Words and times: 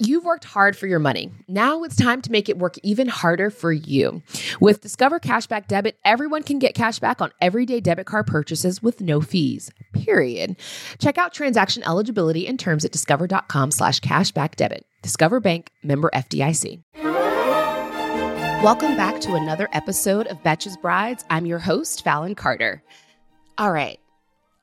You've 0.00 0.24
worked 0.24 0.44
hard 0.44 0.76
for 0.76 0.86
your 0.86 1.00
money. 1.00 1.32
Now 1.48 1.82
it's 1.82 1.96
time 1.96 2.22
to 2.22 2.30
make 2.30 2.48
it 2.48 2.56
work 2.56 2.76
even 2.84 3.08
harder 3.08 3.50
for 3.50 3.72
you. 3.72 4.22
With 4.60 4.80
Discover 4.80 5.18
Cashback 5.18 5.66
Debit, 5.66 5.98
everyone 6.04 6.44
can 6.44 6.60
get 6.60 6.76
cash 6.76 7.00
back 7.00 7.20
on 7.20 7.32
everyday 7.40 7.80
debit 7.80 8.06
card 8.06 8.28
purchases 8.28 8.80
with 8.80 9.00
no 9.00 9.20
fees. 9.20 9.72
Period. 9.92 10.54
Check 11.00 11.18
out 11.18 11.34
transaction 11.34 11.82
eligibility 11.82 12.46
and 12.46 12.60
terms 12.60 12.84
at 12.84 12.92
discover.com 12.92 13.72
slash 13.72 13.98
cashback 13.98 14.54
debit. 14.54 14.86
Discover 15.02 15.40
Bank 15.40 15.72
member 15.82 16.12
FDIC. 16.14 16.80
Welcome 18.62 18.96
back 18.96 19.20
to 19.22 19.34
another 19.34 19.68
episode 19.72 20.28
of 20.28 20.40
Betches 20.44 20.80
Brides. 20.80 21.24
I'm 21.28 21.44
your 21.44 21.58
host, 21.58 22.04
Fallon 22.04 22.36
Carter. 22.36 22.84
All 23.56 23.72
right. 23.72 23.98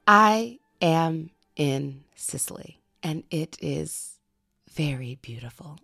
I 0.08 0.60
am 0.82 1.32
in 1.58 2.06
Sicily 2.16 2.80
and 3.04 3.24
it 3.30 3.58
is 3.60 4.14
very 4.76 5.18
beautiful. 5.21 5.80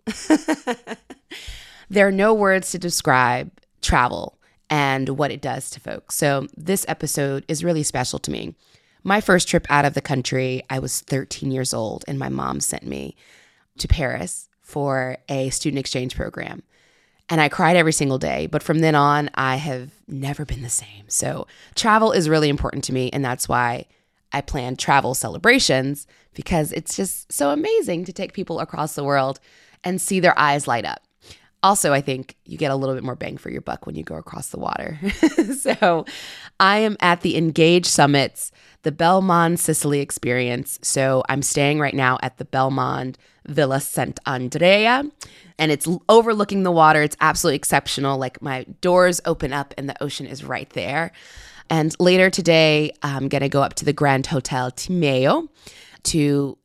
there 1.90 2.06
are 2.06 2.12
no 2.12 2.34
words 2.34 2.70
to 2.70 2.78
describe 2.78 3.50
travel 3.80 4.38
and 4.70 5.10
what 5.10 5.30
it 5.30 5.40
does 5.42 5.70
to 5.70 5.80
folks. 5.80 6.14
So, 6.14 6.46
this 6.56 6.84
episode 6.88 7.44
is 7.48 7.64
really 7.64 7.82
special 7.82 8.18
to 8.20 8.30
me. 8.30 8.54
My 9.04 9.20
first 9.20 9.48
trip 9.48 9.66
out 9.68 9.84
of 9.84 9.94
the 9.94 10.00
country, 10.00 10.62
I 10.70 10.78
was 10.78 11.00
13 11.00 11.50
years 11.50 11.74
old, 11.74 12.04
and 12.06 12.18
my 12.18 12.28
mom 12.28 12.60
sent 12.60 12.84
me 12.84 13.16
to 13.78 13.88
Paris 13.88 14.48
for 14.60 15.18
a 15.28 15.50
student 15.50 15.80
exchange 15.80 16.14
program. 16.14 16.62
And 17.28 17.40
I 17.40 17.48
cried 17.48 17.76
every 17.76 17.92
single 17.92 18.18
day. 18.18 18.46
But 18.46 18.62
from 18.62 18.80
then 18.80 18.94
on, 18.94 19.30
I 19.34 19.56
have 19.56 19.90
never 20.06 20.44
been 20.44 20.62
the 20.62 20.68
same. 20.68 21.04
So, 21.08 21.46
travel 21.74 22.12
is 22.12 22.28
really 22.28 22.48
important 22.48 22.84
to 22.84 22.92
me. 22.92 23.10
And 23.10 23.24
that's 23.24 23.48
why 23.48 23.86
I 24.32 24.40
plan 24.40 24.76
travel 24.76 25.14
celebrations 25.14 26.06
because 26.34 26.72
it's 26.72 26.96
just 26.96 27.30
so 27.32 27.50
amazing 27.50 28.04
to 28.06 28.12
take 28.12 28.32
people 28.32 28.60
across 28.60 28.94
the 28.94 29.04
world 29.04 29.40
and 29.84 30.00
see 30.00 30.20
their 30.20 30.38
eyes 30.38 30.66
light 30.66 30.84
up. 30.84 31.02
Also, 31.64 31.92
I 31.92 32.00
think 32.00 32.36
you 32.44 32.58
get 32.58 32.72
a 32.72 32.76
little 32.76 32.94
bit 32.94 33.04
more 33.04 33.14
bang 33.14 33.36
for 33.36 33.48
your 33.48 33.60
buck 33.60 33.86
when 33.86 33.94
you 33.94 34.02
go 34.02 34.16
across 34.16 34.48
the 34.48 34.58
water. 34.58 34.98
so, 35.60 36.04
I 36.58 36.78
am 36.78 36.96
at 36.98 37.20
the 37.20 37.36
Engage 37.36 37.86
Summits, 37.86 38.50
the 38.82 38.90
Belmond 38.90 39.60
Sicily 39.60 40.00
experience. 40.00 40.80
So, 40.82 41.22
I'm 41.28 41.40
staying 41.40 41.78
right 41.78 41.94
now 41.94 42.18
at 42.20 42.38
the 42.38 42.44
Belmond 42.44 43.14
Villa 43.46 43.76
Sant'Andrea, 43.76 45.08
and 45.56 45.70
it's 45.70 45.86
overlooking 46.08 46.64
the 46.64 46.72
water. 46.72 47.00
It's 47.00 47.16
absolutely 47.20 47.56
exceptional. 47.56 48.18
Like, 48.18 48.42
my 48.42 48.64
doors 48.80 49.20
open 49.24 49.52
up, 49.52 49.72
and 49.78 49.88
the 49.88 50.02
ocean 50.02 50.26
is 50.26 50.42
right 50.42 50.70
there. 50.70 51.12
And 51.70 51.94
later 51.98 52.30
today, 52.30 52.92
I'm 53.02 53.28
going 53.28 53.42
to 53.42 53.48
go 53.48 53.62
up 53.62 53.74
to 53.74 53.84
the 53.84 53.92
Grand 53.92 54.26
Hotel 54.26 54.70
Timeo 54.70 55.48
to 56.04 56.58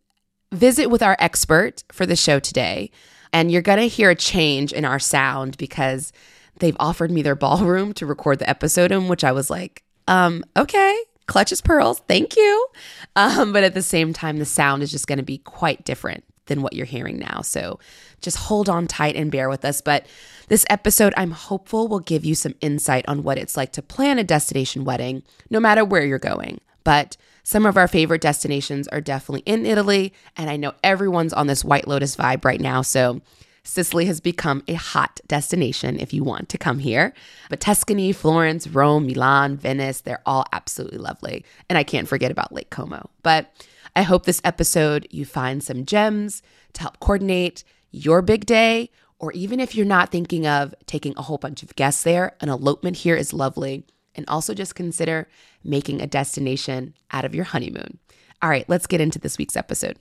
visit 0.52 0.88
with 0.88 1.04
our 1.04 1.16
expert 1.20 1.84
for 1.92 2.06
the 2.06 2.16
show 2.16 2.40
today. 2.40 2.92
And 3.34 3.52
you're 3.52 3.62
going 3.62 3.80
to 3.80 3.88
hear 3.88 4.10
a 4.10 4.16
change 4.16 4.72
in 4.72 4.86
our 4.86 5.00
sound 5.00 5.58
because 5.58 6.12
they've 6.60 6.78
offered 6.80 7.12
me 7.12 7.22
their 7.22 7.36
ballroom 7.36 7.94
to 7.94 8.06
record 8.06 8.40
the 8.40 8.50
episode 8.50 8.92
in, 8.92 9.08
which 9.08 9.24
I 9.24 9.32
was 9.32 9.50
like, 9.50 9.84
um, 10.08 10.44
okay, 10.56 10.98
clutches 11.28 11.62
pearls, 11.62 12.02
thank 12.08 12.36
you. 12.36 12.68
Um, 13.16 13.52
but 13.54 13.64
at 13.64 13.74
the 13.74 13.82
same 13.82 14.14
time, 14.14 14.38
the 14.38 14.46
sound 14.46 14.82
is 14.82 14.92
just 14.92 15.08
going 15.08 15.18
to 15.18 15.24
be 15.24 15.40
quite 15.40 15.84
different 15.84 16.24
than 16.46 16.62
what 16.62 16.74
you're 16.74 16.86
hearing 16.86 17.20
now. 17.20 17.42
So 17.42 17.80
just 18.22 18.38
hold 18.38 18.70
on 18.70 18.88
tight 18.88 19.16
and 19.16 19.32
bear 19.32 19.50
with 19.50 19.64
us. 19.66 19.82
But 19.82 20.06
this 20.48 20.66
episode, 20.70 21.14
I'm 21.18 21.32
hopeful, 21.32 21.88
will 21.88 22.00
give 22.00 22.26
you 22.26 22.36
some 22.36 22.56
insight 22.62 23.06
on 23.08 23.24
what 23.24 23.38
it's 23.38 23.58
like 23.58 23.72
to 23.74 23.82
plan 23.82 24.20
a 24.20 24.24
destination 24.24 24.86
wedding, 24.86 25.24
no 25.50 25.60
matter 25.60 25.84
where 25.84 26.06
you're 26.06 26.20
going. 26.20 26.62
But 26.84 27.18
some 27.44 27.66
of 27.66 27.78
our 27.78 27.88
favorite 27.88 28.22
destinations 28.22 28.88
are 28.90 29.02
definitely 29.02 29.44
in 29.46 29.66
Italy. 29.66 30.14
And 30.36 30.50
I 30.50 30.58
know 30.58 30.74
everyone's 30.84 31.34
on 31.34 31.48
this 31.48 31.64
White 31.64 31.88
Lotus 31.88 32.16
vibe 32.16 32.44
right 32.44 32.60
now. 32.62 32.82
So 32.82 33.22
Sicily 33.64 34.06
has 34.06 34.22
become 34.22 34.64
a 34.68 34.74
hot 34.74 35.20
destination 35.28 36.00
if 36.00 36.14
you 36.14 36.24
want 36.24 36.48
to 36.50 36.58
come 36.58 36.80
here. 36.80 37.14
But 37.50 37.60
Tuscany, 37.60 38.14
Florence, 38.14 38.68
Rome, 38.68 39.06
Milan, 39.06 39.58
Venice, 39.58 40.02
they're 40.02 40.22
all 40.26 40.46
absolutely 40.54 40.98
lovely. 40.98 41.44
And 41.70 41.78
I 41.78 41.84
can't 41.84 42.08
forget 42.08 42.32
about 42.32 42.54
Lake 42.54 42.70
Como. 42.70 43.10
But 43.24 43.52
I 43.96 44.04
hope 44.04 44.26
this 44.26 44.42
episode 44.44 45.08
you 45.10 45.26
find 45.26 45.62
some 45.62 45.86
gems 45.86 46.42
to 46.74 46.82
help 46.82 47.00
coordinate 47.00 47.64
your 47.92 48.22
big 48.22 48.46
day, 48.46 48.90
or 49.20 49.32
even 49.34 49.60
if 49.60 49.76
you're 49.76 49.86
not 49.86 50.12
thinking 50.12 50.46
of 50.46 50.76
taking 50.86 51.14
a 51.18 51.22
whole 51.22 51.38
bunch 51.38 51.64
of 51.64 51.76
guests 51.76 52.04
there, 52.04 52.36
an 52.42 52.50
elopement 52.50 52.98
here 52.98 53.16
is 53.16 53.34
lovely. 53.34 53.86
And 54.16 54.28
also 54.28 54.56
just 54.56 54.74
consider 54.74 55.28
making 55.64 56.02
a 56.02 56.08
destination 56.08 56.96
out 57.12 57.24
of 57.24 57.36
your 57.36 57.44
honeymoon. 57.46 58.00
All 58.42 58.50
right, 58.50 58.68
let's 58.68 58.88
get 58.88 59.00
into 59.00 59.20
this 59.20 59.38
week's 59.38 59.56
episode. 59.56 60.00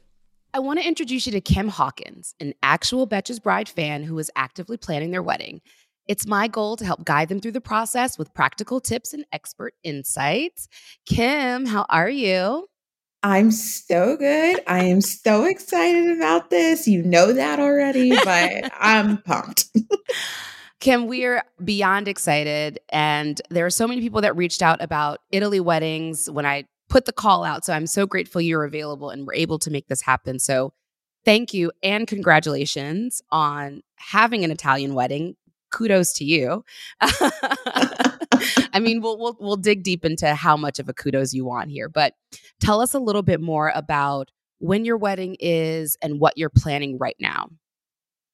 I 0.55 0.59
want 0.59 0.79
to 0.79 0.89
introduce 0.89 1.27
you 1.27 1.33
to 1.33 1.41
Kim 1.43 1.69
Hawkins, 1.69 2.35
an 2.41 2.55
actual 2.63 3.07
Betches 3.07 3.43
Bride 3.43 3.69
fan 3.69 4.03
who 4.03 4.19
is 4.19 4.31
actively 4.35 4.79
planning 4.79 5.11
their 5.11 5.23
wedding. 5.23 5.61
It's 6.09 6.27
my 6.27 6.49
goal 6.49 6.77
to 6.77 6.85
help 6.85 7.05
guide 7.05 7.29
them 7.29 7.41
through 7.41 7.53
the 7.53 7.61
process 7.61 8.17
with 8.17 8.33
practical 8.33 8.81
tips 8.81 9.13
and 9.13 9.27
expert 9.33 9.75
insights. 9.83 10.69
Kim, 11.05 11.67
how 11.67 11.85
are 11.91 12.09
you? 12.09 12.69
I'm 13.23 13.51
so 13.51 14.17
good. 14.17 14.61
I 14.67 14.85
am 14.85 15.01
so 15.01 15.45
excited 15.45 16.17
about 16.17 16.51
this. 16.51 16.87
You 16.87 17.03
know 17.03 17.33
that 17.33 17.59
already, 17.59 18.11
but 18.11 18.71
I'm 18.79 19.19
pumped. 19.23 19.67
Kim, 20.81 21.07
we 21.07 21.25
are 21.25 21.43
beyond 21.65 22.07
excited. 22.07 22.79
And 22.91 23.41
there 23.51 23.67
are 23.67 23.71
so 23.71 23.89
many 23.89 24.01
people 24.01 24.21
that 24.21 24.37
reached 24.37 24.63
out 24.63 24.83
about 24.83 25.19
Italy 25.33 25.59
weddings 25.59 26.31
when 26.31 26.47
I 26.47 26.65
put 26.89 27.07
the 27.07 27.13
call 27.13 27.45
out. 27.45 27.65
So 27.65 27.73
I'm 27.73 27.87
so 27.87 28.07
grateful 28.07 28.41
you're 28.41 28.65
available 28.65 29.11
and 29.11 29.27
we're 29.27 29.35
able 29.35 29.59
to 29.61 29.71
make 29.71 29.89
this 29.89 30.03
happen. 30.03 30.39
So 30.39 30.73
thank 31.25 31.53
you 31.53 31.73
and 31.83 32.07
congratulations 32.07 33.23
on 33.33 33.83
having 33.97 34.45
an 34.45 34.51
Italian 34.51 34.95
wedding. 34.95 35.37
Kudos 35.73 36.13
to 36.15 36.25
you. 36.25 36.65
I 38.73 38.81
mean, 38.81 39.01
we'll, 39.01 39.19
we'll 39.19 39.37
we'll 39.41 39.57
dig 39.57 39.83
deep 39.83 40.05
into 40.05 40.35
how 40.35 40.57
much 40.57 40.79
of 40.79 40.89
a 40.89 40.93
kudos 40.93 41.33
you 41.33 41.45
want 41.45 41.71
here, 41.71 41.89
but 41.89 42.15
tell 42.61 42.81
us 42.81 42.95
a 42.95 42.99
little 42.99 43.23
bit 43.23 43.41
more 43.41 43.73
about 43.75 44.31
when 44.59 44.85
your 44.85 44.97
wedding 44.97 45.37
is 45.41 45.97
and 46.03 46.19
what 46.21 46.37
you're 46.37 46.51
planning 46.51 46.99
right 46.99 47.17
now. 47.21 47.49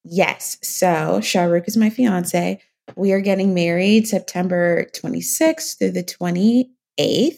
Yes. 0.03 0.57
So 0.61 1.19
Shahrukh 1.19 1.67
is 1.67 1.77
my 1.77 1.89
fiance. 1.89 2.61
We 2.95 3.13
are 3.13 3.21
getting 3.21 3.53
married 3.53 4.07
September 4.07 4.85
26th 4.93 5.77
through 5.77 5.91
the 5.91 6.03
28th 6.03 7.37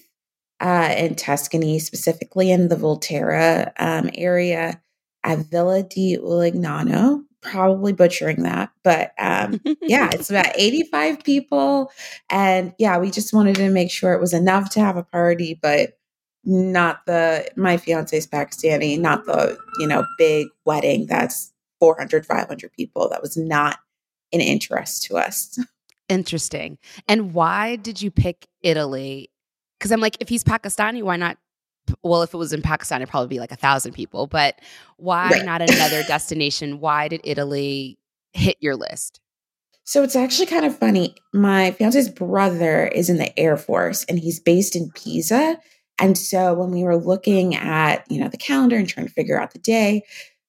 uh, 0.60 0.96
in 0.98 1.16
Tuscany, 1.16 1.80
specifically 1.80 2.52
in 2.52 2.70
the 2.70 2.76
Volterra 2.76 3.72
um, 3.78 4.10
area 4.16 4.82
at 5.24 5.40
Villa 5.40 5.84
di 5.84 6.18
Ulignano 6.18 7.24
probably 7.46 7.94
butchering 7.94 8.44
that, 8.44 8.72
but 8.84 9.14
um, 9.20 9.62
yeah, 9.82 10.10
it's 10.14 10.30
about 10.30 10.52
85 10.56 11.24
people. 11.24 11.92
And 12.30 12.74
yeah, 12.78 12.98
we 12.98 13.12
just 13.12 13.34
wanted 13.34 13.56
to 13.56 13.70
make 13.70 13.92
sure 13.92 14.14
it 14.14 14.22
was 14.22 14.34
enough 14.34 14.70
to 14.72 14.80
have 14.80 14.98
a 14.98 15.04
party, 15.04 15.58
but 15.62 15.98
not 16.44 17.06
the, 17.06 17.48
my 17.56 17.78
fiance's 17.78 18.28
Pakistani, 18.28 19.00
not 19.00 19.26
the, 19.26 19.58
you 19.80 19.88
know, 19.88 20.06
big 20.18 20.48
wedding 20.66 21.08
that's 21.08 21.52
400, 21.80 22.26
500 22.26 22.72
people. 22.74 23.10
That 23.10 23.22
was 23.22 23.36
not 23.38 23.80
an 24.34 24.42
interest 24.42 25.04
to 25.04 25.18
us. 25.18 25.60
Interesting. 26.10 26.78
And 27.08 27.34
why 27.34 27.78
did 27.78 28.02
you 28.02 28.12
pick 28.12 28.48
Italy? 28.62 29.32
Because 29.80 29.92
I'm 29.92 30.02
like, 30.02 30.18
if 30.20 30.30
he's 30.30 30.44
Pakistani, 30.44 31.02
why 31.02 31.18
not 31.18 31.38
well, 32.04 32.22
if 32.22 32.34
it 32.34 32.38
was 32.38 32.54
in 32.54 32.62
Pakistan, 32.62 33.02
it'd 33.02 33.10
probably 33.10 33.28
be 33.28 33.40
like 33.40 33.52
a 33.52 33.58
thousand 33.58 33.94
people. 33.94 34.28
But 34.28 34.60
why 34.98 35.30
right. 35.30 35.46
not 35.46 35.62
another 35.62 36.04
destination? 36.04 36.80
Why 36.80 37.08
did 37.08 37.22
Italy 37.24 37.98
hit 38.34 38.58
your 38.60 38.76
list? 38.76 39.20
So 39.84 40.02
it's 40.02 40.16
actually 40.16 40.48
kind 40.48 40.66
of 40.66 40.78
funny. 40.78 41.16
My 41.32 41.72
fiance's 41.72 42.10
brother 42.10 42.88
is 42.88 43.10
in 43.10 43.18
the 43.18 43.38
Air 43.40 43.56
Force 43.56 44.04
and 44.06 44.18
he's 44.18 44.40
based 44.40 44.76
in 44.76 44.92
Pisa. 44.96 45.60
And 46.00 46.18
so 46.18 46.56
when 46.56 46.72
we 46.72 46.84
were 46.84 46.98
looking 46.98 47.56
at, 47.56 48.04
you 48.10 48.20
know, 48.20 48.28
the 48.28 48.38
calendar 48.38 48.78
and 48.78 48.90
trying 48.90 49.06
to 49.06 49.14
figure 49.14 49.40
out 49.40 49.54
the 49.54 49.60
day, 49.60 50.02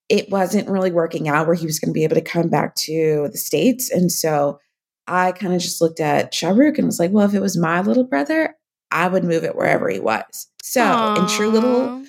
it 0.09 0.31
wasn't 0.31 0.69
really 0.69 0.91
working 0.91 1.29
out 1.29 1.47
where 1.47 1.55
he 1.55 1.67
was 1.67 1.79
going 1.79 1.91
to 1.91 1.95
be 1.95 2.05
able 2.05 2.15
to 2.15 2.23
come 2.23 2.49
back 2.49 2.75
to 2.77 3.29
the 3.31 3.39
States. 3.39 3.91
And 3.91 4.11
so 4.11 4.59
I 5.07 5.33
kind 5.33 5.55
of 5.55 5.61
just 5.61 5.83
looked 5.83 6.01
at 6.01 6.33
Shahrukh 6.33 6.79
and 6.79 6.87
was 6.87 6.99
like, 6.99 7.11
well, 7.11 7.27
if 7.27 7.35
it 7.35 7.41
was 7.41 7.59
my 7.59 7.81
little 7.81 8.05
brother, 8.05 8.56
I 8.91 9.09
would 9.09 9.25
move 9.25 9.45
it 9.45 9.57
wherever 9.57 9.89
he 9.89 10.01
was. 10.01 10.49
So 10.63 10.83
Aww. 10.83 11.19
in 11.19 11.29
true 11.29 11.51
little 11.51 12.05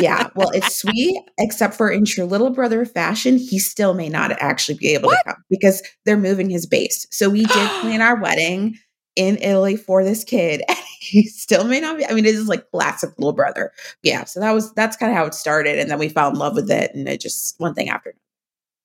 yeah, 0.00 0.28
well, 0.36 0.50
it's 0.50 0.76
sweet, 0.76 1.22
except 1.38 1.74
for 1.74 1.90
in 1.90 2.04
true 2.04 2.24
little 2.24 2.50
brother 2.50 2.84
fashion, 2.86 3.36
he 3.36 3.58
still 3.58 3.94
may 3.94 4.08
not 4.08 4.30
actually 4.40 4.78
be 4.78 4.88
able 4.88 5.08
what? 5.08 5.18
to 5.24 5.32
come 5.32 5.44
because 5.50 5.82
they're 6.04 6.16
moving 6.16 6.50
his 6.50 6.66
base. 6.66 7.06
So 7.10 7.28
we 7.28 7.44
did 7.44 7.70
plan 7.80 8.00
our 8.00 8.20
wedding 8.20 8.78
in 9.16 9.38
Italy 9.38 9.76
for 9.76 10.04
this 10.04 10.22
kid, 10.22 10.62
and 10.68 10.78
he 11.00 11.24
still 11.24 11.64
may 11.64 11.80
not 11.80 11.98
be. 11.98 12.06
I 12.06 12.12
mean, 12.12 12.26
it 12.26 12.34
is 12.34 12.48
like 12.48 12.70
classic 12.70 13.10
little 13.18 13.32
brother. 13.32 13.72
Yeah, 14.02 14.24
so 14.24 14.40
that 14.40 14.52
was 14.52 14.72
that's 14.74 14.96
kind 14.96 15.10
of 15.10 15.16
how 15.16 15.26
it 15.26 15.34
started, 15.34 15.78
and 15.78 15.90
then 15.90 15.98
we 15.98 16.08
fell 16.08 16.30
in 16.30 16.36
love 16.36 16.54
with 16.54 16.70
it, 16.70 16.92
and 16.94 17.08
it 17.08 17.20
just 17.20 17.58
one 17.58 17.74
thing 17.74 17.88
after. 17.88 18.14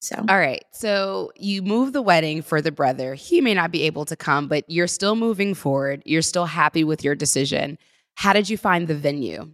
So, 0.06 0.24
all 0.30 0.38
right. 0.38 0.64
So 0.72 1.32
you 1.36 1.64
move 1.64 1.92
the 1.92 2.02
wedding 2.04 2.44
for 2.44 2.62
the 2.62 2.72
brother. 2.72 3.16
He 3.16 3.42
may 3.42 3.56
not 3.56 3.72
be 3.72 3.82
able 3.84 4.06
to 4.06 4.16
come, 4.16 4.48
but 4.48 4.64
you're 4.68 4.86
still 4.86 5.16
moving 5.16 5.56
forward. 5.56 6.04
You're 6.06 6.22
still 6.22 6.46
happy 6.46 6.84
with 6.84 7.04
your 7.04 7.16
decision. 7.16 7.80
How 8.14 8.32
did 8.32 8.48
you 8.48 8.56
find 8.56 8.88
the 8.88 8.94
venue? 8.94 9.50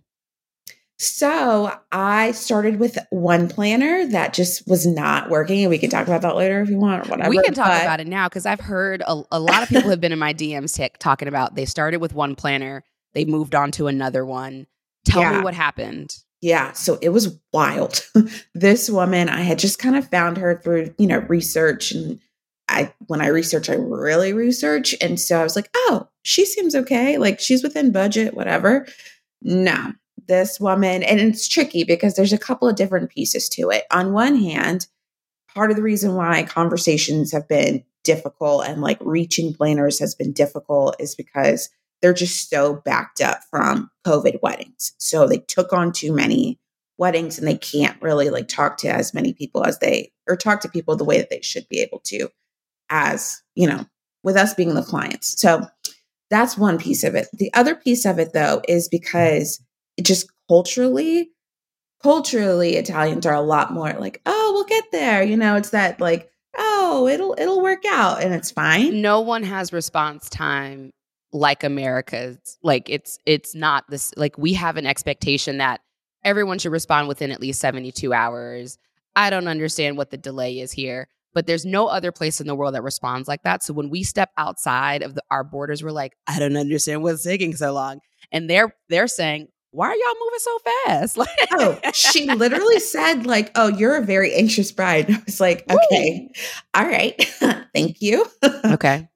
So 0.98 1.72
I 1.94 2.32
started 2.34 2.80
with 2.80 2.98
one 3.12 3.48
planner 3.48 4.06
that 4.08 4.34
just 4.34 4.68
was 4.68 4.86
not 4.86 5.30
working. 5.30 5.62
And 5.62 5.70
we 5.70 5.78
can 5.80 5.90
talk 5.90 6.06
about 6.06 6.22
that 6.22 6.36
later 6.36 6.62
if 6.62 6.70
you 6.70 6.78
want 6.78 7.08
or 7.08 7.10
whatever. 7.10 7.30
We 7.30 7.42
can 7.42 7.54
talk 7.54 7.70
but- 7.70 7.82
about 7.82 8.02
it 8.02 8.08
now 8.08 8.28
because 8.28 8.46
I've 8.46 8.60
heard 8.60 9.02
a, 9.08 9.24
a 9.32 9.40
lot 9.40 9.64
of 9.64 9.70
people 9.70 9.90
have 9.90 10.02
been 10.02 10.12
in 10.12 10.20
my 10.20 10.34
DMs 10.34 10.76
tick, 10.76 10.98
talking 11.00 11.28
about 11.30 11.56
they 11.56 11.66
started 11.66 12.02
with 12.02 12.14
one 12.14 12.36
planner, 12.36 12.84
they 13.14 13.24
moved 13.26 13.56
on 13.56 13.72
to 13.72 13.88
another 13.88 14.26
one. 14.26 14.68
Tell 15.06 15.22
Yeah. 15.22 15.38
me 15.38 15.44
what 15.44 15.54
happened. 15.56 16.16
Yeah, 16.42 16.72
so 16.72 16.98
it 17.02 17.10
was 17.10 17.38
wild. 17.54 18.08
this 18.56 18.90
woman, 18.90 19.30
I 19.30 19.42
had 19.42 19.60
just 19.60 19.78
kind 19.78 19.96
of 19.96 20.10
found 20.10 20.38
her 20.38 20.60
through, 20.64 20.94
you 20.98 21.08
know, 21.08 21.20
research 21.20 21.92
and 21.92 22.20
I 22.68 22.94
when 23.08 23.22
I 23.22 23.28
research, 23.28 23.70
I 23.70 23.76
really 23.76 24.34
research. 24.34 24.96
And 25.02 25.20
so 25.20 25.40
I 25.40 25.44
was 25.44 25.56
like, 25.56 25.70
oh, 25.76 26.08
she 26.24 26.46
seems 26.46 26.74
okay. 26.74 27.18
Like 27.18 27.40
she's 27.40 27.64
within 27.64 27.92
budget, 27.92 28.34
whatever. 28.34 28.88
No, 29.42 29.94
this 30.28 30.60
woman, 30.60 31.04
and 31.04 31.20
it's 31.20 31.48
tricky 31.48 31.84
because 31.84 32.16
there's 32.16 32.34
a 32.34 32.38
couple 32.38 32.68
of 32.68 32.76
different 32.76 33.10
pieces 33.12 33.50
to 33.50 33.70
it. 33.70 33.84
On 33.92 34.14
one 34.14 34.36
hand, 34.36 34.88
part 35.54 35.70
of 35.70 35.76
the 35.78 35.84
reason 35.84 36.16
why 36.16 36.44
conversations 36.44 37.32
have 37.32 37.48
been 37.48 37.84
difficult 38.04 38.66
and 38.66 38.82
like 38.82 38.98
reaching 39.02 39.54
planners 39.54 40.00
has 40.00 40.16
been 40.16 40.32
difficult 40.32 40.96
is 41.00 41.14
because 41.14 41.70
they're 42.02 42.14
just 42.14 42.50
so 42.50 42.82
backed 42.84 43.22
up 43.22 43.42
from 43.50 43.90
COVID 44.06 44.42
weddings. 44.42 44.94
So 44.98 45.28
they 45.28 45.38
took 45.38 45.72
on 45.72 45.92
too 45.92 46.14
many 46.14 46.60
weddings 46.98 47.38
and 47.38 47.48
they 47.48 47.58
can't 47.58 48.02
really 48.02 48.30
like 48.30 48.48
talk 48.48 48.78
to 48.78 48.88
as 48.88 49.14
many 49.14 49.34
people 49.34 49.66
as 49.66 49.80
they 49.80 50.12
or 50.28 50.36
talk 50.36 50.62
to 50.62 50.70
people 50.70 50.96
the 50.96 51.04
way 51.04 51.18
that 51.18 51.30
they 51.30 51.42
should 51.42 51.68
be 51.70 51.80
able 51.80 52.00
to 52.00 52.30
as, 52.90 53.42
you 53.56 53.68
know, 53.68 53.86
with 54.24 54.36
us 54.36 54.54
being 54.54 54.74
the 54.74 54.84
clients. 54.84 55.40
So 55.40 55.66
that's 56.30 56.58
one 56.58 56.78
piece 56.78 57.04
of 57.04 57.16
it. 57.16 57.28
The 57.34 57.54
other 57.54 57.76
piece 57.76 58.06
of 58.06 58.20
it 58.20 58.34
though 58.34 58.62
is 58.68 58.88
because 58.88 59.62
it 59.98 60.06
just 60.06 60.28
culturally 60.48 61.32
culturally 62.02 62.78
Italians 62.78 63.28
are 63.28 63.36
a 63.36 63.42
lot 63.42 63.72
more 63.72 63.94
like, 63.94 64.22
"Oh, 64.26 64.52
we'll 64.54 64.64
get 64.66 64.86
there." 64.92 65.22
You 65.22 65.38
know, 65.38 65.56
it's 65.56 65.70
that 65.70 66.02
like, 66.02 66.32
"Oh, 66.58 67.08
it'll 67.08 67.36
it'll 67.38 67.62
work 67.62 67.86
out 67.86 68.24
and 68.24 68.34
it's 68.34 68.52
fine." 68.52 69.02
No 69.02 69.22
one 69.22 69.44
has 69.44 69.72
response 69.72 70.30
time 70.30 70.92
like 71.34 71.64
America's. 71.64 72.58
Like 72.64 72.90
it's 72.90 73.20
it's 73.26 73.56
not 73.56 73.86
this 73.90 74.14
like 74.18 74.38
we 74.38 74.54
have 74.54 74.78
an 74.78 74.86
expectation 74.86 75.58
that 75.58 75.82
everyone 76.24 76.60
should 76.60 76.72
respond 76.72 77.08
within 77.08 77.32
at 77.32 77.42
least 77.42 77.60
72 77.60 78.14
hours. 78.14 78.78
I 79.16 79.30
don't 79.30 79.48
understand 79.48 79.98
what 79.98 80.10
the 80.12 80.18
delay 80.18 80.60
is 80.60 80.72
here, 80.72 81.08
but 81.34 81.48
there's 81.48 81.66
no 81.66 81.88
other 81.88 82.12
place 82.12 82.40
in 82.40 82.48
the 82.48 82.56
world 82.56 82.76
that 82.76 82.84
responds 82.84 83.28
like 83.28 83.44
that. 83.44 83.64
So 83.64 83.74
when 83.74 83.90
we 83.90 84.04
step 84.04 84.30
outside 84.38 85.04
of 85.04 85.16
the, 85.16 85.24
our 85.30 85.44
borders, 85.44 85.84
we're 85.84 85.92
like, 85.92 86.14
I 86.28 86.40
don't 86.40 86.56
understand 86.56 87.04
what's 87.04 87.24
taking 87.24 87.56
so 87.56 87.74
long. 87.74 88.00
And 88.32 88.50
they're 88.50 88.74
they're 88.90 89.08
saying, 89.08 89.48
why 89.72 89.88
are 89.88 89.96
y'all 89.96 90.14
moving 90.20 90.40
so 90.40 90.60
fast? 90.86 91.18
Like, 91.18 91.30
Oh, 91.54 91.80
she 91.94 92.30
literally 92.30 92.80
said 92.82 93.26
like, 93.26 93.52
"Oh, 93.56 93.68
you're 93.70 93.96
a 93.96 94.02
very 94.02 94.34
anxious 94.34 94.72
bride." 94.72 95.10
I 95.10 95.22
was 95.26 95.40
like, 95.40 95.66
Woo. 95.70 95.78
"Okay. 95.92 96.30
All 96.74 96.86
right. 96.86 97.16
Thank 97.74 98.02
you." 98.02 98.26
okay. 98.66 99.08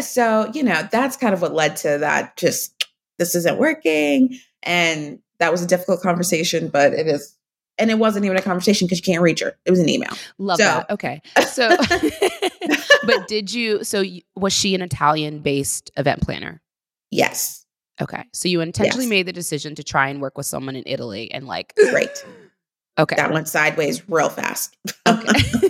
So, 0.00 0.50
you 0.54 0.62
know, 0.62 0.86
that's 0.90 1.16
kind 1.16 1.34
of 1.34 1.42
what 1.42 1.54
led 1.54 1.76
to 1.76 1.98
that 1.98 2.36
just 2.36 2.86
this 3.18 3.34
isn't 3.34 3.58
working 3.58 4.38
and 4.62 5.18
that 5.38 5.52
was 5.52 5.62
a 5.62 5.66
difficult 5.66 6.00
conversation, 6.00 6.68
but 6.68 6.92
it 6.92 7.06
is 7.06 7.36
and 7.76 7.90
it 7.90 7.98
wasn't 7.98 8.24
even 8.24 8.36
a 8.36 8.42
conversation 8.42 8.86
because 8.86 8.98
you 8.98 9.12
can't 9.12 9.22
reach 9.22 9.40
her. 9.40 9.56
It 9.64 9.70
was 9.70 9.80
an 9.80 9.88
email. 9.88 10.12
Love 10.38 10.58
So- 10.58 10.64
that. 10.64 10.90
Okay. 10.90 11.20
So, 11.48 11.76
but 13.06 13.26
did 13.28 13.52
you, 13.52 13.82
so 13.82 14.00
you, 14.00 14.22
was 14.36 14.52
she 14.52 14.74
an 14.74 14.82
Italian 14.82 15.40
based 15.40 15.90
event 15.96 16.22
planner? 16.22 16.62
Yes. 17.10 17.66
Okay. 18.00 18.24
So 18.32 18.48
you 18.48 18.60
intentionally 18.60 19.04
Yes. 19.06 19.10
made 19.10 19.26
the 19.26 19.32
decision 19.32 19.74
to 19.76 19.84
try 19.84 20.08
and 20.08 20.20
work 20.20 20.36
with 20.36 20.46
someone 20.46 20.76
in 20.76 20.84
Italy 20.86 21.30
and 21.32 21.46
like, 21.46 21.74
Great. 21.90 22.24
okay. 22.98 23.16
That 23.16 23.32
went 23.32 23.48
sideways 23.48 24.08
real 24.08 24.28
fast. 24.28 24.76
Okay. 25.06 25.40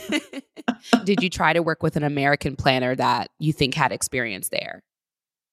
did 1.04 1.22
you 1.22 1.30
try 1.30 1.52
to 1.52 1.62
work 1.62 1.82
with 1.82 1.96
an 1.96 2.02
American 2.02 2.56
planner 2.56 2.94
that 2.96 3.30
you 3.38 3.52
think 3.52 3.74
had 3.74 3.92
experience 3.92 4.48
there? 4.48 4.82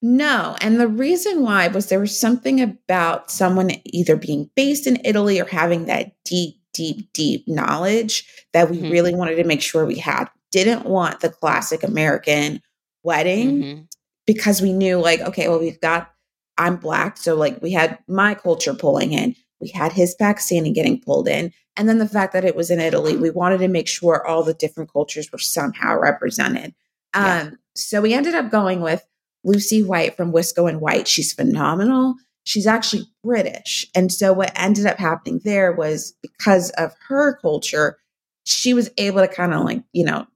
No. 0.01 0.56
And 0.62 0.80
the 0.80 0.88
reason 0.88 1.44
why 1.44 1.68
was 1.68 1.89
there 1.89 2.00
was 2.00 2.19
something 2.19 2.59
about 2.59 3.30
someone 3.30 3.71
either 3.86 4.15
being 4.15 4.50
based 4.56 4.88
in 4.88 5.00
Italy 5.06 5.39
or 5.39 5.45
having 5.45 5.86
that 5.86 6.13
deep, 6.25 6.56
deep, 6.74 7.12
deep 7.13 7.48
knowledge 7.48 8.25
that 8.53 8.69
we 8.71 8.77
Mhm. 8.77 8.92
really 8.92 9.13
wanted 9.13 9.36
to 9.36 9.44
make 9.44 9.62
sure 9.62 9.86
we 9.86 10.00
had. 10.00 10.25
Didn't 10.51 10.86
want 10.86 11.19
the 11.19 11.30
classic 11.30 11.83
American 11.83 12.62
wedding 13.04 13.62
Mhm. 13.62 13.88
because 14.25 14.62
we 14.62 14.74
knew, 14.74 14.97
like, 14.97 15.21
okay, 15.21 15.47
well, 15.47 15.59
we've 15.59 15.80
got, 15.81 16.12
I'm 16.57 16.77
Black. 16.77 17.18
So, 17.18 17.36
like, 17.36 17.62
we 17.62 17.71
had 17.71 18.00
my 18.07 18.33
culture 18.33 18.74
pulling 18.74 19.13
in, 19.13 19.36
we 19.61 19.69
had 19.69 19.93
his 19.93 20.15
Pakistani 20.19 20.73
getting 20.73 20.99
pulled 20.99 21.27
in. 21.27 21.53
And 21.77 21.87
then 21.87 21.99
the 21.99 22.07
fact 22.07 22.33
that 22.33 22.45
it 22.45 22.55
was 22.55 22.69
in 22.69 22.79
Italy, 22.79 23.15
we 23.15 23.29
wanted 23.29 23.59
to 23.59 23.67
make 23.67 23.87
sure 23.87 24.25
all 24.25 24.43
the 24.43 24.53
different 24.53 24.91
cultures 24.91 25.31
were 25.31 25.39
somehow 25.39 25.97
represented. 25.97 26.73
Yeah. 27.15 27.41
Um, 27.41 27.57
so 27.75 28.01
we 28.01 28.13
ended 28.13 28.35
up 28.35 28.51
going 28.51 28.81
with 28.81 29.05
Lucy 29.43 29.83
White 29.83 30.17
from 30.17 30.33
Wisco 30.33 30.69
and 30.69 30.81
White. 30.81 31.07
She's 31.07 31.33
phenomenal. 31.33 32.15
She's 32.43 32.67
actually 32.67 33.03
British. 33.23 33.85
And 33.95 34.11
so 34.11 34.33
what 34.33 34.51
ended 34.55 34.85
up 34.85 34.97
happening 34.97 35.39
there 35.43 35.71
was 35.71 36.13
because 36.21 36.71
of 36.71 36.93
her 37.07 37.37
culture, 37.37 37.97
she 38.45 38.73
was 38.73 38.89
able 38.97 39.21
to 39.21 39.27
kind 39.27 39.53
of 39.53 39.63
like, 39.63 39.83
you 39.93 40.03
know, 40.03 40.27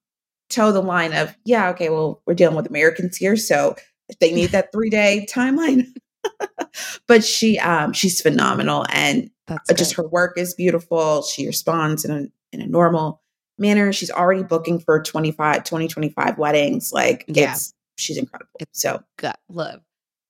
toe 0.50 0.72
the 0.72 0.82
line 0.82 1.14
of, 1.14 1.36
yeah, 1.44 1.70
okay, 1.70 1.90
well, 1.90 2.22
we're 2.26 2.36
dealing 2.36 2.56
with 2.56 2.68
Americans 2.68 3.18
here. 3.18 3.36
So 3.36 3.76
if 4.10 4.20
they 4.20 4.34
need 4.34 4.52
that 4.52 4.72
three 4.72 4.90
day 4.90 5.26
timeline. 5.30 5.88
but 7.08 7.24
she 7.24 7.60
um 7.60 7.94
she's 7.94 8.22
phenomenal 8.22 8.86
and 8.92 9.30
That's 9.48 9.74
just 9.74 9.96
good. 9.96 10.04
her 10.04 10.08
work 10.10 10.38
is 10.38 10.54
beautiful. 10.54 11.22
She 11.24 11.46
responds 11.46 12.06
in 12.06 12.12
a 12.12 12.28
in 12.56 12.62
a 12.62 12.68
normal 12.68 13.22
manner. 13.58 13.92
She's 13.94 14.12
already 14.12 14.44
booking 14.44 14.80
for 14.80 15.02
25, 15.02 15.64
2025 15.64 16.38
weddings. 16.38 16.92
Like 16.94 17.26
Yeah. 17.28 17.54
it's 17.54 17.74
she's 17.98 18.18
incredible. 18.18 18.52
It's 18.60 18.82
so 18.82 19.02
gut 19.18 19.40
love. 19.50 19.82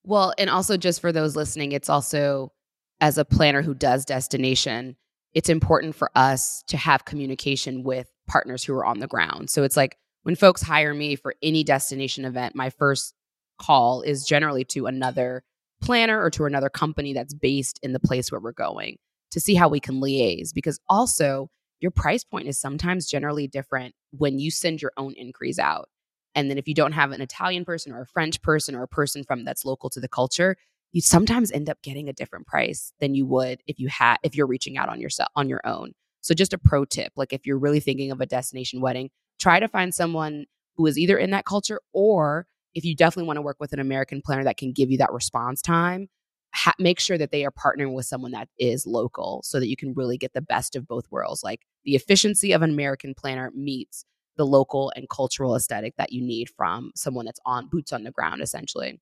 Well, 0.04 0.32
and 0.38 0.48
also 0.48 0.76
just 0.76 1.00
for 1.00 1.10
those 1.12 1.34
listening, 1.34 1.72
it's 1.72 1.88
also 1.88 2.52
as 3.00 3.18
a 3.18 3.24
planner 3.24 3.60
who 3.62 3.74
does 3.74 4.04
destination, 4.04 4.96
it's 5.34 5.48
important 5.48 5.94
for 5.96 6.10
us 6.14 6.62
to 6.68 6.76
have 6.76 7.04
communication 7.04 7.82
with 7.82 8.08
partners 8.28 8.62
who 8.64 8.72
are 8.74 8.86
on 8.86 9.00
the 9.00 9.06
ground. 9.08 9.50
So 9.50 9.64
it's 9.64 9.76
like 9.76 9.98
when 10.22 10.36
folks 10.36 10.62
hire 10.62 10.94
me 10.94 11.16
for 11.16 11.34
any 11.42 11.62
destination 11.64 12.24
event, 12.24 12.54
my 12.54 12.70
first 12.70 13.14
call 13.60 14.02
is 14.02 14.24
generally 14.24 14.64
to 14.64 14.86
another 14.86 15.42
planner 15.80 16.22
or 16.22 16.30
to 16.30 16.44
another 16.44 16.68
company 16.68 17.12
that's 17.12 17.34
based 17.34 17.78
in 17.82 17.92
the 17.92 18.00
place 18.00 18.30
where 18.30 18.40
we're 18.40 18.52
going 18.52 18.96
to 19.30 19.40
see 19.40 19.54
how 19.54 19.68
we 19.68 19.80
can 19.80 20.00
liaise 20.00 20.54
because 20.54 20.80
also 20.88 21.48
your 21.80 21.90
price 21.90 22.24
point 22.24 22.48
is 22.48 22.58
sometimes 22.58 23.06
generally 23.06 23.46
different 23.46 23.94
when 24.10 24.38
you 24.38 24.50
send 24.50 24.80
your 24.80 24.92
own 24.96 25.12
inquiries 25.12 25.58
out. 25.58 25.88
And 26.34 26.50
then 26.50 26.58
if 26.58 26.68
you 26.68 26.74
don't 26.74 26.92
have 26.92 27.12
an 27.12 27.20
Italian 27.20 27.64
person 27.64 27.92
or 27.92 28.02
a 28.02 28.06
French 28.06 28.40
person 28.42 28.74
or 28.74 28.82
a 28.82 28.88
person 28.88 29.24
from 29.24 29.44
that's 29.44 29.64
local 29.64 29.90
to 29.90 30.00
the 30.00 30.08
culture, 30.08 30.56
you 30.92 31.00
sometimes 31.00 31.52
end 31.52 31.68
up 31.68 31.82
getting 31.82 32.08
a 32.08 32.12
different 32.12 32.46
price 32.46 32.92
than 33.00 33.14
you 33.14 33.26
would 33.26 33.60
if 33.66 33.78
you 33.78 33.88
had 33.88 34.16
if 34.22 34.34
you're 34.34 34.46
reaching 34.46 34.78
out 34.78 34.88
on 34.88 35.00
yourself 35.00 35.28
on 35.36 35.48
your 35.48 35.60
own. 35.64 35.92
So 36.22 36.34
just 36.34 36.52
a 36.52 36.58
pro 36.58 36.84
tip, 36.84 37.12
like 37.16 37.32
if 37.32 37.46
you're 37.46 37.58
really 37.58 37.80
thinking 37.80 38.10
of 38.10 38.20
a 38.20 38.26
destination 38.26 38.80
wedding, 38.80 39.10
try 39.38 39.60
to 39.60 39.68
find 39.68 39.94
someone 39.94 40.46
who 40.76 40.86
is 40.86 40.98
either 40.98 41.18
in 41.18 41.30
that 41.30 41.44
culture 41.44 41.80
or 41.92 42.46
if 42.76 42.84
you 42.84 42.94
definitely 42.94 43.26
want 43.26 43.38
to 43.38 43.42
work 43.42 43.56
with 43.58 43.72
an 43.72 43.80
American 43.80 44.20
planner 44.20 44.44
that 44.44 44.58
can 44.58 44.70
give 44.70 44.90
you 44.90 44.98
that 44.98 45.10
response 45.10 45.62
time, 45.62 46.08
ha- 46.54 46.74
make 46.78 47.00
sure 47.00 47.16
that 47.16 47.30
they 47.30 47.42
are 47.44 47.50
partnering 47.50 47.94
with 47.94 48.04
someone 48.04 48.32
that 48.32 48.48
is 48.58 48.86
local 48.86 49.40
so 49.44 49.58
that 49.58 49.68
you 49.68 49.76
can 49.76 49.94
really 49.94 50.18
get 50.18 50.34
the 50.34 50.42
best 50.42 50.76
of 50.76 50.86
both 50.86 51.10
worlds. 51.10 51.42
Like 51.42 51.62
the 51.84 51.96
efficiency 51.96 52.52
of 52.52 52.60
an 52.60 52.68
American 52.68 53.14
planner 53.14 53.50
meets 53.54 54.04
the 54.36 54.44
local 54.44 54.92
and 54.94 55.08
cultural 55.08 55.56
aesthetic 55.56 55.94
that 55.96 56.12
you 56.12 56.20
need 56.20 56.50
from 56.54 56.92
someone 56.94 57.24
that's 57.24 57.40
on 57.46 57.68
boots 57.68 57.94
on 57.94 58.04
the 58.04 58.10
ground, 58.10 58.42
essentially. 58.42 59.00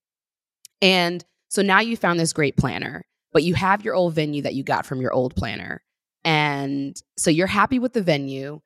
And 0.80 1.24
so 1.48 1.60
now 1.60 1.80
you 1.80 1.96
found 1.96 2.20
this 2.20 2.32
great 2.32 2.56
planner, 2.56 3.04
but 3.32 3.42
you 3.42 3.54
have 3.54 3.84
your 3.84 3.96
old 3.96 4.14
venue 4.14 4.42
that 4.42 4.54
you 4.54 4.62
got 4.62 4.86
from 4.86 5.00
your 5.00 5.12
old 5.12 5.34
planner. 5.34 5.82
And 6.24 6.96
so 7.18 7.28
you're 7.28 7.48
happy 7.48 7.80
with 7.80 7.92
the 7.92 8.02
venue. 8.02 8.60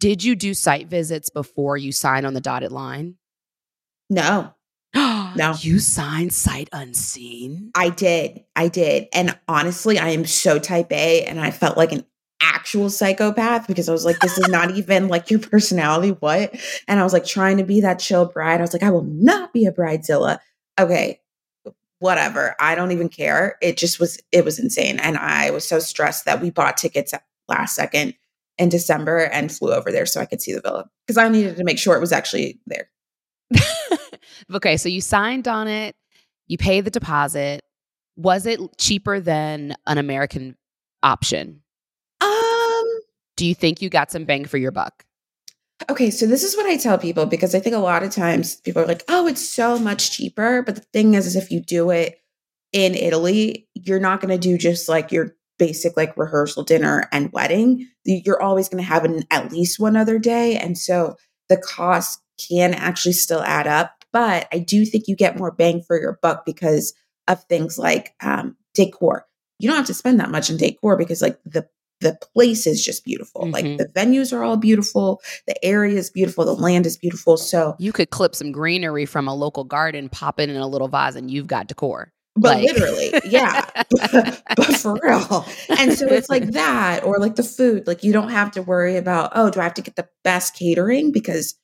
Did 0.00 0.24
you 0.24 0.34
do 0.34 0.54
site 0.54 0.88
visits 0.88 1.28
before 1.28 1.76
you 1.76 1.92
sign 1.92 2.24
on 2.24 2.32
the 2.32 2.40
dotted 2.40 2.72
line? 2.72 3.16
No, 4.08 4.54
no. 4.94 5.54
You 5.60 5.78
signed 5.78 6.32
sight 6.32 6.68
unseen? 6.72 7.70
I 7.74 7.90
did. 7.90 8.44
I 8.54 8.68
did. 8.68 9.08
And 9.12 9.38
honestly, 9.48 9.98
I 9.98 10.10
am 10.10 10.24
so 10.24 10.58
type 10.58 10.90
A 10.92 11.24
and 11.24 11.40
I 11.40 11.50
felt 11.50 11.76
like 11.76 11.92
an 11.92 12.04
actual 12.40 12.90
psychopath 12.90 13.66
because 13.66 13.88
I 13.88 13.92
was 13.92 14.04
like, 14.04 14.18
this 14.20 14.38
is 14.38 14.48
not 14.48 14.70
even 14.76 15.08
like 15.08 15.30
your 15.30 15.40
personality. 15.40 16.10
What? 16.10 16.54
And 16.88 17.00
I 17.00 17.04
was 17.04 17.12
like 17.12 17.26
trying 17.26 17.58
to 17.58 17.64
be 17.64 17.82
that 17.82 17.98
chill 17.98 18.26
bride. 18.26 18.60
I 18.60 18.62
was 18.62 18.72
like, 18.72 18.82
I 18.82 18.90
will 18.90 19.04
not 19.04 19.52
be 19.52 19.66
a 19.66 19.72
bridezilla. 19.72 20.38
Okay. 20.78 21.20
Whatever. 21.98 22.54
I 22.60 22.74
don't 22.74 22.92
even 22.92 23.08
care. 23.08 23.56
It 23.62 23.76
just 23.76 23.98
was, 23.98 24.18
it 24.32 24.44
was 24.44 24.58
insane. 24.58 24.98
And 24.98 25.16
I 25.16 25.50
was 25.50 25.66
so 25.66 25.78
stressed 25.78 26.26
that 26.26 26.40
we 26.40 26.50
bought 26.50 26.76
tickets 26.76 27.14
at 27.14 27.24
last 27.48 27.74
second 27.74 28.14
in 28.58 28.68
December 28.68 29.18
and 29.18 29.52
flew 29.52 29.72
over 29.72 29.92
there 29.92 30.06
so 30.06 30.20
I 30.20 30.26
could 30.26 30.40
see 30.40 30.52
the 30.52 30.60
villa 30.60 30.88
because 31.06 31.18
I 31.18 31.28
needed 31.28 31.56
to 31.56 31.64
make 31.64 31.78
sure 31.78 31.96
it 31.96 32.00
was 32.00 32.12
actually 32.12 32.60
there. 32.66 32.88
okay, 34.54 34.76
so 34.76 34.88
you 34.88 35.00
signed 35.00 35.48
on 35.48 35.68
it, 35.68 35.96
you 36.46 36.58
pay 36.58 36.80
the 36.80 36.90
deposit. 36.90 37.62
Was 38.16 38.46
it 38.46 38.60
cheaper 38.78 39.20
than 39.20 39.74
an 39.86 39.98
American 39.98 40.56
option? 41.02 41.62
Um, 42.20 42.84
Do 43.36 43.44
you 43.46 43.54
think 43.54 43.82
you 43.82 43.90
got 43.90 44.10
some 44.10 44.24
bang 44.24 44.44
for 44.44 44.56
your 44.56 44.70
buck? 44.72 45.04
okay, 45.90 46.10
so 46.10 46.26
this 46.26 46.42
is 46.42 46.56
what 46.56 46.66
I 46.66 46.76
tell 46.76 46.98
people 46.98 47.26
because 47.26 47.54
I 47.54 47.60
think 47.60 47.76
a 47.76 47.80
lot 47.80 48.02
of 48.02 48.10
times 48.10 48.56
people 48.56 48.82
are 48.82 48.86
like, 48.86 49.04
"Oh, 49.08 49.26
it's 49.26 49.46
so 49.46 49.78
much 49.78 50.10
cheaper," 50.10 50.62
but 50.62 50.74
the 50.76 50.80
thing 50.92 51.14
is, 51.14 51.26
is 51.26 51.36
if 51.36 51.50
you 51.50 51.60
do 51.60 51.90
it 51.90 52.18
in 52.72 52.94
Italy, 52.94 53.68
you're 53.74 54.00
not 54.00 54.20
going 54.20 54.32
to 54.32 54.38
do 54.38 54.56
just 54.58 54.88
like 54.88 55.12
your 55.12 55.36
basic 55.58 55.96
like 55.96 56.16
rehearsal 56.16 56.62
dinner 56.62 57.08
and 57.12 57.32
wedding. 57.32 57.88
You're 58.04 58.42
always 58.42 58.68
going 58.68 58.82
to 58.82 58.88
have 58.88 59.04
an, 59.04 59.24
at 59.30 59.52
least 59.52 59.78
one 59.78 59.96
other 59.96 60.18
day, 60.18 60.56
and 60.56 60.76
so 60.78 61.16
the 61.48 61.56
cost 61.58 62.20
can 62.48 62.74
actually 62.74 63.12
still 63.12 63.42
add 63.42 63.66
up. 63.66 63.95
But 64.16 64.48
I 64.50 64.60
do 64.60 64.86
think 64.86 65.08
you 65.08 65.14
get 65.14 65.36
more 65.36 65.50
bang 65.52 65.82
for 65.86 66.00
your 66.00 66.18
buck 66.22 66.46
because 66.46 66.94
of 67.28 67.44
things 67.50 67.76
like 67.78 68.14
um, 68.22 68.56
decor. 68.72 69.26
You 69.58 69.68
don't 69.68 69.76
have 69.76 69.86
to 69.88 69.94
spend 69.94 70.20
that 70.20 70.30
much 70.30 70.48
in 70.48 70.56
decor 70.56 70.96
because 70.96 71.20
like 71.20 71.38
the 71.44 71.68
the 72.00 72.16
place 72.32 72.66
is 72.66 72.82
just 72.82 73.04
beautiful. 73.04 73.42
Mhm. 73.42 73.52
Like 73.52 73.64
the 73.76 73.88
venues 73.94 74.32
are 74.32 74.42
all 74.42 74.56
beautiful, 74.56 75.20
the 75.46 75.62
area 75.62 75.98
is 75.98 76.08
beautiful, 76.08 76.46
the 76.46 76.54
land 76.54 76.86
is 76.86 76.96
beautiful. 76.96 77.36
So, 77.36 77.74
You 77.78 77.92
could 77.92 78.08
clip 78.08 78.34
some 78.34 78.52
greenery 78.52 79.04
from 79.04 79.28
a 79.28 79.34
local 79.34 79.64
garden, 79.64 80.08
pop 80.08 80.40
it 80.40 80.48
in 80.48 80.56
a 80.56 80.66
little 80.66 80.88
vase, 80.88 81.14
and 81.14 81.30
you've 81.30 81.46
got 81.46 81.66
decor. 81.66 82.10
but 82.36 82.56
Like- 82.56 82.68
literally, 82.72 83.12
yeah, 83.26 83.66
but 84.56 84.76
for 84.76 84.98
real. 85.02 85.44
And 85.78 85.92
so 85.92 86.06
it's 86.06 86.30
like 86.30 86.52
that, 86.52 87.04
or 87.04 87.18
like 87.18 87.36
the 87.36 87.42
food. 87.42 87.86
Like 87.86 88.02
you 88.02 88.14
don't 88.14 88.30
have 88.30 88.50
to 88.52 88.62
worry 88.62 88.96
about, 88.96 89.32
oh, 89.34 89.50
do 89.50 89.60
I 89.60 89.64
have 89.64 89.74
to 89.74 89.82
get 89.82 89.96
the 89.96 90.08
best 90.24 90.54
catering 90.54 91.12
because 91.12 91.54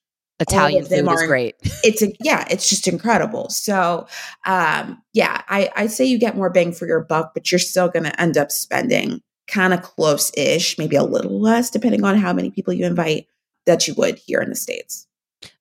Italian 0.43 0.85
food 0.85 1.11
is 1.11 1.23
great. 1.27 1.57
it's 1.85 2.03
a, 2.03 2.13
yeah, 2.21 2.47
it's 2.51 2.69
just 2.69 2.87
incredible. 2.87 3.49
So, 3.51 4.07
um, 4.47 5.03
yeah, 5.13 5.43
I 5.49 5.71
I 5.77 5.87
say 5.87 6.05
you 6.05 6.19
get 6.19 6.37
more 6.37 6.51
bang 6.51 6.73
for 6.73 6.87
your 6.87 7.01
buck, 7.01 7.33
but 7.35 7.51
you're 7.51 7.59
still 7.59 7.89
going 7.89 8.05
to 8.05 8.21
end 8.21 8.37
up 8.37 8.51
spending 8.51 9.23
kind 9.49 9.75
of 9.75 9.83
close 9.83 10.31
ish, 10.37 10.79
maybe 10.79 10.97
a 10.97 11.03
little 11.03 11.41
less, 11.41 11.71
depending 11.71 12.05
on 12.05 12.17
how 12.17 12.33
many 12.33 12.51
people 12.51 12.73
you 12.73 12.87
invite, 12.87 13.27
that 13.67 13.87
you 13.87 13.95
would 13.95 14.19
here 14.19 14.41
in 14.41 14.49
the 14.49 14.57
states. 14.57 15.07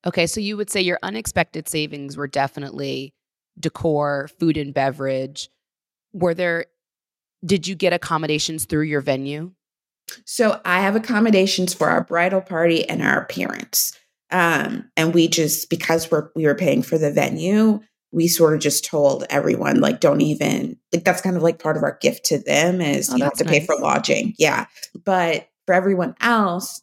Okay, 0.06 0.28
so 0.28 0.40
you 0.40 0.58
would 0.58 0.70
say 0.70 0.82
your 0.82 1.00
unexpected 1.04 1.68
savings 1.68 2.16
were 2.16 2.28
definitely 2.28 3.14
decor, 3.60 4.30
food 4.40 4.58
and 4.58 4.74
beverage. 4.74 5.50
Were 6.14 6.34
there 6.34 6.66
did 7.44 7.68
you 7.68 7.76
get 7.76 7.94
accommodations 7.94 8.66
through 8.66 8.84
your 8.84 9.02
venue? 9.02 9.52
So 10.26 10.62
I 10.66 10.82
have 10.82 10.96
accommodations 10.96 11.74
for 11.74 11.90
our 11.90 12.04
bridal 12.04 12.42
party 12.42 12.88
and 12.88 13.02
our 13.02 13.26
parents. 13.26 13.98
Um, 14.32 14.90
and 14.98 15.14
we 15.14 15.28
just 15.28 15.70
because 15.70 16.10
we're 16.10 16.30
we 16.36 16.46
were 16.46 16.56
paying 16.56 16.82
for 16.84 16.98
the 16.98 17.12
venue, 17.12 17.80
we 18.12 18.28
sort 18.28 18.54
of 18.54 18.60
just 18.60 18.86
told 18.86 19.26
everyone 19.30 19.80
like 19.82 20.00
don't 20.00 20.22
even 20.22 20.78
like 20.94 21.04
that's 21.04 21.22
kind 21.22 21.38
of 21.38 21.44
like 21.44 21.60
part 21.62 21.78
of 21.78 21.84
our 21.84 21.98
gift 22.02 22.26
to 22.26 22.40
them 22.40 22.82
is 22.82 23.10
Oh, 23.10 23.16
you 23.16 23.24
have 23.24 23.34
to 23.34 23.46
pay 23.46 23.60
for 23.66 23.76
lodging. 23.78 24.34
Yeah. 24.38 24.66
But 25.06 25.48
for 25.66 25.74
everyone 25.74 26.16
else, 26.22 26.82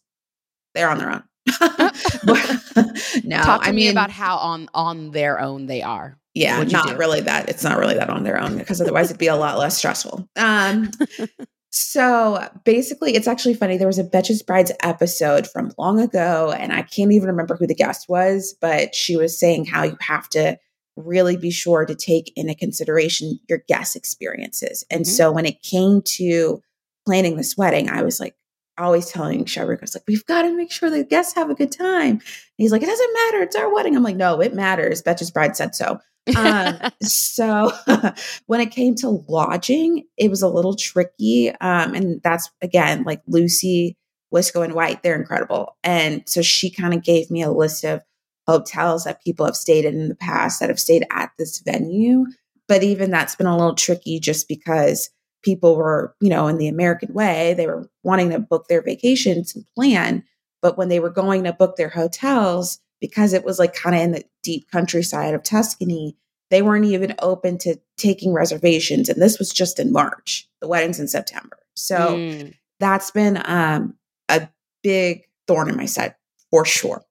they're 0.75 0.89
on 0.91 0.99
their 0.99 1.11
own. 1.11 1.23
no, 3.25 3.43
Talk 3.43 3.63
to 3.63 3.69
I 3.69 3.73
me 3.73 3.89
about 3.89 4.11
how 4.11 4.37
on 4.37 4.69
on 4.75 5.11
their 5.13 5.41
own 5.41 5.67
they 5.67 5.83
are. 5.83 6.19
yeah, 6.35 6.59
what'd 6.59 6.73
not 6.73 6.97
really 6.99 7.21
that. 7.23 7.49
It's 7.49 7.65
not 7.65 7.79
really 7.79 7.95
that 7.95 8.11
on 8.11 8.23
their 8.25 8.41
own 8.41 8.59
because 8.59 8.81
otherwise 8.81 9.07
it'd 9.11 9.19
be 9.19 9.27
a 9.27 9.37
lot 9.37 9.59
less 9.59 9.77
stressful. 9.77 10.29
Um, 10.37 10.91
so 11.79 12.49
basically, 12.65 13.15
it's 13.15 13.29
actually 13.29 13.55
funny. 13.55 13.77
There 13.77 13.87
was 13.87 13.99
a 13.99 14.05
Betches 14.05 14.45
Brides 14.45 14.73
episode 14.83 15.47
from 15.47 15.73
long 15.79 16.01
ago, 16.01 16.53
and 16.59 16.73
I 16.73 16.83
can't 16.83 17.13
even 17.13 17.29
remember 17.29 17.57
who 17.57 17.67
the 17.67 17.75
guest 17.75 18.09
was, 18.09 18.55
but 18.61 18.95
she 18.95 19.17
was 19.17 19.39
saying 19.39 19.67
how 19.67 19.85
you 19.85 19.97
have 20.01 20.29
to 20.31 20.59
really 20.97 21.37
be 21.37 21.51
sure 21.53 21.87
to 21.87 21.95
take 21.95 22.33
into 22.35 22.55
consideration 22.55 23.39
your 23.49 23.63
guest 23.69 23.95
experiences. 23.95 24.85
And 24.91 25.03
Mhm. 25.03 25.07
so 25.07 25.31
when 25.31 25.47
it 25.47 25.63
came 25.63 26.03
to 26.17 26.61
planning 27.07 27.37
this 27.37 27.57
wedding, 27.57 27.89
I 27.89 28.03
was 28.03 28.19
like, 28.19 28.35
always 28.79 29.07
telling 29.07 29.45
Shahrukh, 29.45 29.79
I 29.79 29.83
was 29.83 29.95
like, 29.95 30.05
we've 30.09 30.27
got 30.27 30.43
to 30.43 30.57
make 30.57 30.71
sure 30.73 30.91
the 30.91 31.05
guests 31.05 31.35
have 31.35 31.51
a 31.51 31.55
good 31.55 31.73
time. 31.73 32.11
And 32.11 32.23
he's 32.57 32.73
like, 32.73 32.83
it 32.83 32.87
doesn't 32.87 33.13
matter. 33.15 33.43
It's 33.43 33.57
our 33.57 33.73
wedding. 33.73 33.97
I'm 33.97 34.03
like, 34.03 34.17
no, 34.17 34.41
it 34.41 34.55
matters. 34.55 35.03
Betches 35.03 35.33
Bride 35.33 35.57
said 35.57 35.75
so. 35.75 35.99
Um, 36.37 36.79
so 37.03 37.73
when 38.47 38.61
it 38.61 38.71
came 38.71 38.95
to 38.97 39.25
lodging, 39.29 40.05
it 40.17 40.31
was 40.31 40.43
a 40.43 40.49
little 40.49 40.75
tricky. 40.75 41.51
Um, 41.61 41.95
and 41.95 42.21
that's 42.23 42.51
again 42.63 43.05
like 43.05 43.23
Lucy, 43.27 43.97
Wisco, 44.35 44.65
and 44.65 44.75
White, 44.75 45.03
they're 45.03 45.19
incredible. 45.19 45.77
And 45.83 46.23
so 46.27 46.43
she 46.43 46.71
kind 46.71 46.95
of 46.95 47.03
gave 47.03 47.31
me 47.31 47.43
a 47.43 47.51
list 47.51 47.85
of 47.85 48.03
hotels 48.47 49.05
that 49.05 49.23
people 49.23 49.45
have 49.45 49.57
stayed 49.57 49.85
in 49.85 50.01
in 50.01 50.09
the 50.09 50.15
past 50.15 50.61
that 50.61 50.71
have 50.71 50.81
stayed 50.81 51.07
at 51.11 51.31
this 51.39 51.61
venue. 51.61 52.25
But 52.67 52.83
even 52.83 53.11
that's 53.11 53.37
been 53.37 53.47
a 53.47 53.57
little 53.57 53.75
tricky 53.75 54.21
just 54.21 54.49
because 54.49 55.11
people 55.43 55.77
were, 55.77 56.15
you 56.21 56.31
know, 56.31 56.49
in 56.49 56.59
the 56.59 56.69
American 56.69 57.13
way, 57.15 57.55
they 57.55 57.67
were 57.67 57.89
wanting 58.03 58.31
to 58.31 58.39
book 58.39 58.67
their 58.69 58.83
vacations 58.83 59.55
and 59.55 59.65
plan. 59.75 60.25
But 60.61 60.77
when 60.77 60.89
they 60.89 61.01
were 61.01 61.11
going 61.11 61.45
to 61.45 61.53
book 61.53 61.77
their 61.77 61.89
hotels, 61.89 62.81
because 63.01 63.33
it 63.33 63.45
was 63.45 63.59
like 63.59 63.75
kind 63.75 63.95
of 63.97 64.03
in 64.03 64.13
the 64.13 64.25
deep 64.43 64.71
countryside 64.71 65.35
of 65.35 65.43
Tuscany, 65.43 66.17
they 66.51 66.63
weren't 66.63 66.87
even 66.87 67.15
open 67.21 67.59
to 67.59 67.77
taking 67.97 68.33
reservations. 68.33 69.09
And 69.09 69.21
this 69.21 69.39
was 69.39 69.51
just 69.51 69.79
in 69.79 69.93
March. 69.93 70.49
The 70.61 70.69
wedding's 70.69 70.99
in 71.01 71.09
September. 71.09 71.59
So 71.75 72.17
Mm. 72.17 72.55
that's 72.81 73.11
been 73.11 73.41
um, 73.45 73.95
a 74.29 74.49
big 74.83 75.29
thorn 75.47 75.69
in 75.69 75.77
my 75.77 75.87
side 75.87 76.15
for 76.51 76.65
sure. 76.65 77.03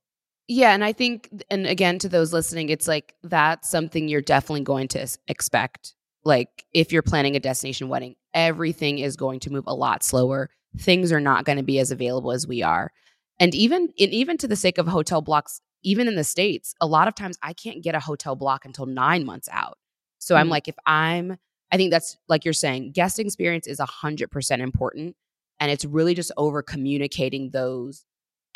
Yeah, 0.49 0.73
and 0.73 0.83
I 0.83 0.93
think, 0.93 1.29
and 1.51 1.67
again, 1.67 1.99
to 1.99 2.09
those 2.09 2.31
listening, 2.31 2.69
it's 2.69 2.87
like 2.87 3.13
that's 3.23 3.69
something 3.69 4.07
you're 4.07 4.21
definitely 4.21 4.61
going 4.63 4.87
to 4.89 5.05
expect. 5.27 5.93
Like, 6.23 6.65
if 6.73 6.91
you're 6.91 7.01
planning 7.01 7.35
a 7.35 7.39
destination 7.39 7.89
wedding, 7.89 8.15
everything 8.33 8.99
is 8.99 9.15
going 9.17 9.41
to 9.41 9.49
move 9.49 9.65
a 9.67 9.75
lot 9.75 10.03
slower. 10.03 10.49
Things 10.79 11.11
are 11.11 11.19
not 11.19 11.43
going 11.45 11.57
to 11.57 11.63
be 11.63 11.79
as 11.79 11.91
available 11.91 12.31
as 12.31 12.47
we 12.47 12.63
are, 12.63 12.91
and 13.39 13.53
even 13.55 13.89
and 13.99 14.11
even 14.11 14.37
to 14.37 14.47
the 14.47 14.55
sake 14.55 14.77
of 14.77 14.87
hotel 14.87 15.21
blocks, 15.21 15.59
even 15.83 16.07
in 16.07 16.15
the 16.15 16.23
states, 16.23 16.73
a 16.81 16.87
lot 16.87 17.07
of 17.07 17.15
times 17.15 17.37
I 17.41 17.53
can't 17.53 17.83
get 17.83 17.95
a 17.95 17.99
hotel 17.99 18.35
block 18.35 18.65
until 18.65 18.85
nine 18.85 19.25
months 19.25 19.47
out. 19.51 19.77
So 20.19 20.35
I'm 20.35 20.47
Mhm. 20.47 20.51
like, 20.51 20.67
if 20.67 20.75
I'm, 20.85 21.37
I 21.71 21.77
think 21.77 21.91
that's 21.91 22.17
like 22.27 22.43
you're 22.45 22.53
saying, 22.53 22.91
guest 22.93 23.19
experience 23.19 23.67
is 23.67 23.79
a 23.79 23.85
hundred 23.85 24.31
percent 24.31 24.61
important, 24.61 25.15
and 25.59 25.71
it's 25.71 25.85
really 25.85 26.13
just 26.13 26.31
over 26.37 26.61
communicating 26.61 27.51
those 27.51 28.05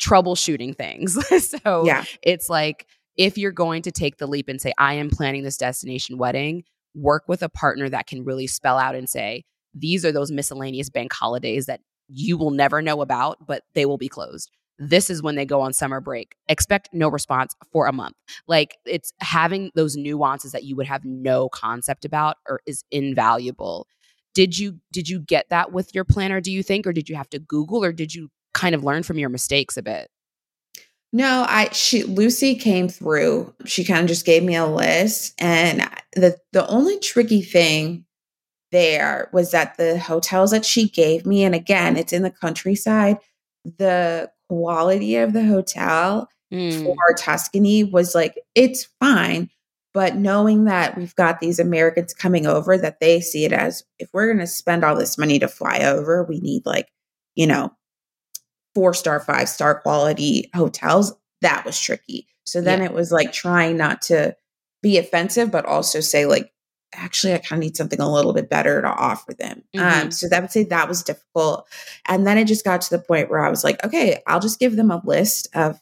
troubleshooting 0.00 0.76
things. 0.76 1.16
so 1.62 1.84
yeah. 1.86 2.04
it's 2.22 2.48
like 2.48 2.86
if 3.16 3.36
you're 3.38 3.52
going 3.52 3.82
to 3.82 3.92
take 3.92 4.16
the 4.16 4.26
leap 4.26 4.48
and 4.48 4.60
say, 4.60 4.72
I 4.78 4.94
am 4.94 5.10
planning 5.10 5.42
this 5.42 5.56
destination 5.58 6.18
wedding, 6.18 6.64
work 6.94 7.24
with 7.28 7.42
a 7.42 7.48
partner 7.48 7.88
that 7.88 8.06
can 8.06 8.24
really 8.24 8.46
spell 8.46 8.78
out 8.78 8.94
and 8.94 9.08
say, 9.08 9.44
these 9.74 10.04
are 10.04 10.12
those 10.12 10.30
miscellaneous 10.30 10.90
bank 10.90 11.12
holidays 11.12 11.66
that 11.66 11.80
you 12.08 12.36
will 12.36 12.50
never 12.50 12.82
know 12.82 13.00
about, 13.00 13.46
but 13.46 13.62
they 13.74 13.86
will 13.86 13.98
be 13.98 14.08
closed. 14.08 14.50
This 14.84 15.10
is 15.10 15.22
when 15.22 15.36
they 15.36 15.46
go 15.46 15.60
on 15.60 15.72
summer 15.72 16.00
break. 16.00 16.34
Expect 16.48 16.88
no 16.92 17.08
response 17.08 17.54
for 17.72 17.86
a 17.86 17.92
month. 17.92 18.16
Like 18.48 18.78
it's 18.84 19.12
having 19.20 19.70
those 19.76 19.96
nuances 19.96 20.50
that 20.50 20.64
you 20.64 20.74
would 20.74 20.88
have 20.88 21.04
no 21.04 21.48
concept 21.50 22.04
about 22.04 22.38
or 22.48 22.60
is 22.66 22.82
invaluable. 22.90 23.86
Did 24.34 24.58
you 24.58 24.80
did 24.90 25.08
you 25.08 25.20
get 25.20 25.46
that 25.50 25.72
with 25.72 25.94
your 25.94 26.02
planner, 26.04 26.40
do 26.40 26.50
you 26.50 26.64
think, 26.64 26.84
or 26.84 26.92
did 26.92 27.08
you 27.08 27.14
have 27.14 27.30
to 27.30 27.38
Google 27.38 27.84
or 27.84 27.92
did 27.92 28.12
you 28.12 28.28
kind 28.54 28.74
of 28.74 28.82
learn 28.82 29.04
from 29.04 29.18
your 29.18 29.28
mistakes 29.28 29.76
a 29.76 29.82
bit? 29.82 30.10
No, 31.12 31.46
I 31.48 31.68
she 31.72 32.02
Lucy 32.02 32.56
came 32.56 32.88
through. 32.88 33.54
She 33.64 33.84
kind 33.84 34.00
of 34.00 34.08
just 34.08 34.26
gave 34.26 34.42
me 34.42 34.56
a 34.56 34.66
list 34.66 35.34
and 35.38 35.88
the 36.14 36.38
the 36.50 36.66
only 36.66 36.98
tricky 36.98 37.42
thing 37.42 38.04
there 38.72 39.30
was 39.32 39.52
that 39.52 39.76
the 39.76 39.96
hotels 40.00 40.50
that 40.50 40.64
she 40.64 40.88
gave 40.88 41.24
me 41.24 41.44
and 41.44 41.54
again, 41.54 41.96
it's 41.96 42.12
in 42.12 42.22
the 42.22 42.30
countryside, 42.32 43.18
the 43.78 44.28
quality 44.56 45.16
of 45.16 45.32
the 45.32 45.44
hotel 45.44 46.28
Mm. 46.52 46.84
for 46.84 47.14
Tuscany 47.16 47.82
was 47.82 48.14
like 48.14 48.38
it's 48.54 48.86
fine, 49.00 49.48
but 49.94 50.16
knowing 50.16 50.64
that 50.64 50.98
we've 50.98 51.14
got 51.14 51.40
these 51.40 51.58
Americans 51.58 52.12
coming 52.12 52.44
over 52.46 52.76
that 52.76 53.00
they 53.00 53.22
see 53.22 53.46
it 53.46 53.54
as 53.54 53.84
if 53.98 54.10
we're 54.12 54.26
going 54.26 54.38
to 54.38 54.46
spend 54.46 54.84
all 54.84 54.94
this 54.94 55.16
money 55.16 55.38
to 55.38 55.48
fly 55.48 55.78
over, 55.78 56.24
we 56.24 56.40
need 56.40 56.66
like, 56.66 56.88
you 57.34 57.46
know, 57.46 57.72
four 58.74 58.92
star, 58.92 59.18
five 59.20 59.48
star 59.48 59.80
quality 59.80 60.50
hotels. 60.54 61.14
That 61.40 61.64
was 61.64 61.80
tricky. 61.80 62.26
So 62.44 62.60
then 62.60 62.80
Yeah. 62.80 62.86
it 62.86 62.92
was 62.92 63.10
like 63.10 63.32
trying 63.32 63.78
not 63.78 64.02
to 64.02 64.36
be 64.82 64.98
offensive, 64.98 65.50
but 65.50 65.64
also 65.64 66.00
say 66.00 66.26
like, 66.26 66.52
actually, 66.94 67.34
I 67.34 67.38
kind 67.38 67.60
of 67.62 67.64
need 67.64 67.76
something 67.76 68.00
a 68.00 68.12
little 68.12 68.32
bit 68.32 68.50
better 68.50 68.82
to 68.82 68.88
offer 68.88 69.32
them. 69.34 69.62
Um, 69.76 69.82
Mhm. 69.82 70.12
so 70.12 70.28
that 70.28 70.42
would 70.42 70.50
say 70.50 70.64
that 70.64 70.88
was 70.88 71.02
difficult. 71.02 71.66
And 72.06 72.26
then 72.26 72.38
it 72.38 72.44
just 72.46 72.64
got 72.64 72.80
to 72.82 72.90
the 72.90 73.02
point 73.02 73.30
where 73.30 73.44
I 73.44 73.48
was 73.50 73.64
like, 73.64 73.84
okay, 73.84 74.22
I'll 74.26 74.40
just 74.40 74.58
give 74.60 74.76
them 74.76 74.90
a 74.90 75.00
list 75.04 75.48
of, 75.54 75.80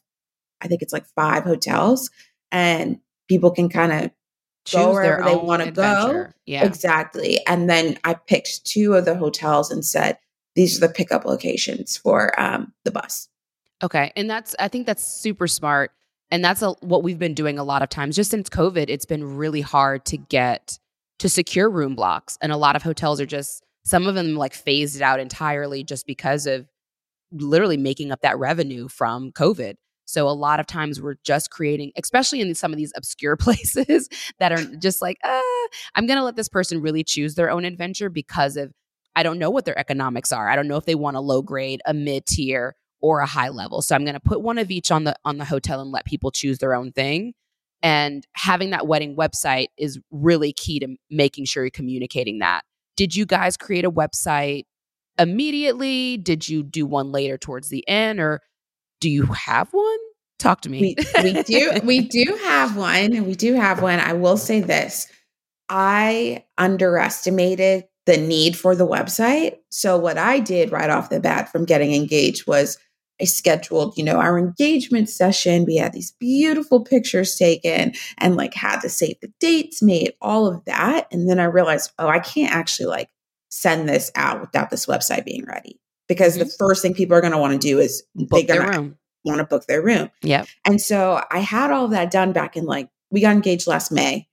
I 0.60 0.68
think 0.68 0.82
it's 0.82 0.92
like 0.92 1.06
five 1.16 1.44
hotels, 1.44 2.10
and 2.52 3.00
people 3.28 3.50
can 3.50 3.68
kind 3.68 3.92
of 3.92 4.10
choose 4.66 4.84
wherever 4.86 5.24
they 5.24 5.36
wanna 5.36 5.70
go. 5.70 6.26
Yeah. 6.46 6.64
Exactly. 6.64 7.40
And 7.46 7.68
then 7.68 7.98
I 8.04 8.14
picked 8.14 8.64
two 8.64 8.94
of 8.94 9.04
the 9.04 9.16
hotels 9.16 9.70
and 9.70 9.84
said, 9.84 10.18
these 10.54 10.76
are 10.76 10.86
the 10.86 10.92
pickup 10.92 11.24
locations 11.24 11.96
for 11.96 12.38
um, 12.40 12.72
the 12.84 12.90
bus. 12.90 13.28
Okay. 13.82 14.12
And 14.16 14.28
that's 14.28 14.54
I 14.58 14.68
think 14.68 14.86
that's 14.86 15.04
super 15.04 15.46
smart. 15.46 15.92
And 16.30 16.44
that's 16.44 16.60
a, 16.62 16.72
what 16.80 17.02
we've 17.02 17.18
been 17.18 17.34
doing 17.34 17.58
a 17.58 17.64
lot 17.64 17.82
of 17.82 17.88
times. 17.88 18.14
Just 18.14 18.30
since 18.30 18.48
COVID, 18.48 18.86
it's 18.88 19.06
been 19.06 19.36
really 19.36 19.62
hard 19.62 20.04
to 20.06 20.16
get 20.16 20.78
to 21.20 21.28
secure 21.28 21.70
room 21.70 21.94
blocks. 21.94 22.36
And 22.42 22.50
a 22.50 22.56
lot 22.56 22.76
of 22.76 22.82
hotels 22.82 23.20
are 23.20 23.26
just 23.26 23.62
Some 23.84 24.06
of 24.06 24.14
them 24.14 24.34
like 24.36 24.52
phased 24.54 25.00
out 25.00 25.20
entirely 25.20 25.84
just 25.84 26.06
because 26.06 26.46
of 26.46 26.66
literally 27.32 27.76
making 27.76 28.12
up 28.12 28.20
that 28.22 28.38
revenue 28.38 28.88
from 28.88 29.32
COVID. 29.32 29.74
So 30.04 30.28
a 30.28 30.32
lot 30.32 30.58
of 30.60 30.66
times 30.66 31.00
we're 31.00 31.16
just 31.24 31.50
creating, 31.50 31.92
especially 31.96 32.40
in 32.40 32.54
some 32.54 32.72
of 32.72 32.78
these 32.78 32.92
obscure 32.96 33.36
places 33.46 34.08
that 34.38 34.52
are 34.52 34.64
just 34.76 35.00
like, 35.00 35.18
uh, 35.24 35.40
I'm 35.94 36.06
going 36.06 36.18
to 36.18 36.24
let 36.24 36.36
this 36.36 36.48
person 36.48 36.82
really 36.82 37.04
choose 37.04 37.36
their 37.36 37.50
own 37.50 37.64
adventure 37.64 38.10
because 38.10 38.56
of 38.56 38.72
I 39.16 39.22
don't 39.22 39.38
know 39.38 39.50
what 39.50 39.64
their 39.64 39.78
economics 39.78 40.32
are. 40.32 40.48
I 40.48 40.56
don't 40.56 40.68
know 40.68 40.76
if 40.76 40.84
they 40.84 40.94
want 40.94 41.16
a 41.16 41.20
low 41.20 41.42
grade, 41.42 41.80
a 41.86 41.94
mid 41.94 42.26
tier, 42.26 42.76
or 43.00 43.20
a 43.20 43.26
high 43.26 43.48
level. 43.48 43.82
So 43.82 43.94
I'm 43.94 44.04
going 44.04 44.14
to 44.14 44.20
put 44.20 44.42
one 44.42 44.58
of 44.58 44.70
each 44.70 44.90
on 44.90 45.04
the 45.04 45.16
on 45.24 45.38
the 45.38 45.44
hotel 45.44 45.80
and 45.80 45.90
let 45.90 46.04
people 46.04 46.30
choose 46.30 46.58
their 46.58 46.74
own 46.74 46.92
thing. 46.92 47.34
And 47.82 48.26
having 48.34 48.70
that 48.70 48.86
wedding 48.86 49.16
website 49.16 49.68
is 49.78 49.98
really 50.10 50.52
key 50.52 50.80
to 50.80 50.96
making 51.10 51.46
sure 51.46 51.64
you're 51.64 51.70
communicating 51.70 52.40
that. 52.40 52.62
Did 52.96 53.16
you 53.16 53.24
guys 53.24 53.56
create 53.56 53.84
a 53.84 53.90
website 53.90 54.64
immediately? 55.18 56.18
Did 56.18 56.48
you 56.48 56.62
do 56.62 56.86
one 56.86 57.12
later 57.12 57.38
towards 57.38 57.68
the 57.68 57.86
end 57.88 58.20
or 58.20 58.40
do 59.00 59.08
you 59.08 59.24
have 59.24 59.72
one? 59.72 59.98
Talk 60.38 60.62
to 60.62 60.70
me. 60.70 60.96
we, 61.22 61.22
we 61.22 61.42
do 61.42 61.72
we 61.84 62.00
do 62.00 62.38
have 62.42 62.76
one. 62.76 63.26
We 63.26 63.34
do 63.34 63.54
have 63.54 63.82
one. 63.82 63.98
I 63.98 64.14
will 64.14 64.36
say 64.36 64.60
this. 64.60 65.06
I 65.68 66.44
underestimated 66.58 67.84
the 68.06 68.16
need 68.16 68.56
for 68.56 68.74
the 68.74 68.86
website. 68.86 69.58
So 69.70 69.96
what 69.96 70.18
I 70.18 70.40
did 70.40 70.72
right 70.72 70.90
off 70.90 71.10
the 71.10 71.20
bat 71.20 71.52
from 71.52 71.64
getting 71.64 71.94
engaged 71.94 72.46
was 72.46 72.78
I 73.20 73.24
scheduled, 73.24 73.98
you 73.98 74.04
know, 74.04 74.16
our 74.16 74.38
engagement 74.38 75.08
session. 75.10 75.64
We 75.66 75.76
had 75.76 75.92
these 75.92 76.12
beautiful 76.12 76.82
pictures 76.82 77.36
taken 77.36 77.92
and 78.18 78.36
like 78.36 78.54
had 78.54 78.80
to 78.80 78.88
save 78.88 79.20
the 79.20 79.32
dates 79.40 79.82
made, 79.82 80.14
all 80.20 80.46
of 80.46 80.64
that. 80.64 81.06
And 81.12 81.28
then 81.28 81.38
I 81.38 81.44
realized, 81.44 81.92
oh, 81.98 82.08
I 82.08 82.20
can't 82.20 82.54
actually 82.54 82.86
like 82.86 83.10
send 83.50 83.88
this 83.88 84.10
out 84.14 84.40
without 84.40 84.70
this 84.70 84.86
website 84.86 85.24
being 85.24 85.44
ready. 85.44 85.78
Because 86.08 86.34
mm-hmm. 86.34 86.44
the 86.44 86.54
first 86.58 86.82
thing 86.82 86.94
people 86.94 87.16
are 87.16 87.20
going 87.20 87.32
to 87.32 87.38
want 87.38 87.52
to 87.52 87.58
do 87.58 87.78
is 87.78 88.02
book 88.14 88.46
they're 88.46 88.62
going 88.70 88.90
to 88.90 88.96
want 89.24 89.38
to 89.38 89.44
book 89.44 89.66
their 89.66 89.82
room. 89.82 90.10
Yeah. 90.22 90.44
And 90.64 90.80
so 90.80 91.22
I 91.30 91.40
had 91.40 91.70
all 91.70 91.88
that 91.88 92.10
done 92.10 92.32
back 92.32 92.56
in 92.56 92.64
like, 92.64 92.88
we 93.10 93.20
got 93.20 93.34
engaged 93.34 93.66
last 93.66 93.92
May. 93.92 94.28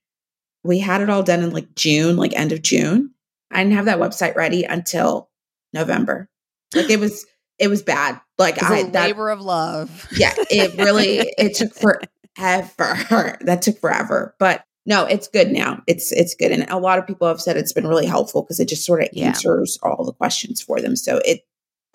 We 0.64 0.78
had 0.78 1.00
it 1.02 1.10
all 1.10 1.22
done 1.22 1.42
in 1.42 1.50
like 1.50 1.74
June, 1.74 2.16
like 2.16 2.32
end 2.34 2.52
of 2.52 2.62
June. 2.62 3.12
I 3.50 3.62
didn't 3.62 3.76
have 3.76 3.84
that 3.84 3.98
website 3.98 4.34
ready 4.34 4.64
until 4.64 5.30
November. 5.72 6.28
Like 6.74 6.90
it 6.90 7.00
was, 7.00 7.26
it 7.58 7.68
was 7.68 7.82
bad. 7.82 8.20
Like 8.38 8.62
I 8.62 8.84
that, 8.84 9.06
labor 9.06 9.30
of 9.30 9.40
love. 9.40 10.06
Yeah, 10.12 10.32
it 10.50 10.76
really 10.78 11.18
it 11.38 11.54
took 11.54 11.74
forever. 11.74 12.04
That 13.40 13.62
took 13.62 13.80
forever. 13.80 14.34
But 14.38 14.64
no, 14.86 15.04
it's 15.04 15.26
good 15.28 15.50
now. 15.50 15.82
It's 15.86 16.12
it's 16.12 16.34
good. 16.34 16.52
And 16.52 16.68
a 16.70 16.78
lot 16.78 16.98
of 16.98 17.06
people 17.06 17.26
have 17.26 17.40
said 17.40 17.56
it's 17.56 17.72
been 17.72 17.86
really 17.86 18.06
helpful 18.06 18.42
because 18.42 18.60
it 18.60 18.68
just 18.68 18.84
sort 18.84 19.02
of 19.02 19.08
yeah. 19.12 19.26
answers 19.26 19.78
all 19.82 20.04
the 20.04 20.12
questions 20.12 20.62
for 20.62 20.80
them. 20.80 20.94
So 20.96 21.20
it 21.24 21.44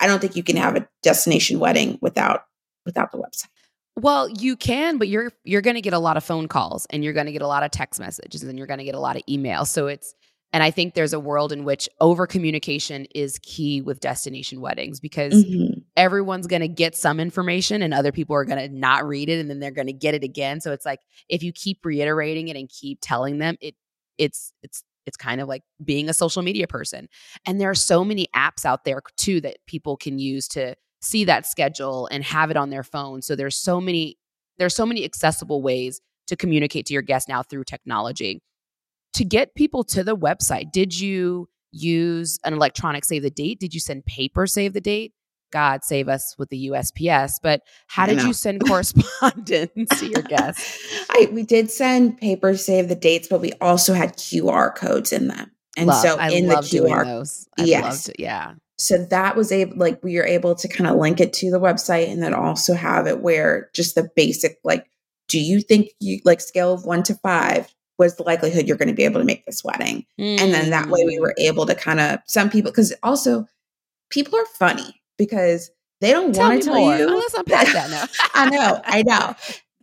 I 0.00 0.06
don't 0.06 0.20
think 0.20 0.36
you 0.36 0.42
can 0.42 0.56
have 0.56 0.76
a 0.76 0.86
destination 1.02 1.58
wedding 1.58 1.98
without 2.02 2.44
without 2.84 3.10
the 3.10 3.18
website. 3.18 3.48
Well, 3.96 4.28
you 4.28 4.56
can, 4.56 4.98
but 4.98 5.08
you're 5.08 5.32
you're 5.44 5.62
going 5.62 5.76
to 5.76 5.80
get 5.80 5.92
a 5.92 5.98
lot 5.98 6.16
of 6.16 6.24
phone 6.24 6.48
calls 6.48 6.86
and 6.90 7.02
you're 7.04 7.12
going 7.12 7.26
to 7.26 7.32
get 7.32 7.42
a 7.42 7.46
lot 7.46 7.62
of 7.62 7.70
text 7.70 8.00
messages 8.00 8.42
and 8.42 8.58
you're 8.58 8.66
going 8.66 8.78
to 8.78 8.84
get 8.84 8.94
a 8.94 9.00
lot 9.00 9.16
of 9.16 9.22
emails. 9.28 9.68
So 9.68 9.86
it's 9.86 10.14
and 10.54 10.62
I 10.62 10.70
think 10.70 10.94
there's 10.94 11.12
a 11.12 11.18
world 11.18 11.50
in 11.50 11.64
which 11.64 11.88
over 12.00 12.28
communication 12.28 13.06
is 13.12 13.40
key 13.42 13.82
with 13.82 13.98
destination 13.98 14.60
weddings 14.60 15.00
because 15.00 15.34
mm-hmm. 15.34 15.80
everyone's 15.96 16.46
going 16.46 16.62
to 16.62 16.68
get 16.68 16.94
some 16.94 17.18
information 17.18 17.82
and 17.82 17.92
other 17.92 18.12
people 18.12 18.36
are 18.36 18.44
going 18.44 18.60
to 18.60 18.72
not 18.72 19.04
read 19.04 19.28
it 19.28 19.40
and 19.40 19.50
then 19.50 19.58
they're 19.58 19.72
going 19.72 19.88
to 19.88 19.92
get 19.92 20.14
it 20.14 20.22
again. 20.22 20.60
So 20.60 20.70
it's 20.70 20.86
like 20.86 21.00
if 21.28 21.42
you 21.42 21.50
keep 21.52 21.84
reiterating 21.84 22.46
it 22.46 22.56
and 22.56 22.68
keep 22.68 23.00
telling 23.02 23.38
them 23.38 23.56
it 23.60 23.74
it's 24.16 24.52
it's 24.62 24.84
it's 25.06 25.16
kind 25.16 25.40
of 25.40 25.48
like 25.48 25.62
being 25.84 26.08
a 26.08 26.14
social 26.14 26.40
media 26.40 26.68
person. 26.68 27.08
And 27.44 27.60
there 27.60 27.68
are 27.68 27.74
so 27.74 28.04
many 28.04 28.28
apps 28.34 28.64
out 28.64 28.84
there 28.84 29.02
too 29.16 29.40
that 29.40 29.56
people 29.66 29.96
can 29.96 30.20
use 30.20 30.46
to 30.48 30.76
see 31.02 31.24
that 31.24 31.46
schedule 31.46 32.08
and 32.12 32.22
have 32.22 32.52
it 32.52 32.56
on 32.56 32.70
their 32.70 32.84
phone. 32.84 33.22
So 33.22 33.34
there's 33.34 33.56
so 33.56 33.80
many 33.80 34.18
there's 34.58 34.76
so 34.76 34.86
many 34.86 35.04
accessible 35.04 35.62
ways 35.62 36.00
to 36.28 36.36
communicate 36.36 36.86
to 36.86 36.92
your 36.92 37.02
guests 37.02 37.28
now 37.28 37.42
through 37.42 37.64
technology 37.64 38.40
to 39.14 39.24
get 39.24 39.54
people 39.54 39.84
to 39.84 40.04
the 40.04 40.16
website, 40.16 40.72
did 40.72 40.98
you 40.98 41.48
use 41.72 42.38
an 42.44 42.52
electronic 42.52 43.04
save 43.04 43.22
the 43.22 43.30
date? 43.30 43.58
Did 43.60 43.74
you 43.74 43.80
send 43.80 44.06
paper 44.06 44.46
save 44.46 44.72
the 44.72 44.80
date? 44.80 45.12
God 45.52 45.84
save 45.84 46.08
us 46.08 46.34
with 46.36 46.50
the 46.50 46.68
USPS. 46.68 47.34
But 47.40 47.62
how 47.86 48.06
did 48.06 48.22
you 48.22 48.32
send 48.32 48.64
correspondence 48.66 50.00
to 50.00 50.06
your 50.06 50.22
guests? 50.22 51.06
I 51.10 51.28
we 51.32 51.44
did 51.44 51.70
send 51.70 52.18
paper 52.18 52.56
save 52.56 52.88
the 52.88 52.96
dates, 52.96 53.28
but 53.28 53.40
we 53.40 53.52
also 53.60 53.94
had 53.94 54.16
QR 54.16 54.74
codes 54.74 55.12
in 55.12 55.28
them. 55.28 55.52
And 55.76 55.86
love. 55.86 56.02
so 56.02 56.16
I 56.16 56.30
in 56.30 56.48
the 56.48 56.56
QR 56.56 57.04
those. 57.04 57.46
I 57.58 57.64
yes. 57.64 58.10
Yeah. 58.18 58.54
So 58.76 58.98
that 58.98 59.36
was 59.36 59.52
able 59.52 59.76
like 59.76 60.02
we 60.02 60.16
were 60.16 60.26
able 60.26 60.56
to 60.56 60.68
kind 60.68 60.90
of 60.90 60.96
link 60.96 61.20
it 61.20 61.32
to 61.34 61.52
the 61.52 61.60
website 61.60 62.10
and 62.10 62.20
then 62.20 62.34
also 62.34 62.74
have 62.74 63.06
it 63.06 63.20
where 63.20 63.70
just 63.72 63.94
the 63.94 64.10
basic 64.16 64.58
like 64.64 64.86
do 65.28 65.38
you 65.38 65.60
think 65.60 65.90
you 66.00 66.20
like 66.24 66.40
scale 66.40 66.72
of 66.72 66.84
one 66.84 67.04
to 67.04 67.14
five 67.14 67.72
was 67.98 68.16
the 68.16 68.22
likelihood 68.22 68.66
you're 68.66 68.76
going 68.76 68.88
to 68.88 68.94
be 68.94 69.04
able 69.04 69.20
to 69.20 69.26
make 69.26 69.44
this 69.44 69.62
wedding? 69.64 70.04
Mm. 70.20 70.40
And 70.40 70.54
then 70.54 70.70
that 70.70 70.88
way 70.88 71.04
we 71.04 71.18
were 71.18 71.34
mm. 71.38 71.44
able 71.44 71.66
to 71.66 71.74
kind 71.74 72.00
of, 72.00 72.20
some 72.26 72.50
people, 72.50 72.70
because 72.70 72.92
also 73.02 73.46
people 74.10 74.38
are 74.38 74.46
funny 74.58 75.00
because 75.18 75.70
they 76.00 76.10
don't 76.10 76.36
want 76.36 76.60
to 76.60 76.66
tell 76.66 76.78
more. 76.78 76.96
you. 76.96 77.08
Oh, 77.08 77.16
let's 77.16 77.34
unpack 77.34 77.72
that 77.72 77.90
now. 77.90 78.04
I 78.34 78.50
know, 78.50 78.80
I 78.84 79.02
know. 79.02 79.34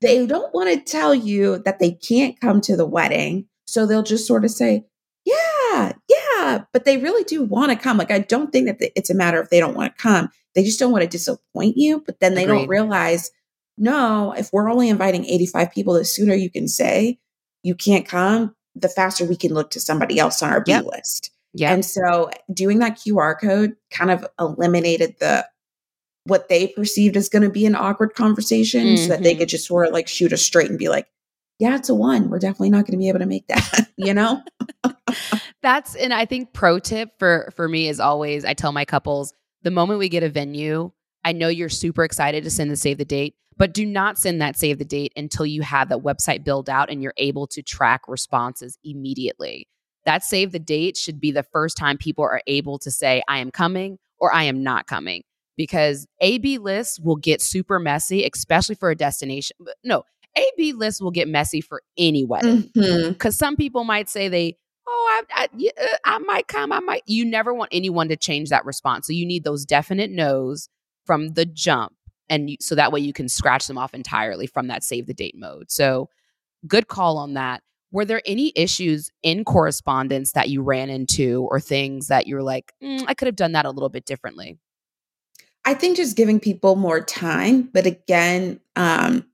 They 0.01 0.25
don't 0.25 0.53
want 0.53 0.69
to 0.69 0.91
tell 0.91 1.13
you 1.13 1.59
that 1.59 1.79
they 1.79 1.91
can't 1.91 2.39
come 2.39 2.61
to 2.61 2.75
the 2.75 2.85
wedding. 2.85 3.47
So 3.65 3.85
they'll 3.85 4.03
just 4.03 4.27
sort 4.27 4.43
of 4.43 4.51
say, 4.51 4.85
yeah, 5.25 5.93
yeah, 6.09 6.63
but 6.73 6.85
they 6.85 6.97
really 6.97 7.23
do 7.23 7.43
want 7.43 7.71
to 7.71 7.77
come. 7.77 7.97
Like, 7.97 8.11
I 8.11 8.19
don't 8.19 8.51
think 8.51 8.65
that 8.67 8.91
it's 8.95 9.09
a 9.09 9.15
matter 9.15 9.39
of 9.39 9.49
they 9.49 9.59
don't 9.59 9.75
want 9.75 9.95
to 9.95 10.01
come. 10.01 10.29
They 10.55 10.63
just 10.63 10.79
don't 10.79 10.91
want 10.91 11.03
to 11.03 11.07
disappoint 11.07 11.77
you. 11.77 12.03
But 12.05 12.19
then 12.19 12.35
they 12.35 12.43
Agreed. 12.43 12.57
don't 12.57 12.67
realize, 12.67 13.31
no, 13.77 14.33
if 14.33 14.51
we're 14.51 14.69
only 14.69 14.89
inviting 14.89 15.25
85 15.25 15.71
people, 15.71 15.93
the 15.93 16.05
sooner 16.05 16.33
you 16.33 16.49
can 16.49 16.67
say, 16.67 17.19
you 17.63 17.75
can't 17.75 18.07
come, 18.07 18.55
the 18.75 18.89
faster 18.89 19.25
we 19.25 19.35
can 19.35 19.53
look 19.53 19.71
to 19.71 19.79
somebody 19.79 20.19
else 20.19 20.41
on 20.41 20.51
our 20.51 20.61
B 20.61 20.77
list. 20.79 21.31
Yeah. 21.53 21.73
And 21.73 21.83
so 21.83 22.29
doing 22.53 22.79
that 22.79 22.97
QR 22.97 23.39
code 23.39 23.75
kind 23.91 24.11
of 24.11 24.25
eliminated 24.39 25.15
the 25.19 25.45
what 26.25 26.49
they 26.49 26.67
perceived 26.67 27.17
as 27.17 27.29
going 27.29 27.41
to 27.41 27.49
be 27.49 27.65
an 27.65 27.75
awkward 27.75 28.13
conversation 28.13 28.85
mm-hmm. 28.85 29.03
so 29.03 29.07
that 29.09 29.23
they 29.23 29.31
mm-hmm. 29.31 29.39
could 29.39 29.49
just 29.49 29.67
sort 29.67 29.87
of 29.87 29.93
like 29.93 30.07
shoot 30.07 30.31
us 30.31 30.41
straight 30.41 30.69
and 30.69 30.77
be 30.77 30.87
like, 30.87 31.07
yeah, 31.59 31.75
it's 31.75 31.89
a 31.89 31.95
one. 31.95 32.29
We're 32.29 32.39
definitely 32.39 32.69
not 32.69 32.85
going 32.85 32.93
to 32.93 32.97
be 32.97 33.09
able 33.09 33.19
to 33.19 33.25
make 33.25 33.47
that, 33.47 33.89
you 33.97 34.13
know? 34.13 34.41
That's 35.61 35.95
and 35.95 36.13
I 36.13 36.25
think 36.25 36.53
pro 36.53 36.79
tip 36.79 37.11
for 37.19 37.51
for 37.55 37.67
me 37.67 37.87
is 37.87 37.99
always 37.99 38.45
I 38.45 38.53
tell 38.53 38.71
my 38.71 38.85
couples 38.85 39.33
the 39.61 39.71
moment 39.71 39.99
we 39.99 40.09
get 40.09 40.23
a 40.23 40.29
venue, 40.29 40.91
I 41.23 41.33
know 41.33 41.49
you're 41.49 41.69
super 41.69 42.03
excited 42.03 42.43
to 42.43 42.49
send 42.49 42.71
the 42.71 42.75
save 42.75 42.97
the 42.97 43.05
date. 43.05 43.35
But 43.61 43.75
do 43.75 43.85
not 43.85 44.17
send 44.17 44.41
that 44.41 44.57
save 44.57 44.79
the 44.79 44.85
date 44.85 45.13
until 45.15 45.45
you 45.45 45.61
have 45.61 45.89
that 45.89 45.99
website 45.99 46.43
built 46.43 46.67
out 46.67 46.89
and 46.89 47.03
you're 47.03 47.13
able 47.17 47.45
to 47.49 47.61
track 47.61 48.01
responses 48.07 48.79
immediately. 48.83 49.67
That 50.03 50.23
save 50.23 50.51
the 50.51 50.57
date 50.57 50.97
should 50.97 51.21
be 51.21 51.31
the 51.31 51.43
first 51.43 51.77
time 51.77 51.99
people 51.99 52.23
are 52.23 52.41
able 52.47 52.79
to 52.79 52.89
say, 52.89 53.21
I 53.27 53.37
am 53.37 53.51
coming 53.51 53.99
or 54.17 54.33
I 54.33 54.45
am 54.45 54.63
not 54.63 54.87
coming. 54.87 55.21
Because 55.57 56.07
AB 56.21 56.57
lists 56.57 56.99
will 56.99 57.17
get 57.17 57.39
super 57.39 57.77
messy, 57.77 58.27
especially 58.33 58.73
for 58.73 58.89
a 58.89 58.95
destination. 58.95 59.55
No, 59.83 60.05
AB 60.35 60.73
lists 60.73 60.99
will 60.99 61.11
get 61.11 61.27
messy 61.27 61.61
for 61.61 61.83
any 61.99 62.25
wedding. 62.25 62.71
Because 62.73 62.87
mm-hmm. 63.13 63.29
some 63.29 63.55
people 63.57 63.83
might 63.83 64.09
say 64.09 64.27
they, 64.27 64.57
oh, 64.87 65.23
I, 65.29 65.47
I, 65.53 65.95
I 66.03 66.17
might 66.17 66.47
come, 66.47 66.71
I 66.71 66.79
might. 66.79 67.03
You 67.05 67.25
never 67.25 67.53
want 67.53 67.69
anyone 67.71 68.07
to 68.07 68.17
change 68.17 68.49
that 68.49 68.65
response. 68.65 69.05
So 69.05 69.13
you 69.13 69.27
need 69.27 69.43
those 69.43 69.65
definite 69.65 70.09
no's 70.09 70.67
from 71.05 71.33
the 71.33 71.45
jump 71.45 71.93
and 72.31 72.49
you, 72.49 72.57
so 72.59 72.73
that 72.73 72.91
way 72.91 73.01
you 73.01 73.13
can 73.13 73.29
scratch 73.29 73.67
them 73.67 73.77
off 73.77 73.93
entirely 73.93 74.47
from 74.47 74.67
that 74.67 74.83
save 74.83 75.05
the 75.05 75.13
date 75.13 75.37
mode. 75.37 75.69
So 75.69 76.09
good 76.65 76.87
call 76.87 77.17
on 77.17 77.33
that. 77.35 77.61
Were 77.91 78.05
there 78.05 78.21
any 78.25 78.53
issues 78.55 79.11
in 79.21 79.43
correspondence 79.43 80.31
that 80.31 80.49
you 80.49 80.63
ran 80.63 80.89
into 80.89 81.45
or 81.51 81.59
things 81.59 82.07
that 82.07 82.25
you're 82.25 82.41
like, 82.41 82.73
mm, 82.81 83.03
I 83.05 83.13
could 83.13 83.27
have 83.27 83.35
done 83.35 83.51
that 83.51 83.65
a 83.65 83.69
little 83.69 83.89
bit 83.89 84.05
differently? 84.05 84.57
I 85.65 85.73
think 85.73 85.97
just 85.97 86.15
giving 86.15 86.39
people 86.39 86.77
more 86.77 87.01
time. 87.01 87.63
But 87.73 87.85
again, 87.85 88.61
um, 88.77 89.25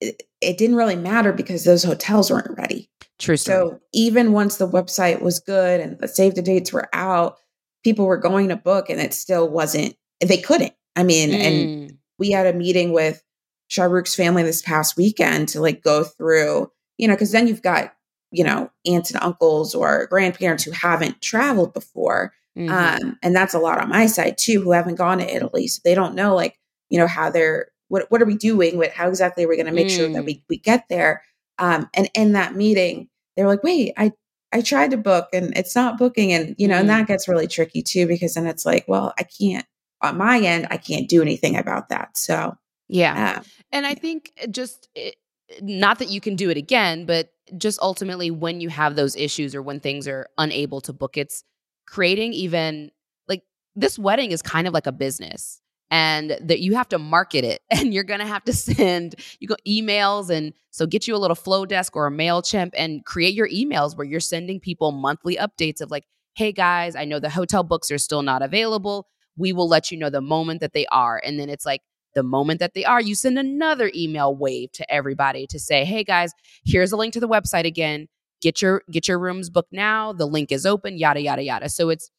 it, 0.00 0.22
it 0.40 0.56
didn't 0.56 0.76
really 0.76 0.96
matter 0.96 1.32
because 1.32 1.64
those 1.64 1.84
hotels 1.84 2.30
weren't 2.30 2.56
ready. 2.56 2.88
True. 3.18 3.36
Story. 3.36 3.54
So 3.54 3.80
even 3.92 4.32
once 4.32 4.56
the 4.56 4.66
website 4.66 5.20
was 5.20 5.38
good 5.38 5.80
and 5.80 5.98
the 5.98 6.08
save 6.08 6.34
the 6.36 6.42
dates 6.42 6.72
were 6.72 6.88
out, 6.94 7.36
people 7.84 8.06
were 8.06 8.16
going 8.16 8.48
to 8.48 8.56
book 8.56 8.88
and 8.88 8.98
it 8.98 9.12
still 9.12 9.46
wasn't, 9.46 9.94
they 10.20 10.38
couldn't. 10.38 10.72
I 10.96 11.02
mean, 11.02 11.30
mm. 11.30 11.46
and 11.46 11.98
we 12.20 12.30
had 12.30 12.46
a 12.46 12.52
meeting 12.52 12.92
with 12.92 13.24
Shahrukh's 13.68 14.14
family 14.14 14.44
this 14.44 14.62
past 14.62 14.96
weekend 14.96 15.48
to 15.48 15.60
like 15.60 15.82
go 15.82 16.04
through, 16.04 16.70
you 16.98 17.08
know, 17.08 17.14
because 17.14 17.32
then 17.32 17.48
you've 17.48 17.62
got, 17.62 17.94
you 18.30 18.44
know, 18.44 18.70
aunts 18.86 19.10
and 19.10 19.22
uncles 19.22 19.74
or 19.74 20.06
grandparents 20.06 20.62
who 20.62 20.70
haven't 20.70 21.20
traveled 21.20 21.74
before. 21.74 22.32
Mm-hmm. 22.56 22.70
Um, 22.70 23.18
and 23.22 23.34
that's 23.34 23.54
a 23.54 23.58
lot 23.58 23.80
on 23.80 23.88
my 23.88 24.06
side 24.06 24.38
too, 24.38 24.60
who 24.60 24.72
haven't 24.72 24.96
gone 24.96 25.18
to 25.18 25.34
Italy. 25.34 25.66
So 25.66 25.80
they 25.84 25.94
don't 25.94 26.14
know 26.14 26.36
like, 26.36 26.58
you 26.90 26.98
know, 26.98 27.08
how 27.08 27.30
they're 27.30 27.68
what 27.88 28.10
what 28.10 28.22
are 28.22 28.26
we 28.26 28.36
doing 28.36 28.76
with 28.76 28.92
how 28.92 29.08
exactly 29.08 29.44
are 29.44 29.48
we 29.48 29.56
going 29.56 29.66
to 29.66 29.72
make 29.72 29.88
mm. 29.88 29.96
sure 29.96 30.08
that 30.12 30.22
mm. 30.22 30.26
we 30.26 30.44
we 30.48 30.58
get 30.58 30.84
there. 30.88 31.22
Um, 31.58 31.88
and 31.94 32.08
in 32.14 32.32
that 32.32 32.54
meeting, 32.54 33.08
they 33.36 33.42
were 33.42 33.48
like, 33.48 33.64
wait, 33.64 33.94
I 33.96 34.12
I 34.52 34.62
tried 34.62 34.90
to 34.90 34.96
book 34.96 35.28
and 35.32 35.56
it's 35.56 35.76
not 35.76 35.98
booking. 35.98 36.32
And, 36.32 36.56
you 36.58 36.66
know, 36.66 36.74
mm-hmm. 36.74 36.80
and 36.80 36.90
that 36.90 37.06
gets 37.06 37.28
really 37.28 37.46
tricky 37.46 37.82
too, 37.82 38.06
because 38.06 38.34
then 38.34 38.46
it's 38.46 38.66
like, 38.66 38.84
well, 38.88 39.14
I 39.18 39.22
can't, 39.22 39.64
on 40.02 40.16
my 40.16 40.38
end, 40.40 40.68
I 40.70 40.76
can't 40.76 41.08
do 41.08 41.22
anything 41.22 41.56
about 41.56 41.88
that. 41.90 42.16
So, 42.16 42.56
yeah. 42.88 43.38
Uh, 43.38 43.42
and 43.72 43.86
I 43.86 43.94
think 43.94 44.32
just, 44.50 44.88
it, 44.94 45.16
not 45.60 45.98
that 45.98 46.10
you 46.10 46.20
can 46.20 46.36
do 46.36 46.50
it 46.50 46.56
again, 46.56 47.06
but 47.06 47.30
just 47.56 47.80
ultimately 47.80 48.30
when 48.30 48.60
you 48.60 48.68
have 48.68 48.96
those 48.96 49.16
issues 49.16 49.54
or 49.54 49.62
when 49.62 49.80
things 49.80 50.06
are 50.06 50.28
unable 50.38 50.80
to 50.82 50.92
book, 50.92 51.16
it's 51.16 51.44
creating 51.86 52.32
even 52.32 52.90
like 53.28 53.42
this 53.74 53.98
wedding 53.98 54.30
is 54.30 54.42
kind 54.42 54.66
of 54.66 54.74
like 54.74 54.86
a 54.86 54.92
business 54.92 55.60
and 55.90 56.38
that 56.40 56.60
you 56.60 56.76
have 56.76 56.88
to 56.88 56.98
market 56.98 57.44
it 57.44 57.60
and 57.70 57.92
you're 57.92 58.04
going 58.04 58.20
to 58.20 58.26
have 58.26 58.44
to 58.44 58.52
send 58.52 59.16
you 59.40 59.48
go 59.48 59.56
emails 59.66 60.30
and 60.30 60.52
so 60.70 60.86
get 60.86 61.08
you 61.08 61.16
a 61.16 61.18
little 61.18 61.36
Flodesk 61.36 61.90
or 61.94 62.06
a 62.06 62.10
mailchimp 62.10 62.70
and 62.76 63.04
create 63.04 63.34
your 63.34 63.48
emails 63.48 63.96
where 63.96 64.06
you're 64.06 64.20
sending 64.20 64.60
people 64.60 64.92
monthly 64.92 65.36
updates 65.36 65.80
of 65.80 65.90
like 65.90 66.04
hey 66.34 66.52
guys 66.52 66.94
i 66.94 67.04
know 67.04 67.18
the 67.18 67.30
hotel 67.30 67.62
books 67.62 67.90
are 67.90 67.98
still 67.98 68.22
not 68.22 68.42
available 68.42 69.08
we 69.36 69.52
will 69.52 69.68
let 69.68 69.90
you 69.90 69.98
know 69.98 70.10
the 70.10 70.20
moment 70.20 70.60
that 70.60 70.72
they 70.72 70.86
are 70.86 71.20
and 71.24 71.38
then 71.38 71.48
it's 71.48 71.66
like 71.66 71.82
the 72.14 72.22
moment 72.22 72.60
that 72.60 72.74
they 72.74 72.84
are 72.84 73.00
you 73.00 73.14
send 73.14 73.38
another 73.38 73.90
email 73.94 74.34
wave 74.34 74.70
to 74.72 74.90
everybody 74.92 75.46
to 75.46 75.58
say 75.58 75.84
hey 75.84 76.04
guys 76.04 76.32
here's 76.64 76.92
a 76.92 76.96
link 76.96 77.12
to 77.12 77.20
the 77.20 77.28
website 77.28 77.64
again 77.64 78.08
get 78.42 78.60
your 78.60 78.82
get 78.90 79.06
your 79.06 79.18
rooms 79.18 79.50
booked 79.50 79.72
now 79.72 80.12
the 80.12 80.26
link 80.26 80.50
is 80.50 80.66
open 80.66 80.98
yada 80.98 81.20
yada 81.20 81.42
yada 81.42 81.68
so 81.68 81.88
it's 81.88 82.10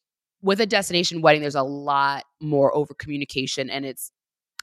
with 0.42 0.60
a 0.60 0.66
destination 0.66 1.22
wedding, 1.22 1.40
there's 1.40 1.54
a 1.54 1.62
lot 1.62 2.24
more 2.40 2.74
over 2.74 2.92
communication. 2.94 3.70
And 3.70 3.86
it's 3.86 4.10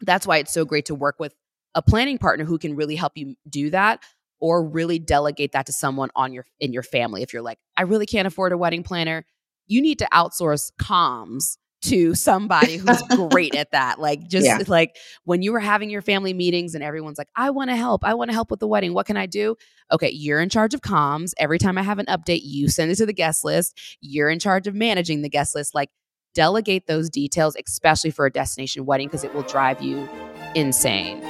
that's 0.01 0.27
why 0.27 0.37
it's 0.37 0.53
so 0.53 0.65
great 0.65 0.85
to 0.85 0.95
work 0.95 1.15
with 1.19 1.33
a 1.73 1.81
planning 1.81 2.17
partner 2.17 2.45
who 2.45 2.57
can 2.57 2.75
really 2.75 2.95
help 2.95 3.13
you 3.15 3.35
do 3.49 3.69
that 3.69 4.01
or 4.39 4.63
really 4.63 4.99
delegate 4.99 5.53
that 5.53 5.65
to 5.65 5.73
someone 5.73 6.09
on 6.15 6.33
your 6.33 6.45
in 6.59 6.73
your 6.73 6.83
family. 6.83 7.23
If 7.23 7.33
you're 7.33 7.41
like, 7.41 7.59
I 7.77 7.83
really 7.83 8.05
can't 8.05 8.27
afford 8.27 8.51
a 8.51 8.57
wedding 8.57 8.83
planner, 8.83 9.25
you 9.67 9.81
need 9.81 9.99
to 9.99 10.07
outsource 10.13 10.71
comms 10.81 11.57
to 11.81 12.13
somebody 12.13 12.77
who's 12.77 13.01
great 13.03 13.55
at 13.55 13.71
that. 13.71 13.99
Like 13.99 14.27
just 14.27 14.45
yeah. 14.45 14.59
like 14.67 14.97
when 15.23 15.41
you 15.41 15.51
were 15.51 15.59
having 15.59 15.89
your 15.89 16.01
family 16.01 16.33
meetings 16.33 16.75
and 16.75 16.83
everyone's 16.83 17.17
like, 17.17 17.29
I 17.35 17.49
want 17.51 17.69
to 17.69 17.75
help. 17.75 18.03
I 18.03 18.13
want 18.13 18.29
to 18.29 18.33
help 18.33 18.51
with 18.51 18.59
the 18.59 18.67
wedding. 18.67 18.93
What 18.93 19.05
can 19.05 19.17
I 19.17 19.25
do? 19.25 19.55
Okay, 19.91 20.09
you're 20.09 20.41
in 20.41 20.49
charge 20.49 20.73
of 20.73 20.81
comms. 20.81 21.33
Every 21.37 21.57
time 21.57 21.77
I 21.77 21.83
have 21.83 21.99
an 21.99 22.05
update, 22.07 22.41
you 22.43 22.69
send 22.69 22.91
it 22.91 22.95
to 22.95 23.05
the 23.05 23.13
guest 23.13 23.43
list. 23.43 23.79
You're 24.01 24.29
in 24.29 24.39
charge 24.39 24.67
of 24.67 24.75
managing 24.75 25.21
the 25.21 25.29
guest 25.29 25.55
list. 25.55 25.73
Like 25.73 25.89
delegate 26.33 26.87
those 26.87 27.09
details, 27.09 27.55
especially 27.65 28.11
for 28.11 28.25
a 28.25 28.31
destination 28.31 28.85
wedding, 28.85 29.07
because 29.07 29.23
it 29.23 29.33
will 29.33 29.43
drive 29.43 29.81
you 29.81 30.07
insane. 30.55 31.21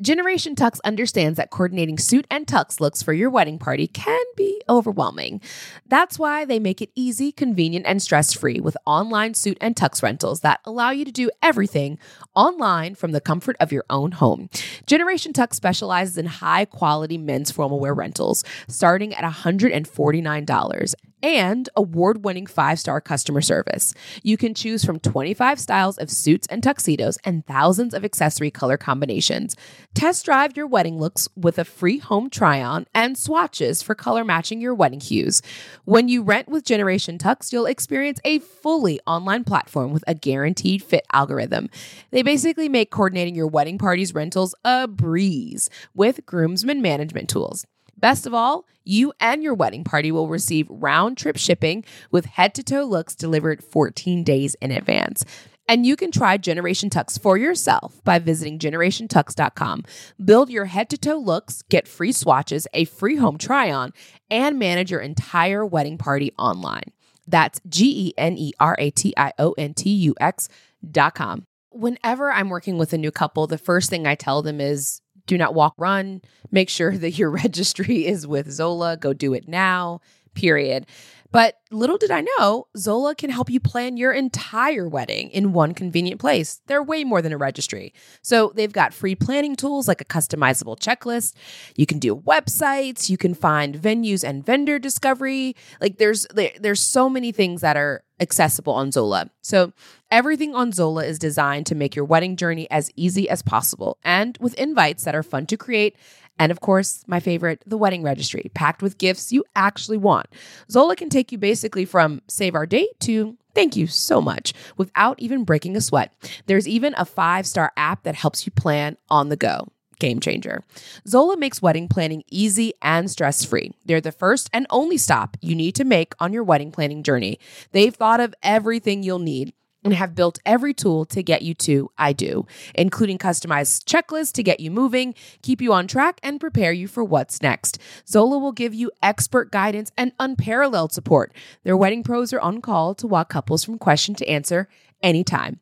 Generation 0.00 0.54
Tux 0.54 0.78
understands 0.82 1.36
that 1.36 1.50
coordinating 1.50 1.98
suit 1.98 2.26
and 2.30 2.46
tux 2.46 2.80
looks 2.80 3.02
for 3.02 3.12
your 3.12 3.28
wedding 3.28 3.58
party 3.58 3.86
can 3.86 4.24
be 4.34 4.62
overwhelming. 4.66 5.42
That's 5.86 6.18
why 6.18 6.46
they 6.46 6.58
make 6.58 6.80
it 6.80 6.90
easy, 6.94 7.32
convenient, 7.32 7.84
and 7.86 8.00
stress 8.00 8.32
free 8.32 8.60
with 8.60 8.78
online 8.86 9.34
suit 9.34 9.58
and 9.60 9.76
tux 9.76 10.02
rentals 10.02 10.40
that 10.40 10.60
allow 10.64 10.90
you 10.90 11.04
to 11.04 11.12
do 11.12 11.30
everything 11.42 11.98
online 12.34 12.94
from 12.94 13.12
the 13.12 13.20
comfort 13.20 13.56
of 13.60 13.72
your 13.72 13.84
own 13.90 14.12
home. 14.12 14.48
Generation 14.86 15.34
Tux 15.34 15.54
specializes 15.54 16.16
in 16.16 16.26
high 16.26 16.64
quality 16.64 17.18
men's 17.18 17.50
formal 17.50 17.78
wear 17.78 17.92
rentals 17.92 18.42
starting 18.68 19.14
at 19.14 19.24
$149 19.24 20.94
and 21.22 21.68
award 21.76 22.24
winning 22.24 22.46
five 22.46 22.78
star 22.78 23.00
customer 23.00 23.40
service. 23.40 23.94
You 24.22 24.36
can 24.36 24.54
choose 24.54 24.84
from 24.84 25.00
25 25.00 25.60
styles 25.60 25.98
of 25.98 26.10
suits 26.10 26.46
and 26.48 26.62
tuxedos 26.62 27.18
and 27.24 27.46
thousands 27.46 27.94
of 27.94 28.04
accessory 28.04 28.50
color 28.50 28.76
combinations. 28.76 29.56
Test 29.94 30.24
drive 30.24 30.56
your 30.56 30.66
wedding 30.66 30.98
looks 30.98 31.28
with 31.36 31.58
a 31.58 31.64
free 31.64 31.98
home 31.98 32.30
try 32.30 32.62
on 32.62 32.86
and 32.94 33.16
swatches 33.16 33.82
for 33.82 33.94
color 33.94 34.24
matching 34.24 34.60
your 34.60 34.74
wedding 34.74 35.00
hues. 35.00 35.42
When 35.84 36.08
you 36.08 36.22
rent 36.22 36.48
with 36.48 36.64
Generation 36.64 37.18
Tux, 37.18 37.52
you'll 37.52 37.66
experience 37.66 38.20
a 38.24 38.38
fully 38.38 39.00
online 39.06 39.44
platform 39.44 39.92
with 39.92 40.04
a 40.06 40.14
guaranteed 40.14 40.82
fit 40.82 41.06
algorithm. 41.12 41.68
They 42.10 42.22
basically 42.22 42.68
make 42.68 42.90
coordinating 42.90 43.34
your 43.34 43.46
wedding 43.46 43.78
party's 43.78 44.14
rentals 44.14 44.54
a 44.64 44.86
breeze 44.88 45.70
with 45.94 46.24
groomsmen 46.26 46.82
management 46.82 47.28
tools. 47.28 47.66
Best 48.00 48.26
of 48.26 48.32
all, 48.32 48.66
you 48.82 49.12
and 49.20 49.42
your 49.42 49.54
wedding 49.54 49.84
party 49.84 50.10
will 50.10 50.28
receive 50.28 50.66
round 50.70 51.18
trip 51.18 51.36
shipping 51.36 51.84
with 52.10 52.24
head 52.24 52.54
to 52.54 52.62
toe 52.62 52.84
looks 52.84 53.14
delivered 53.14 53.62
14 53.62 54.24
days 54.24 54.54
in 54.56 54.70
advance. 54.70 55.24
And 55.68 55.86
you 55.86 55.94
can 55.94 56.10
try 56.10 56.36
Generation 56.36 56.90
Tux 56.90 57.20
for 57.20 57.36
yourself 57.36 58.02
by 58.02 58.18
visiting 58.18 58.58
generationtux.com. 58.58 59.84
Build 60.24 60.50
your 60.50 60.64
head 60.64 60.88
to 60.90 60.98
toe 60.98 61.18
looks, 61.18 61.62
get 61.68 61.86
free 61.86 62.10
swatches, 62.10 62.66
a 62.74 62.86
free 62.86 63.16
home 63.16 63.38
try 63.38 63.70
on, 63.70 63.92
and 64.30 64.58
manage 64.58 64.90
your 64.90 65.00
entire 65.00 65.64
wedding 65.64 65.96
party 65.96 66.32
online. 66.38 66.90
That's 67.28 67.60
G 67.68 68.08
E 68.08 68.14
N 68.18 68.36
E 68.36 68.52
R 68.58 68.74
A 68.80 68.90
T 68.90 69.14
I 69.16 69.32
O 69.38 69.52
N 69.52 69.74
T 69.74 69.90
U 69.90 70.14
X.com. 70.18 71.46
Whenever 71.70 72.32
I'm 72.32 72.48
working 72.48 72.76
with 72.76 72.92
a 72.92 72.98
new 72.98 73.12
couple, 73.12 73.46
the 73.46 73.58
first 73.58 73.90
thing 73.90 74.08
I 74.08 74.16
tell 74.16 74.42
them 74.42 74.60
is 74.60 75.00
do 75.30 75.38
not 75.38 75.54
walk, 75.54 75.74
run. 75.78 76.20
Make 76.50 76.68
sure 76.68 76.96
that 76.98 77.16
your 77.16 77.30
registry 77.30 78.06
is 78.06 78.26
with 78.26 78.50
Zola. 78.50 78.96
Go 78.96 79.12
do 79.12 79.32
it 79.32 79.46
now, 79.48 80.00
period. 80.34 80.86
But 81.32 81.56
little 81.70 81.98
did 81.98 82.10
I 82.10 82.24
know, 82.38 82.66
Zola 82.76 83.14
can 83.14 83.30
help 83.30 83.50
you 83.50 83.60
plan 83.60 83.96
your 83.96 84.12
entire 84.12 84.88
wedding 84.88 85.30
in 85.30 85.52
one 85.52 85.74
convenient 85.74 86.20
place. 86.20 86.60
They're 86.66 86.82
way 86.82 87.04
more 87.04 87.22
than 87.22 87.32
a 87.32 87.38
registry. 87.38 87.94
So 88.22 88.52
they've 88.54 88.72
got 88.72 88.92
free 88.92 89.14
planning 89.14 89.54
tools 89.54 89.86
like 89.86 90.00
a 90.00 90.04
customizable 90.04 90.78
checklist. 90.78 91.34
You 91.76 91.86
can 91.86 91.98
do 91.98 92.16
websites, 92.16 93.08
you 93.08 93.16
can 93.16 93.34
find 93.34 93.76
venues 93.76 94.24
and 94.24 94.44
vendor 94.44 94.78
discovery. 94.78 95.54
Like 95.80 95.98
there's 95.98 96.26
there's 96.34 96.80
so 96.80 97.08
many 97.08 97.30
things 97.30 97.60
that 97.60 97.76
are 97.76 98.02
accessible 98.20 98.74
on 98.74 98.92
Zola. 98.92 99.30
So 99.40 99.72
everything 100.10 100.54
on 100.54 100.72
Zola 100.72 101.04
is 101.04 101.18
designed 101.18 101.66
to 101.66 101.74
make 101.74 101.96
your 101.96 102.04
wedding 102.04 102.36
journey 102.36 102.70
as 102.70 102.90
easy 102.94 103.28
as 103.28 103.42
possible 103.42 103.98
and 104.02 104.36
with 104.40 104.54
invites 104.54 105.04
that 105.04 105.14
are 105.14 105.22
fun 105.22 105.46
to 105.46 105.56
create 105.56 105.96
and 106.40 106.50
of 106.50 106.60
course, 106.60 107.04
my 107.06 107.20
favorite, 107.20 107.62
the 107.66 107.76
wedding 107.76 108.02
registry, 108.02 108.50
packed 108.54 108.82
with 108.82 108.96
gifts 108.96 109.30
you 109.30 109.44
actually 109.54 109.98
want. 109.98 110.26
Zola 110.70 110.96
can 110.96 111.10
take 111.10 111.30
you 111.30 111.36
basically 111.36 111.84
from 111.84 112.22
save 112.28 112.54
our 112.54 112.64
date 112.64 112.98
to 113.00 113.36
thank 113.54 113.76
you 113.76 113.86
so 113.86 114.22
much 114.22 114.54
without 114.78 115.20
even 115.20 115.44
breaking 115.44 115.76
a 115.76 115.82
sweat. 115.82 116.14
There's 116.46 116.66
even 116.66 116.94
a 116.96 117.04
five 117.04 117.46
star 117.46 117.72
app 117.76 118.04
that 118.04 118.14
helps 118.14 118.46
you 118.46 118.52
plan 118.52 118.96
on 119.10 119.28
the 119.28 119.36
go. 119.36 119.68
Game 119.98 120.18
changer. 120.18 120.64
Zola 121.06 121.36
makes 121.36 121.60
wedding 121.60 121.86
planning 121.86 122.24
easy 122.30 122.72
and 122.80 123.10
stress 123.10 123.44
free. 123.44 123.72
They're 123.84 124.00
the 124.00 124.10
first 124.10 124.48
and 124.50 124.66
only 124.70 124.96
stop 124.96 125.36
you 125.42 125.54
need 125.54 125.74
to 125.74 125.84
make 125.84 126.14
on 126.20 126.32
your 126.32 126.42
wedding 126.42 126.72
planning 126.72 127.02
journey. 127.02 127.38
They've 127.72 127.94
thought 127.94 128.18
of 128.18 128.34
everything 128.42 129.02
you'll 129.02 129.18
need 129.18 129.52
and 129.84 129.94
have 129.94 130.14
built 130.14 130.38
every 130.44 130.74
tool 130.74 131.04
to 131.06 131.22
get 131.22 131.42
you 131.42 131.54
to 131.54 131.90
I 131.96 132.12
do, 132.12 132.46
including 132.74 133.18
customized 133.18 133.84
checklists 133.84 134.32
to 134.32 134.42
get 134.42 134.60
you 134.60 134.70
moving, 134.70 135.14
keep 135.42 135.60
you 135.60 135.72
on 135.72 135.86
track, 135.86 136.20
and 136.22 136.40
prepare 136.40 136.72
you 136.72 136.88
for 136.88 137.02
what's 137.04 137.42
next. 137.42 137.78
Zola 138.06 138.38
will 138.38 138.52
give 138.52 138.74
you 138.74 138.90
expert 139.02 139.50
guidance 139.50 139.90
and 139.96 140.12
unparalleled 140.18 140.92
support. 140.92 141.32
Their 141.64 141.76
wedding 141.76 142.02
pros 142.02 142.32
are 142.32 142.40
on 142.40 142.60
call 142.60 142.94
to 142.96 143.06
walk 143.06 143.30
couples 143.30 143.64
from 143.64 143.78
question 143.78 144.14
to 144.16 144.28
answer 144.28 144.68
anytime. 145.02 145.60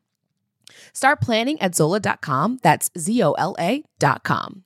Start 0.93 1.21
planning 1.21 1.61
at 1.61 1.75
Zola.com. 1.75 2.59
That's 2.61 2.89
Z 2.97 3.23
O 3.23 3.33
L 3.33 3.55
A.com. 3.59 4.63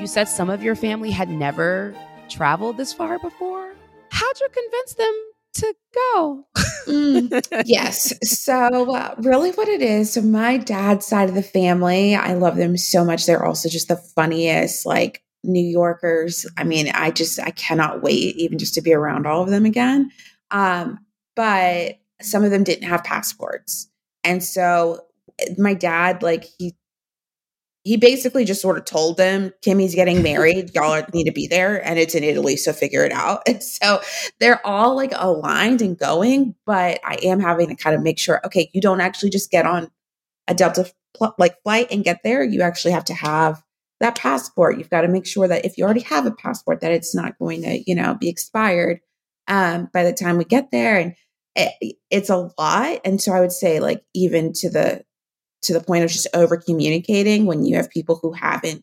You 0.00 0.06
said 0.06 0.28
some 0.28 0.50
of 0.50 0.62
your 0.62 0.76
family 0.76 1.10
had 1.10 1.28
never 1.28 1.94
traveled 2.28 2.76
this 2.76 2.92
far 2.92 3.18
before? 3.18 3.74
How'd 4.16 4.40
you 4.40 4.48
convince 4.48 4.94
them 4.94 5.14
to 5.54 5.74
go? 5.94 6.46
mm, 6.86 7.62
yes. 7.66 8.14
So, 8.22 8.94
uh, 8.94 9.14
really, 9.18 9.50
what 9.52 9.68
it 9.68 9.82
is 9.82 10.12
so, 10.12 10.22
my 10.22 10.56
dad's 10.56 11.06
side 11.06 11.28
of 11.28 11.34
the 11.34 11.42
family, 11.42 12.14
I 12.14 12.34
love 12.34 12.56
them 12.56 12.76
so 12.76 13.04
much. 13.04 13.26
They're 13.26 13.44
also 13.44 13.68
just 13.68 13.88
the 13.88 13.96
funniest, 13.96 14.86
like 14.86 15.22
New 15.44 15.64
Yorkers. 15.64 16.46
I 16.56 16.64
mean, 16.64 16.88
I 16.94 17.10
just, 17.10 17.38
I 17.38 17.50
cannot 17.50 18.02
wait 18.02 18.36
even 18.36 18.58
just 18.58 18.74
to 18.74 18.82
be 18.82 18.94
around 18.94 19.26
all 19.26 19.42
of 19.42 19.50
them 19.50 19.64
again. 19.64 20.10
Um, 20.50 20.98
but 21.34 21.96
some 22.22 22.44
of 22.44 22.50
them 22.50 22.64
didn't 22.64 22.88
have 22.88 23.04
passports. 23.04 23.88
And 24.24 24.42
so, 24.42 25.00
my 25.58 25.74
dad, 25.74 26.22
like, 26.22 26.44
he 26.58 26.74
he 27.86 27.96
basically 27.96 28.44
just 28.44 28.60
sort 28.60 28.76
of 28.76 28.84
told 28.84 29.16
them, 29.16 29.52
Kimmy's 29.62 29.94
getting 29.94 30.20
married. 30.20 30.72
Y'all 30.74 31.04
need 31.14 31.26
to 31.26 31.32
be 31.32 31.46
there. 31.46 31.86
And 31.86 32.00
it's 32.00 32.16
in 32.16 32.24
Italy. 32.24 32.56
So 32.56 32.72
figure 32.72 33.04
it 33.04 33.12
out. 33.12 33.42
And 33.46 33.62
so 33.62 34.00
they're 34.40 34.66
all 34.66 34.96
like 34.96 35.12
aligned 35.14 35.82
and 35.82 35.96
going. 35.96 36.56
But 36.66 36.98
I 37.04 37.16
am 37.22 37.38
having 37.38 37.68
to 37.68 37.76
kind 37.76 37.94
of 37.94 38.02
make 38.02 38.18
sure, 38.18 38.40
okay, 38.44 38.68
you 38.74 38.80
don't 38.80 39.00
actually 39.00 39.30
just 39.30 39.52
get 39.52 39.66
on 39.66 39.88
a 40.48 40.54
Delta 40.54 40.92
like 41.38 41.62
flight 41.62 41.86
and 41.92 42.02
get 42.02 42.22
there. 42.24 42.42
You 42.42 42.62
actually 42.62 42.90
have 42.90 43.04
to 43.04 43.14
have 43.14 43.62
that 44.00 44.16
passport. 44.16 44.78
You've 44.78 44.90
got 44.90 45.02
to 45.02 45.08
make 45.08 45.24
sure 45.24 45.46
that 45.46 45.64
if 45.64 45.78
you 45.78 45.84
already 45.84 46.00
have 46.00 46.26
a 46.26 46.32
passport, 46.32 46.80
that 46.80 46.90
it's 46.90 47.14
not 47.14 47.38
going 47.38 47.62
to, 47.62 47.84
you 47.86 47.94
know, 47.94 48.14
be 48.14 48.28
expired 48.28 48.98
um, 49.46 49.90
by 49.92 50.02
the 50.02 50.12
time 50.12 50.38
we 50.38 50.44
get 50.44 50.72
there. 50.72 50.98
And 50.98 51.14
it, 51.54 51.96
it's 52.10 52.30
a 52.30 52.50
lot. 52.58 52.98
And 53.04 53.22
so 53.22 53.32
I 53.32 53.38
would 53.38 53.52
say, 53.52 53.78
like, 53.78 54.02
even 54.12 54.52
to 54.54 54.70
the 54.70 55.04
to 55.66 55.72
the 55.72 55.80
point 55.80 56.04
of 56.04 56.10
just 56.10 56.26
over 56.34 56.56
communicating 56.56 57.46
when 57.46 57.64
you 57.64 57.76
have 57.76 57.90
people 57.90 58.18
who 58.22 58.32
haven't 58.32 58.82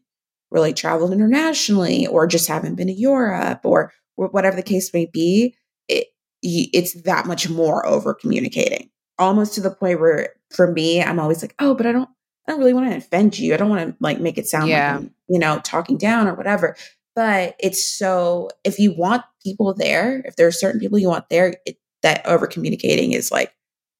really 0.52 0.74
traveled 0.74 1.12
internationally 1.12 2.06
or 2.08 2.28
just 2.28 2.48
haven't 2.48 2.76
been 2.76 2.88
to 2.88 2.94
Europe 2.94 3.62
or, 3.64 3.92
whatever 4.16 4.56
the 4.56 4.62
case 4.62 4.94
may 4.94 5.08
be, 5.12 5.56
it, 5.88 6.06
it's 6.44 7.02
that 7.02 7.26
much 7.26 7.50
more 7.50 7.84
over 7.84 8.14
communicating. 8.14 8.92
Almost 9.18 9.56
to 9.56 9.62
the 9.62 9.72
point 9.72 10.00
where 10.00 10.36
for 10.52 10.72
me, 10.72 11.02
I'm 11.02 11.20
always 11.20 11.42
like, 11.42 11.56
oh, 11.58 11.74
but 11.74 11.88
I 11.88 11.92
don't, 11.92 12.10
I 12.48 12.52
don't 12.52 12.60
really 12.60 12.74
want 12.74 12.92
to 12.92 12.98
offend 12.98 13.40
you. 13.40 13.56
I 13.56 13.58
don't 13.58 13.72
want 13.72 13.90
to 13.90 13.96
like 14.00 14.20
make 14.20 14.38
it 14.38 14.46
sound 14.46 14.70
yeah. 14.70 14.92
like 14.92 15.02
I'm, 15.02 15.16
you 15.30 15.40
know, 15.40 15.60
talking 15.64 15.98
down 15.98 16.28
or 16.28 16.36
whatever. 16.36 16.76
But 17.16 17.56
it's 17.60 17.84
so 17.84 18.50
if 18.64 18.78
you 18.78 18.94
want 18.96 19.24
people 19.44 19.74
there, 19.74 20.22
if 20.26 20.36
there 20.36 20.46
are 20.46 20.52
certain 20.52 20.80
people 20.80 21.00
you 21.00 21.10
want 21.10 21.30
there, 21.30 21.56
it, 21.66 21.78
that 22.04 22.24
over 22.28 22.46
communicating 22.46 23.14
is 23.14 23.32
like 23.32 23.52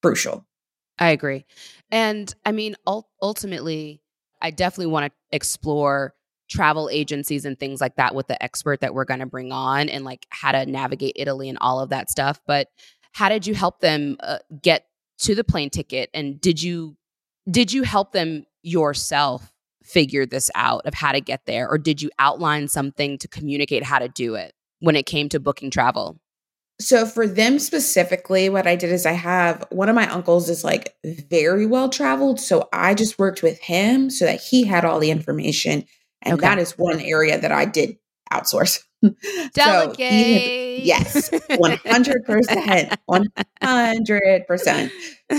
crucial. 0.04 0.46
I 1.00 1.10
agree. 1.10 1.46
And 1.94 2.34
I 2.44 2.52
mean, 2.52 2.76
ul- 2.88 3.08
ultimately, 3.22 4.02
I 4.42 4.50
definitely 4.50 4.92
want 4.92 5.06
to 5.06 5.12
explore 5.32 6.16
travel 6.50 6.90
agencies 6.92 7.46
and 7.46 7.58
things 7.58 7.80
like 7.80 7.98
that 7.98 8.16
with 8.16 8.28
the 8.28 8.42
expert 8.44 8.82
that 8.82 8.96
we're 8.96 9.06
going 9.06 9.20
to 9.20 9.28
bring 9.28 9.52
on 9.52 9.90
and 9.90 10.04
like 10.04 10.26
how 10.30 10.52
to 10.52 10.66
navigate 10.66 11.14
Italy 11.16 11.50
and 11.50 11.58
all 11.62 11.80
of 11.80 11.90
that 11.90 12.10
stuff. 12.10 12.42
But 12.48 12.70
how 13.12 13.30
did 13.30 13.46
you 13.46 13.54
help 13.54 13.80
them 13.80 14.18
uh, 14.22 14.40
get 14.60 14.88
to 15.20 15.36
the 15.36 15.44
plane 15.44 15.70
ticket 15.70 16.10
and 16.16 16.42
did 16.42 16.62
you 16.62 16.98
did 17.50 17.72
you 17.72 17.84
help 17.84 18.12
them 18.12 18.46
yourself 18.64 19.54
figure 19.84 20.26
this 20.26 20.50
out 20.56 20.86
of 20.86 20.96
how 20.96 21.12
to 21.12 21.22
get 21.22 21.46
there 21.46 21.70
or 21.70 21.78
did 21.78 22.02
you 22.02 22.10
outline 22.18 22.68
something 22.68 23.20
to 23.20 23.28
communicate 23.28 23.84
how 23.84 24.00
to 24.00 24.08
do 24.08 24.34
it 24.34 24.54
when 24.80 24.96
it 24.96 25.06
came 25.06 25.30
to 25.30 25.40
booking 25.40 25.70
travel? 25.70 26.20
So 26.84 27.06
for 27.06 27.26
them 27.28 27.60
specifically, 27.60 28.50
what 28.50 28.68
I 28.68 28.76
did 28.76 28.92
is 28.92 29.06
I 29.06 29.14
have 29.14 29.66
one 29.70 29.88
of 29.90 29.96
my 29.96 30.10
uncles 30.10 30.50
is 30.50 30.64
like 30.64 30.96
very 31.04 31.66
well 31.66 31.90
traveled. 31.90 32.40
So 32.40 32.68
I 32.74 32.94
just 32.94 33.18
worked 33.18 33.42
with 33.42 33.60
him 33.60 34.10
so 34.10 34.26
that 34.26 34.42
he 34.42 34.66
had 34.66 34.84
all 34.84 35.00
the 35.00 35.12
information. 35.12 35.86
And 36.22 36.34
okay. 36.36 36.42
that 36.42 36.60
is 36.60 36.78
one 36.78 37.00
area 37.00 37.40
that 37.40 37.52
I 37.52 37.66
did 37.66 37.98
outsource. 38.32 38.84
Delegate. 39.54 39.54
so 39.54 40.04
had, 40.04 40.84
yes, 40.84 41.30
100%. 41.30 42.98
100%. 43.10 44.92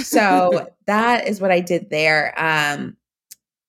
So 0.02 0.66
that 0.86 1.28
is 1.28 1.40
what 1.40 1.50
I 1.50 1.60
did 1.60 1.90
there. 1.90 2.34
Um, 2.36 2.96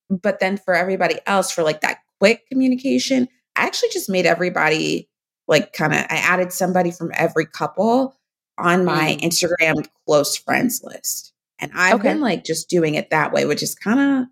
but 0.10 0.40
then 0.40 0.58
for 0.58 0.74
everybody 0.74 1.20
else, 1.26 1.52
for 1.52 1.64
like 1.64 1.82
that 1.82 2.00
quick 2.20 2.48
communication, 2.50 3.28
I 3.56 3.66
actually 3.66 3.90
just 3.90 4.10
made 4.10 4.26
everybody 4.26 5.10
like 5.48 5.74
kind 5.74 5.94
of, 5.94 6.00
I 6.00 6.18
added 6.18 6.52
somebody 6.52 6.92
from 6.92 7.12
every 7.14 7.46
couple 7.46 8.16
on 8.58 8.86
my 8.86 9.18
mm. 9.20 9.22
Instagram 9.22 9.88
close 10.06 10.36
friends 10.36 10.82
list. 10.84 11.34
And 11.60 11.72
I've 11.76 11.96
okay. 11.96 12.10
been 12.10 12.22
like 12.22 12.44
just 12.44 12.70
doing 12.70 12.96
it 12.96 13.10
that 13.12 13.32
way, 13.32 13.46
which 13.46 13.64
is 13.64 13.76
kind 13.76 14.00
of 14.00 14.28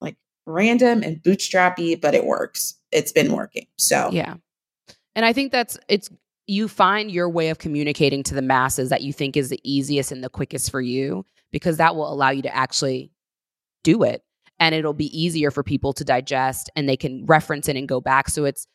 like 0.00 0.16
random 0.46 1.02
and 1.02 1.22
bootstrappy, 1.22 2.00
but 2.00 2.14
it 2.14 2.24
works. 2.24 2.74
It's 2.90 3.12
been 3.12 3.32
working. 3.32 3.66
So, 3.76 4.10
yeah. 4.12 4.34
And 5.14 5.24
I 5.24 5.32
think 5.32 5.52
that's, 5.52 5.78
it's, 5.88 6.10
you 6.46 6.66
find 6.66 7.10
your 7.10 7.28
way 7.28 7.50
of 7.50 7.58
communicating 7.58 8.22
to 8.22 8.34
the 8.34 8.42
masses 8.42 8.88
that 8.88 9.02
you 9.02 9.12
think 9.12 9.36
is 9.36 9.50
the 9.50 9.60
easiest 9.64 10.10
and 10.10 10.24
the 10.24 10.30
quickest 10.30 10.70
for 10.70 10.80
you 10.80 11.26
because 11.52 11.76
that 11.76 11.94
will 11.94 12.10
allow 12.10 12.30
you 12.30 12.42
to 12.42 12.54
actually 12.54 13.10
do 13.84 14.02
it 14.02 14.24
and 14.58 14.74
it'll 14.74 14.94
be 14.94 15.16
easier 15.18 15.50
for 15.50 15.62
people 15.62 15.92
to 15.92 16.04
digest 16.04 16.70
and 16.74 16.88
they 16.88 16.96
can 16.96 17.26
reference 17.26 17.68
it 17.68 17.76
and 17.76 17.86
go 17.86 18.00
back. 18.00 18.28
So 18.30 18.44
it's, 18.44 18.66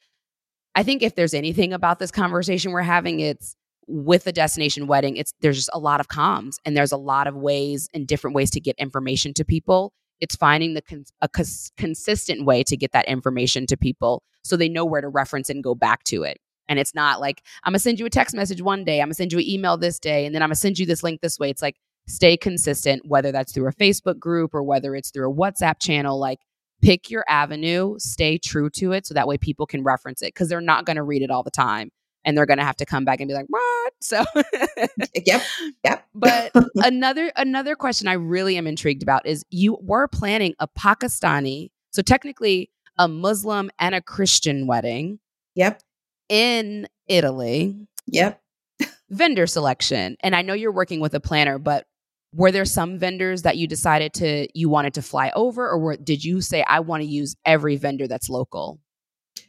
I 0.76 0.84
think 0.84 1.02
if 1.04 1.16
there's 1.16 1.34
anything 1.34 1.74
about 1.74 2.00
this 2.00 2.12
conversation 2.12 2.72
we're 2.72 2.82
having, 2.82 3.20
it's 3.20 3.56
with 3.88 4.24
the 4.24 4.32
destination 4.32 4.88
wedding, 4.88 5.18
it's 5.18 5.34
there's 5.42 5.58
just 5.58 5.70
a 5.74 5.80
lot 5.80 6.00
of 6.00 6.08
comms 6.08 6.56
and 6.66 6.76
there's 6.76 6.92
a 6.92 6.98
lot 6.98 7.28
of 7.28 7.36
ways 7.36 7.90
and 7.94 8.08
different 8.08 8.36
ways 8.36 8.50
to 8.52 8.60
get 8.60 8.76
information 8.78 9.34
to 9.36 9.46
people. 9.46 9.94
It's 10.20 10.36
finding 10.36 10.74
the 10.74 10.82
con- 10.82 11.06
a 11.22 11.28
cons- 11.28 11.72
consistent 11.78 12.46
way 12.46 12.64
to 12.64 12.78
get 12.78 12.92
that 12.94 13.08
information 13.08 13.68
to 13.68 13.78
people 13.78 14.24
so 14.44 14.56
they 14.56 14.70
know 14.70 14.86
where 14.86 15.02
to 15.02 15.10
reference 15.10 15.50
and 15.50 15.64
go 15.64 15.76
back 15.76 16.04
to 16.06 16.24
it. 16.24 16.38
And 16.70 16.80
it's 16.80 16.96
not 16.96 17.20
like 17.20 17.44
I'm 17.64 17.72
gonna 17.72 17.80
send 17.80 18.00
you 18.00 18.06
a 18.06 18.10
text 18.10 18.34
message 18.36 18.62
one 18.62 18.86
day, 18.86 19.02
I'm 19.02 19.08
gonna 19.08 19.16
send 19.16 19.34
you 19.34 19.40
an 19.40 19.50
email 19.50 19.78
this 19.78 20.00
day, 20.00 20.26
and 20.26 20.34
then 20.34 20.42
I'm 20.42 20.48
gonna 20.48 20.56
send 20.56 20.80
you 20.80 20.86
this 20.86 21.04
link 21.04 21.22
this 21.22 21.38
way. 21.38 21.50
It's 21.50 21.62
like 21.62 21.76
stay 22.08 22.38
consistent, 22.38 23.06
whether 23.06 23.32
that's 23.32 23.54
through 23.54 23.68
a 23.68 23.74
Facebook 23.74 24.20
group 24.20 24.54
or 24.54 24.64
whether 24.64 24.96
it's 24.96 25.12
through 25.12 25.30
a 25.30 25.34
WhatsApp 25.34 25.80
channel. 25.80 26.20
Like, 26.20 26.40
pick 26.84 27.10
your 27.10 27.24
avenue, 27.28 27.96
stay 27.98 28.38
true 28.38 28.70
to 28.72 28.92
it 28.92 29.06
so 29.06 29.14
that 29.14 29.28
way 29.28 29.38
people 29.38 29.66
can 29.66 29.84
reference 29.84 30.22
it 30.22 30.34
because 30.34 30.50
they're 30.50 30.62
not 30.62 30.86
going 30.86 30.98
to 30.98 31.04
read 31.04 31.22
it 31.22 31.32
all 31.32 31.44
the 31.44 31.52
time 31.52 31.90
and 32.26 32.38
they're 32.38 32.46
going 32.46 32.58
to 32.58 32.66
have 32.66 32.78
to 32.78 32.86
come 32.86 33.06
back 33.06 33.20
and 33.20 33.28
be 33.28 33.34
like 33.34 33.46
what? 33.48 33.94
So 34.02 34.24
yep 35.26 35.42
yep. 35.84 36.06
But 36.14 36.52
another 36.76 37.32
another 37.36 37.76
question 37.76 38.08
i 38.08 38.14
really 38.14 38.58
am 38.58 38.68
intrigued 38.68 39.04
about 39.04 39.26
is 39.26 39.44
you 39.50 39.78
were 39.82 40.08
planning 40.08 40.54
a 40.60 40.68
pakistani 40.68 41.70
so 41.92 42.02
technically 42.02 42.70
a 42.98 43.08
muslim 43.08 43.72
and 43.80 43.96
a 43.96 44.02
christian 44.02 44.68
wedding 44.68 45.20
yep. 45.56 45.82
in 46.30 46.88
italy 47.08 47.88
yep. 48.06 48.42
vendor 49.10 49.48
selection 49.48 50.18
and 50.22 50.36
i 50.36 50.42
know 50.42 50.54
you're 50.54 50.72
working 50.72 51.00
with 51.00 51.14
a 51.14 51.20
planner 51.20 51.58
but 51.58 51.86
were 52.34 52.52
there 52.52 52.66
some 52.66 52.98
vendors 52.98 53.44
that 53.44 53.58
you 53.58 53.68
decided 53.68 54.14
to 54.14 54.48
you 54.58 54.68
wanted 54.70 54.94
to 54.96 55.02
fly 55.02 55.32
over 55.36 55.70
or 55.70 55.78
were, 55.78 55.98
did 55.98 56.24
you 56.24 56.42
say 56.42 56.64
i 56.68 56.80
want 56.80 57.02
to 57.02 57.08
use 57.08 57.36
every 57.46 57.76
vendor 57.76 58.08
that's 58.08 58.30
local 58.30 58.80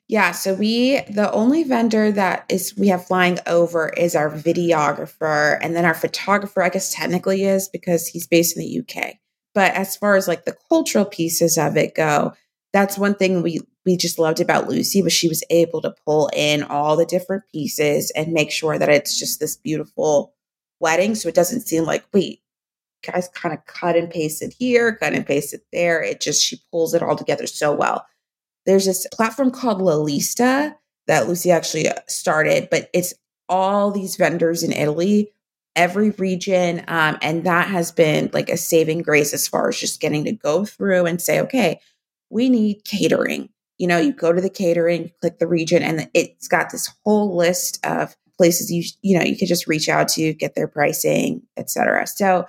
yeah 0.09 0.31
so 0.31 0.55
we 0.55 1.01
the 1.11 1.31
only 1.33 1.63
vendor 1.63 2.13
that 2.13 2.45
is 2.49 2.75
we 2.77 2.89
have 2.89 3.07
flying 3.07 3.39
over 3.47 3.89
is 3.91 4.15
our 4.15 4.31
videographer 4.31 5.59
and 5.63 5.75
then 5.75 5.85
our 5.85 5.95
photographer 5.95 6.63
i 6.63 6.69
guess 6.69 6.93
technically 6.93 7.45
is 7.45 7.69
because 7.69 8.07
he's 8.07 8.27
based 8.27 8.57
in 8.57 8.63
the 8.63 8.81
uk 8.81 9.15
but 9.55 9.73
as 9.75 9.97
far 9.97 10.17
as 10.17 10.29
like 10.29 10.45
the 10.45 10.57
cultural 10.69 11.05
pieces 11.05 11.57
of 11.59 11.77
it 11.77 11.95
go 11.95 12.33
that's 12.73 12.99
one 12.99 13.15
thing 13.15 13.43
we 13.43 13.61
we 13.87 13.97
just 13.97 14.19
loved 14.19 14.41
about 14.41 14.69
lucy 14.69 15.03
was 15.03 15.13
she 15.13 15.29
was 15.29 15.43
able 15.51 15.81
to 15.81 15.95
pull 16.05 16.31
in 16.35 16.63
all 16.63 16.97
the 16.97 17.07
different 17.07 17.43
pieces 17.51 18.11
and 18.17 18.33
make 18.33 18.51
sure 18.51 18.79
that 18.79 18.89
it's 18.89 19.19
just 19.19 19.41
this 19.41 19.57
beautiful 19.57 20.35
wedding 20.81 21.15
so 21.15 21.29
it 21.29 21.35
doesn't 21.35 21.63
seem 21.63 21.85
like 21.85 22.05
wait 22.13 22.41
guys 23.05 23.29
kind 23.29 23.55
of 23.55 23.65
cut 23.67 23.97
and 23.97 24.11
pasted 24.11 24.55
here, 24.59 24.97
cut 24.97 25.13
and 25.13 25.27
pasted 25.27 25.61
there. 25.73 26.03
It 26.03 26.21
just, 26.21 26.43
she 26.43 26.61
pulls 26.71 26.95
it 26.95 27.03
all 27.03 27.17
together 27.17 27.47
so 27.47 27.73
well. 27.73 28.07
There's 28.67 28.87
this 28.87 29.07
platform 29.13 29.51
called 29.51 29.81
Lalista 29.81 30.75
that 31.07 31.29
Lucy 31.29 31.51
actually 31.51 31.89
uh, 31.89 31.95
started, 32.09 32.69
but 32.71 32.89
it's 32.95 33.15
all 33.49 33.91
these 33.91 34.17
vendors 34.17 34.63
in 34.63 34.73
Italy, 34.73 35.33
every 35.77 36.11
region. 36.11 36.83
Um, 36.89 37.19
and 37.21 37.45
that 37.45 37.69
has 37.69 37.93
been 37.93 38.31
like 38.33 38.49
a 38.49 38.57
saving 38.57 39.03
grace 39.03 39.35
as 39.35 39.47
far 39.47 39.69
as 39.69 39.79
just 39.79 40.01
getting 40.01 40.25
to 40.25 40.33
go 40.33 40.65
through 40.65 41.07
and 41.07 41.21
say, 41.21 41.41
okay, 41.41 41.81
we 42.31 42.49
need 42.49 42.85
catering. 42.85 43.51
You 43.79 43.89
know, 43.89 43.99
you 43.99 44.13
go 44.13 44.33
to 44.33 44.41
the 44.41 44.49
catering, 44.49 45.11
click 45.21 45.39
the 45.39 45.47
region, 45.47 45.83
and 45.83 46.09
it's 46.15 46.49
got 46.49 46.71
this 46.71 46.91
whole 47.05 47.37
list 47.37 47.85
of 47.85 48.17
places 48.37 48.71
you 48.71 48.83
you 49.03 49.17
know 49.17 49.25
you 49.25 49.37
could 49.37 49.49
just 49.49 49.67
reach 49.67 49.89
out 49.89 50.09
to 50.09 50.33
get 50.35 50.55
their 50.55 50.69
pricing 50.69 51.43
etc 51.57 52.07
so 52.07 52.47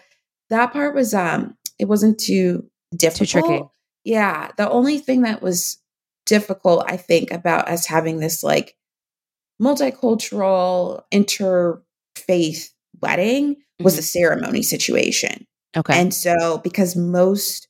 that 0.50 0.74
part 0.74 0.96
was 0.96 1.14
um 1.14 1.56
it 1.80 1.86
wasn't 1.86 2.20
too 2.20 2.70
difficult. 2.96 3.30
Too 3.30 3.42
tricky. 3.42 3.64
Yeah. 4.04 4.52
The 4.58 4.70
only 4.70 5.00
thing 5.00 5.24
that 5.24 5.42
was 5.42 5.82
difficult, 6.26 6.86
I 6.88 6.98
think, 6.98 7.32
about 7.32 7.68
us 7.68 7.86
having 7.86 8.20
this 8.20 8.44
like 8.44 8.76
multicultural 9.62 11.02
interfaith 11.14 12.70
wedding 13.02 13.58
was 13.80 13.94
mm-hmm. 13.94 13.98
the 13.98 14.04
ceremony 14.04 14.62
situation. 14.62 15.46
Okay. 15.76 16.00
And 16.00 16.14
so 16.14 16.60
because 16.60 16.96
most 16.96 17.65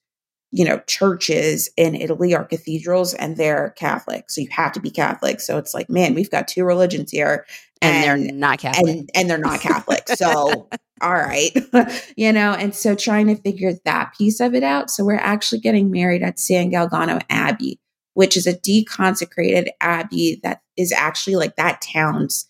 you 0.55 0.63
know, 0.63 0.79
churches 0.87 1.69
in 1.75 1.95
Italy 1.95 2.33
are 2.33 2.45
cathedrals 2.45 3.13
and 3.13 3.35
they're 3.35 3.71
Catholic. 3.71 4.29
So 4.29 4.39
you 4.39 4.47
have 4.51 4.71
to 4.71 4.79
be 4.79 4.89
Catholic. 4.89 5.41
So 5.41 5.57
it's 5.57 5.73
like, 5.73 5.89
man, 5.89 6.13
we've 6.13 6.31
got 6.31 6.47
two 6.47 6.63
religions 6.63 7.11
here. 7.11 7.45
And, 7.81 7.93
and 7.93 8.25
they're 8.25 8.33
not 8.33 8.59
Catholic. 8.59 8.95
And, 8.95 9.09
and 9.13 9.29
they're 9.29 9.37
not 9.37 9.59
Catholic. 9.59 10.03
So, 10.15 10.69
all 11.01 11.13
right. 11.13 11.51
you 12.15 12.31
know, 12.31 12.53
and 12.53 12.73
so 12.73 12.95
trying 12.95 13.27
to 13.27 13.35
figure 13.35 13.73
that 13.83 14.13
piece 14.17 14.39
of 14.39 14.55
it 14.55 14.63
out. 14.63 14.89
So 14.89 15.03
we're 15.03 15.15
actually 15.15 15.59
getting 15.59 15.91
married 15.91 16.23
at 16.23 16.39
San 16.39 16.71
Galgano 16.71 17.21
Abbey, 17.29 17.81
which 18.13 18.37
is 18.37 18.47
a 18.47 18.53
deconsecrated 18.53 19.67
abbey 19.81 20.39
that 20.43 20.61
is 20.77 20.93
actually 20.93 21.35
like 21.35 21.57
that 21.57 21.81
town's 21.81 22.47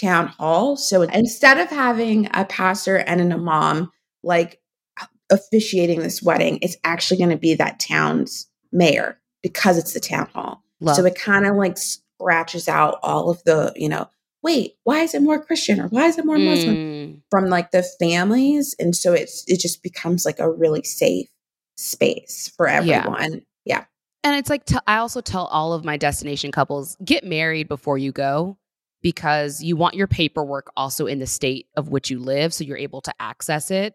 town 0.00 0.28
hall. 0.28 0.76
So 0.76 1.02
instead 1.02 1.58
of 1.58 1.70
having 1.70 2.28
a 2.34 2.44
pastor 2.44 2.98
and 2.98 3.20
an 3.20 3.32
imam, 3.32 3.90
like 4.22 4.60
officiating 5.30 6.00
this 6.00 6.22
wedding 6.22 6.58
it's 6.62 6.76
actually 6.84 7.18
going 7.18 7.30
to 7.30 7.36
be 7.36 7.54
that 7.54 7.78
town's 7.78 8.48
mayor 8.72 9.18
because 9.42 9.78
it's 9.78 9.94
the 9.94 10.00
town 10.00 10.28
hall. 10.34 10.62
Love. 10.80 10.96
So 10.96 11.04
it 11.04 11.14
kind 11.14 11.46
of 11.46 11.56
like 11.56 11.76
scratches 11.78 12.68
out 12.68 12.98
all 13.02 13.30
of 13.30 13.42
the, 13.44 13.72
you 13.76 13.88
know, 13.88 14.08
wait, 14.42 14.74
why 14.84 15.00
is 15.00 15.14
it 15.14 15.22
more 15.22 15.42
Christian 15.42 15.80
or 15.80 15.88
why 15.88 16.06
is 16.06 16.18
it 16.18 16.24
more 16.24 16.38
Muslim 16.38 16.76
mm. 16.76 17.20
from 17.30 17.46
like 17.48 17.70
the 17.70 17.82
families? 17.98 18.74
And 18.78 18.94
so 18.94 19.12
it's 19.12 19.44
it 19.46 19.60
just 19.60 19.82
becomes 19.82 20.24
like 20.24 20.38
a 20.38 20.50
really 20.50 20.84
safe 20.84 21.28
space 21.76 22.52
for 22.56 22.68
everyone. 22.68 23.42
Yeah. 23.64 23.78
yeah. 23.78 23.84
And 24.24 24.36
it's 24.36 24.50
like 24.50 24.64
t- 24.64 24.76
I 24.86 24.98
also 24.98 25.20
tell 25.20 25.46
all 25.46 25.72
of 25.72 25.84
my 25.84 25.96
destination 25.96 26.52
couples 26.52 26.96
get 27.04 27.24
married 27.24 27.68
before 27.68 27.98
you 27.98 28.12
go 28.12 28.58
because 29.00 29.62
you 29.62 29.76
want 29.76 29.94
your 29.94 30.08
paperwork 30.08 30.70
also 30.76 31.06
in 31.06 31.18
the 31.20 31.26
state 31.26 31.66
of 31.76 31.88
which 31.88 32.10
you 32.10 32.18
live 32.18 32.52
so 32.52 32.64
you're 32.64 32.76
able 32.76 33.00
to 33.00 33.14
access 33.20 33.70
it 33.70 33.94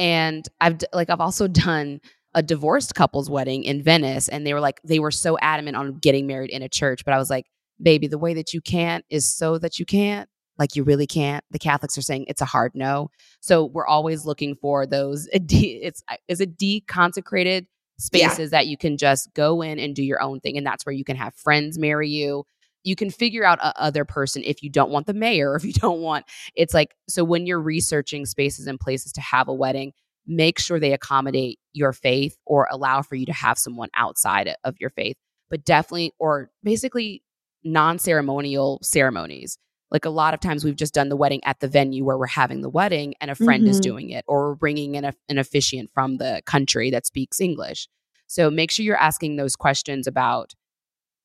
and 0.00 0.48
I've 0.60 0.78
like 0.92 1.10
I've 1.10 1.20
also 1.20 1.46
done 1.46 2.00
a 2.34 2.42
divorced 2.42 2.94
couple's 2.94 3.28
wedding 3.28 3.64
in 3.64 3.82
Venice 3.82 4.28
and 4.28 4.46
they 4.46 4.54
were 4.54 4.60
like 4.60 4.80
they 4.82 4.98
were 4.98 5.10
so 5.10 5.36
adamant 5.40 5.76
on 5.76 5.98
getting 5.98 6.26
married 6.26 6.50
in 6.50 6.62
a 6.62 6.68
church 6.68 7.04
but 7.04 7.12
I 7.12 7.18
was 7.18 7.28
like 7.30 7.46
baby 7.82 8.06
the 8.06 8.18
way 8.18 8.34
that 8.34 8.52
you 8.52 8.60
can't 8.60 9.04
is 9.10 9.30
so 9.30 9.58
that 9.58 9.78
you 9.78 9.86
can't. 9.86 10.28
Like 10.58 10.76
you 10.76 10.84
really 10.84 11.06
can't. 11.06 11.42
The 11.50 11.58
Catholics 11.58 11.96
are 11.96 12.02
saying 12.02 12.26
it's 12.28 12.42
a 12.42 12.46
hard 12.46 12.72
no. 12.74 13.10
So 13.40 13.64
we're 13.64 13.86
always 13.86 14.26
looking 14.26 14.56
for 14.56 14.86
those 14.86 15.28
it's 15.32 16.02
is 16.28 16.40
it 16.40 16.58
deconsecrated 16.58 17.66
spaces 17.98 18.38
yeah. 18.52 18.58
that 18.58 18.66
you 18.66 18.76
can 18.76 18.96
just 18.96 19.32
go 19.34 19.62
in 19.62 19.78
and 19.78 19.94
do 19.94 20.02
your 20.02 20.22
own 20.22 20.40
thing 20.40 20.56
and 20.56 20.66
that's 20.66 20.86
where 20.86 20.94
you 20.94 21.04
can 21.04 21.16
have 21.16 21.34
friends 21.34 21.78
marry 21.78 22.08
you 22.08 22.44
you 22.84 22.96
can 22.96 23.10
figure 23.10 23.44
out 23.44 23.58
a 23.60 23.80
other 23.80 24.04
person 24.04 24.42
if 24.44 24.62
you 24.62 24.70
don't 24.70 24.90
want 24.90 25.06
the 25.06 25.14
mayor 25.14 25.54
if 25.56 25.64
you 25.64 25.72
don't 25.72 26.00
want 26.00 26.24
it's 26.54 26.74
like 26.74 26.94
so 27.08 27.24
when 27.24 27.46
you're 27.46 27.60
researching 27.60 28.26
spaces 28.26 28.66
and 28.66 28.80
places 28.80 29.12
to 29.12 29.20
have 29.20 29.48
a 29.48 29.54
wedding 29.54 29.92
make 30.26 30.58
sure 30.58 30.78
they 30.78 30.92
accommodate 30.92 31.58
your 31.72 31.92
faith 31.92 32.36
or 32.46 32.68
allow 32.70 33.02
for 33.02 33.14
you 33.14 33.26
to 33.26 33.32
have 33.32 33.58
someone 33.58 33.88
outside 33.94 34.54
of 34.64 34.74
your 34.78 34.90
faith 34.90 35.16
but 35.48 35.64
definitely 35.64 36.12
or 36.18 36.50
basically 36.62 37.22
non-ceremonial 37.64 38.78
ceremonies 38.82 39.58
like 39.90 40.04
a 40.04 40.10
lot 40.10 40.34
of 40.34 40.40
times 40.40 40.64
we've 40.64 40.76
just 40.76 40.94
done 40.94 41.08
the 41.08 41.16
wedding 41.16 41.40
at 41.44 41.58
the 41.58 41.66
venue 41.66 42.04
where 42.04 42.16
we're 42.16 42.26
having 42.26 42.60
the 42.60 42.70
wedding 42.70 43.12
and 43.20 43.30
a 43.30 43.34
friend 43.34 43.64
mm-hmm. 43.64 43.70
is 43.70 43.80
doing 43.80 44.10
it 44.10 44.24
or 44.28 44.50
we're 44.50 44.54
bringing 44.54 44.94
in 44.94 45.04
a, 45.04 45.12
an 45.28 45.36
officiant 45.36 45.90
from 45.92 46.18
the 46.18 46.42
country 46.46 46.90
that 46.90 47.06
speaks 47.06 47.40
english 47.40 47.88
so 48.26 48.50
make 48.50 48.70
sure 48.70 48.84
you're 48.84 48.96
asking 48.96 49.36
those 49.36 49.56
questions 49.56 50.06
about 50.06 50.54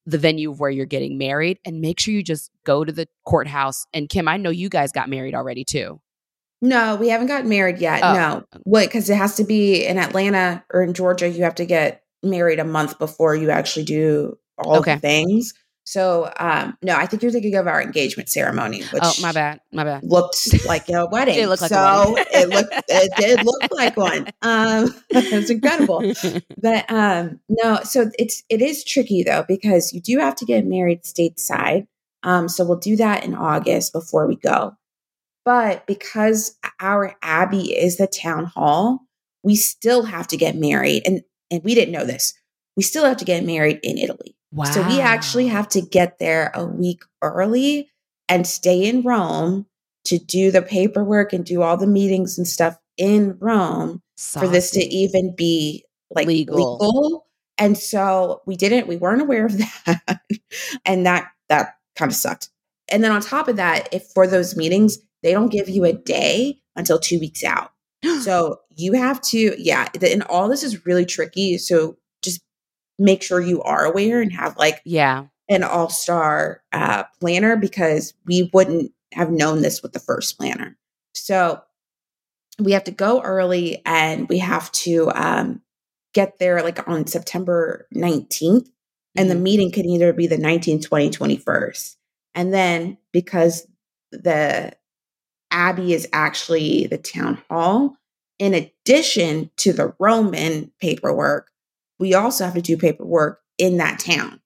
the 0.06 0.18
venue 0.18 0.52
of 0.52 0.60
where 0.60 0.70
you're 0.70 0.86
getting 0.86 1.18
married 1.18 1.60
and 1.66 1.82
make 1.82 2.00
sure 2.00 2.14
you 2.14 2.24
just 2.24 2.52
go 2.64 2.84
to 2.84 2.92
the 2.92 3.08
courthouse 3.26 3.86
and 3.94 4.10
kim 4.10 4.28
i 4.28 4.38
know 4.38 4.50
you 4.50 4.70
guys 4.70 4.92
got 4.92 5.10
married 5.10 5.36
already 5.36 5.64
too 5.64 6.00
no, 6.62 6.96
we 6.96 7.10
haven't 7.10 7.28
gotten 7.28 7.50
married 7.50 7.80
yet. 7.80 8.02
Oh. 8.04 8.14
No. 8.14 8.44
What? 8.64 8.86
because 8.88 9.10
it 9.10 9.18
has 9.18 9.36
to 9.36 9.44
be 9.44 9.86
in 9.86 9.98
Atlanta 9.98 10.64
or 10.74 10.82
in 10.82 10.94
Georgia, 10.94 11.30
you 11.30 11.44
have 11.44 11.56
to 11.56 11.66
get 11.66 12.04
married 12.24 12.60
a 12.60 12.66
month 12.66 12.98
before 12.98 13.36
you 13.36 13.52
actually 13.52 13.86
do 13.86 14.38
all 14.58 14.78
okay. 14.78 14.96
the 14.96 15.00
things. 15.02 15.54
So 15.86 16.32
um 16.38 16.78
no, 16.82 16.96
I 16.96 17.06
think 17.06 17.24
you're 17.24 17.32
thinking 17.32 17.56
of 17.56 17.68
our 17.68 17.82
engagement 17.82 18.30
ceremony, 18.30 18.82
which 18.84 19.04
Oh 19.04 19.14
my 19.22 19.32
bad. 19.32 19.62
My 19.72 19.84
bad. 19.84 20.04
Looked 20.04 20.66
like 20.66 20.90
a 20.90 21.06
wedding. 21.12 21.38
it 21.40 21.48
looked 21.48 21.62
like 21.62 21.70
so 21.70 22.16
it 22.18 22.50
looked 22.50 22.74
it 22.90 23.12
did 23.18 23.46
look 23.46 23.72
like 23.72 23.96
one. 23.96 24.28
Um 24.42 24.94
it 25.10 25.32
was 25.32 25.50
incredible. 25.50 26.14
But 26.62 26.92
um 26.92 27.40
no, 27.48 27.80
so 27.84 28.10
it's 28.18 28.44
it 28.50 28.62
is 28.62 28.84
tricky 28.84 29.24
though, 29.24 29.46
because 29.48 29.94
you 29.94 30.02
do 30.02 30.20
have 30.20 30.36
to 30.38 30.46
get 30.46 30.66
married 30.66 31.04
stateside. 31.04 31.88
Um, 32.24 32.50
so 32.50 32.66
we'll 32.66 32.80
do 32.80 32.96
that 32.96 33.24
in 33.24 33.36
August 33.36 33.94
before 33.94 34.28
we 34.28 34.36
go. 34.36 34.76
But 35.46 35.86
because 35.86 36.58
our 36.82 37.16
abbey 37.22 37.72
is 37.78 37.98
the 37.98 38.08
town 38.08 38.46
hall, 38.46 39.02
we 39.44 39.56
still 39.56 40.04
have 40.04 40.28
to 40.30 40.38
get 40.38 40.56
married. 40.56 41.04
And, 41.06 41.22
and 41.52 41.64
we 41.64 41.76
didn't 41.76 41.92
know 41.94 42.04
this. 42.06 42.34
We 42.76 42.82
still 42.82 43.06
have 43.06 43.18
to 43.18 43.26
get 43.26 43.46
married 43.46 43.80
in 43.84 44.00
Italy. 44.00 44.35
Wow. 44.56 44.66
So 44.66 44.88
we 44.88 45.02
actually 45.02 45.48
have 45.48 45.68
to 45.70 45.82
get 45.82 46.18
there 46.18 46.52
a 46.56 46.66
week 46.66 47.04
early 47.22 47.92
and 48.30 48.48
stay 48.48 48.86
in 48.86 49.02
Rome 49.02 49.66
to 50.06 50.18
do 50.18 50.50
the 50.50 50.62
paperwork 50.62 51.34
and 51.34 51.46
do 51.46 51.62
all 51.62 51.76
the 51.76 51.88
meetings 51.88 52.38
and 52.38 52.48
stuff 52.48 52.78
in 52.96 53.38
Rome 53.40 54.02
Saucy. 54.16 54.46
for 54.46 54.52
this 54.52 54.72
to 54.72 54.80
even 54.82 55.36
be 55.36 55.84
like 56.10 56.28
legal. 56.28 56.56
legal. 56.56 57.28
And 57.58 57.78
so 57.78 58.42
we 58.46 58.56
didn't, 58.56 58.88
we 58.88 58.96
weren't 58.96 59.22
aware 59.22 59.46
of 59.46 59.58
that. 59.86 60.22
and 60.86 61.06
that, 61.06 61.32
that 61.50 61.76
kind 61.98 62.10
of 62.10 62.16
sucked. 62.16 62.50
And 62.90 63.04
then 63.04 63.12
on 63.12 63.20
top 63.20 63.50
of 63.50 63.58
that, 63.58 63.90
if 63.92 64.06
for 64.14 64.26
those 64.26 64.56
meetings, 64.56 65.00
they 65.22 65.34
don't 65.34 65.50
give 65.50 65.68
you 65.68 65.84
a 65.84 65.92
day 65.92 66.62
until 66.78 66.98
two 66.98 67.20
weeks 67.20 67.44
out. 67.44 67.72
so 68.22 68.62
you 68.78 68.94
have 68.94 69.22
to, 69.24 69.54
yeah, 69.62 69.90
and 70.02 70.24
all 70.24 70.48
this 70.48 70.64
is 70.64 70.86
really 70.86 71.06
tricky. 71.06 71.58
So 71.58 71.98
make 72.98 73.24
sure 73.24 73.42
you 73.42 73.62
are 73.64 73.86
aware 73.86 74.22
and 74.22 74.32
have 74.34 74.58
like, 74.58 74.82
yeah, 74.86 75.26
an 75.50 75.64
all 75.64 75.90
star 75.90 76.64
uh, 76.72 77.04
planner 77.20 77.56
because 77.56 78.14
we 78.26 78.50
wouldn't 78.54 78.92
have 79.14 79.32
known 79.32 79.62
this 79.62 79.82
with 79.82 79.94
the 79.94 80.00
first 80.00 80.38
planner. 80.38 80.78
So 81.14 81.62
we 82.60 82.72
have 82.72 82.84
to 82.86 82.92
go 82.92 83.22
early 83.22 83.82
and 83.86 84.28
we 84.30 84.40
have 84.40 84.72
to 84.72 85.12
um, 85.14 85.62
get 86.14 86.40
there 86.40 86.62
like 86.64 86.88
on 86.88 87.08
September 87.08 87.88
19th. 87.96 88.68
And 89.18 89.30
the 89.30 89.36
mm-hmm. 89.36 89.44
meeting 89.44 89.72
can 89.72 89.86
either 89.86 90.12
be 90.14 90.28
the 90.28 90.38
19th, 90.38 90.84
20, 90.84 91.10
21st. 91.10 91.96
And 92.34 92.54
then 92.54 92.98
because 93.14 93.66
the 94.12 94.74
Abbey 95.52 95.94
is 95.94 96.08
actually 96.12 96.88
the 96.88 96.98
town 96.98 97.42
hall. 97.50 97.96
In 98.40 98.54
addition 98.54 99.50
to 99.58 99.72
the 99.72 99.94
Roman 100.00 100.72
paperwork, 100.82 101.50
we 102.00 102.14
also 102.14 102.46
have 102.46 102.54
to 102.56 102.62
do 102.62 102.78
paperwork 102.78 103.42
in 103.58 103.78
that 103.78 104.00
town. 104.00 104.42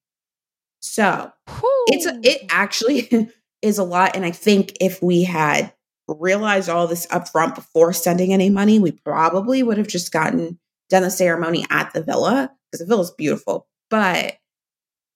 So 0.81 1.31
Whew. 1.47 1.85
it's 1.87 2.05
it 2.25 2.45
actually 2.49 3.29
is 3.61 3.77
a 3.77 3.83
lot. 3.83 4.15
And 4.15 4.25
I 4.25 4.31
think 4.31 4.77
if 4.79 5.01
we 5.01 5.23
had 5.23 5.73
realized 6.07 6.69
all 6.69 6.87
this 6.87 7.05
upfront 7.07 7.55
before 7.55 7.93
sending 7.93 8.33
any 8.33 8.49
money, 8.49 8.79
we 8.79 8.91
probably 8.91 9.63
would 9.63 9.77
have 9.77 9.87
just 9.87 10.11
gotten 10.11 10.59
done 10.89 11.03
the 11.03 11.11
ceremony 11.11 11.65
at 11.69 11.93
the 11.93 12.03
villa 12.03 12.51
because 12.71 12.85
the 12.85 12.89
villa 12.89 13.03
is 13.03 13.11
beautiful. 13.11 13.67
But 13.89 14.37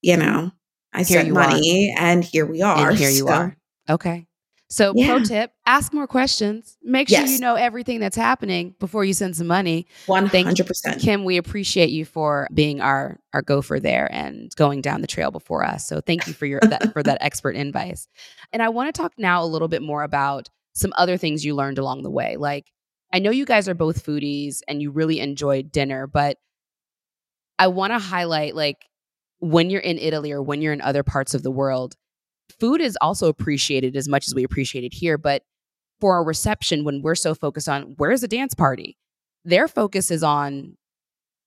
you 0.02 0.16
know, 0.16 0.52
I 0.92 0.98
here 0.98 1.22
sent 1.22 1.32
money, 1.32 1.94
are. 1.96 2.02
and 2.04 2.24
here 2.24 2.46
we 2.46 2.62
are. 2.62 2.90
And 2.90 2.98
here 2.98 3.10
you 3.10 3.26
so. 3.26 3.32
are. 3.32 3.56
Okay. 3.88 4.26
So, 4.70 4.92
yeah. 4.96 5.08
pro 5.08 5.22
tip 5.22 5.52
ask 5.66 5.92
more 5.92 6.06
questions. 6.06 6.76
Make 6.82 7.08
sure 7.08 7.20
yes. 7.20 7.32
you 7.32 7.38
know 7.38 7.54
everything 7.54 8.00
that's 8.00 8.16
happening 8.16 8.74
before 8.80 9.04
you 9.04 9.12
send 9.12 9.36
some 9.36 9.46
money. 9.46 9.86
100%. 10.06 11.00
Kim, 11.00 11.24
we 11.24 11.36
appreciate 11.36 11.90
you 11.90 12.04
for 12.04 12.48
being 12.52 12.80
our, 12.80 13.20
our 13.32 13.42
gopher 13.42 13.78
there 13.78 14.08
and 14.12 14.50
going 14.56 14.80
down 14.80 15.00
the 15.00 15.06
trail 15.06 15.30
before 15.30 15.64
us. 15.64 15.86
So, 15.86 16.00
thank 16.00 16.26
you 16.26 16.32
for, 16.32 16.46
your, 16.46 16.60
that, 16.60 16.92
for 16.92 17.02
that 17.02 17.18
expert 17.20 17.56
advice. 17.56 18.08
And 18.52 18.62
I 18.62 18.70
want 18.70 18.92
to 18.94 19.00
talk 19.00 19.12
now 19.18 19.44
a 19.44 19.46
little 19.46 19.68
bit 19.68 19.82
more 19.82 20.02
about 20.02 20.48
some 20.72 20.92
other 20.96 21.16
things 21.16 21.44
you 21.44 21.54
learned 21.54 21.78
along 21.78 22.02
the 22.02 22.10
way. 22.10 22.36
Like, 22.36 22.72
I 23.12 23.20
know 23.20 23.30
you 23.30 23.44
guys 23.44 23.68
are 23.68 23.74
both 23.74 24.04
foodies 24.04 24.60
and 24.66 24.82
you 24.82 24.90
really 24.90 25.20
enjoyed 25.20 25.70
dinner, 25.70 26.08
but 26.08 26.36
I 27.58 27.68
want 27.68 27.92
to 27.92 27.98
highlight 28.00 28.56
like 28.56 28.86
when 29.38 29.70
you're 29.70 29.80
in 29.80 29.98
Italy 29.98 30.32
or 30.32 30.42
when 30.42 30.62
you're 30.62 30.72
in 30.72 30.80
other 30.80 31.02
parts 31.02 31.34
of 31.34 31.42
the 31.42 31.50
world, 31.50 31.94
food 32.58 32.80
is 32.80 32.96
also 33.00 33.28
appreciated 33.28 33.96
as 33.96 34.08
much 34.08 34.26
as 34.26 34.34
we 34.34 34.44
appreciate 34.44 34.84
it 34.84 34.94
here. 34.94 35.18
But 35.18 35.42
for 36.00 36.18
a 36.18 36.22
reception, 36.22 36.84
when 36.84 37.02
we're 37.02 37.14
so 37.14 37.34
focused 37.34 37.68
on 37.68 37.94
where's 37.96 38.20
the 38.20 38.28
dance 38.28 38.54
party, 38.54 38.96
their 39.44 39.68
focus 39.68 40.10
is 40.10 40.22
on 40.22 40.76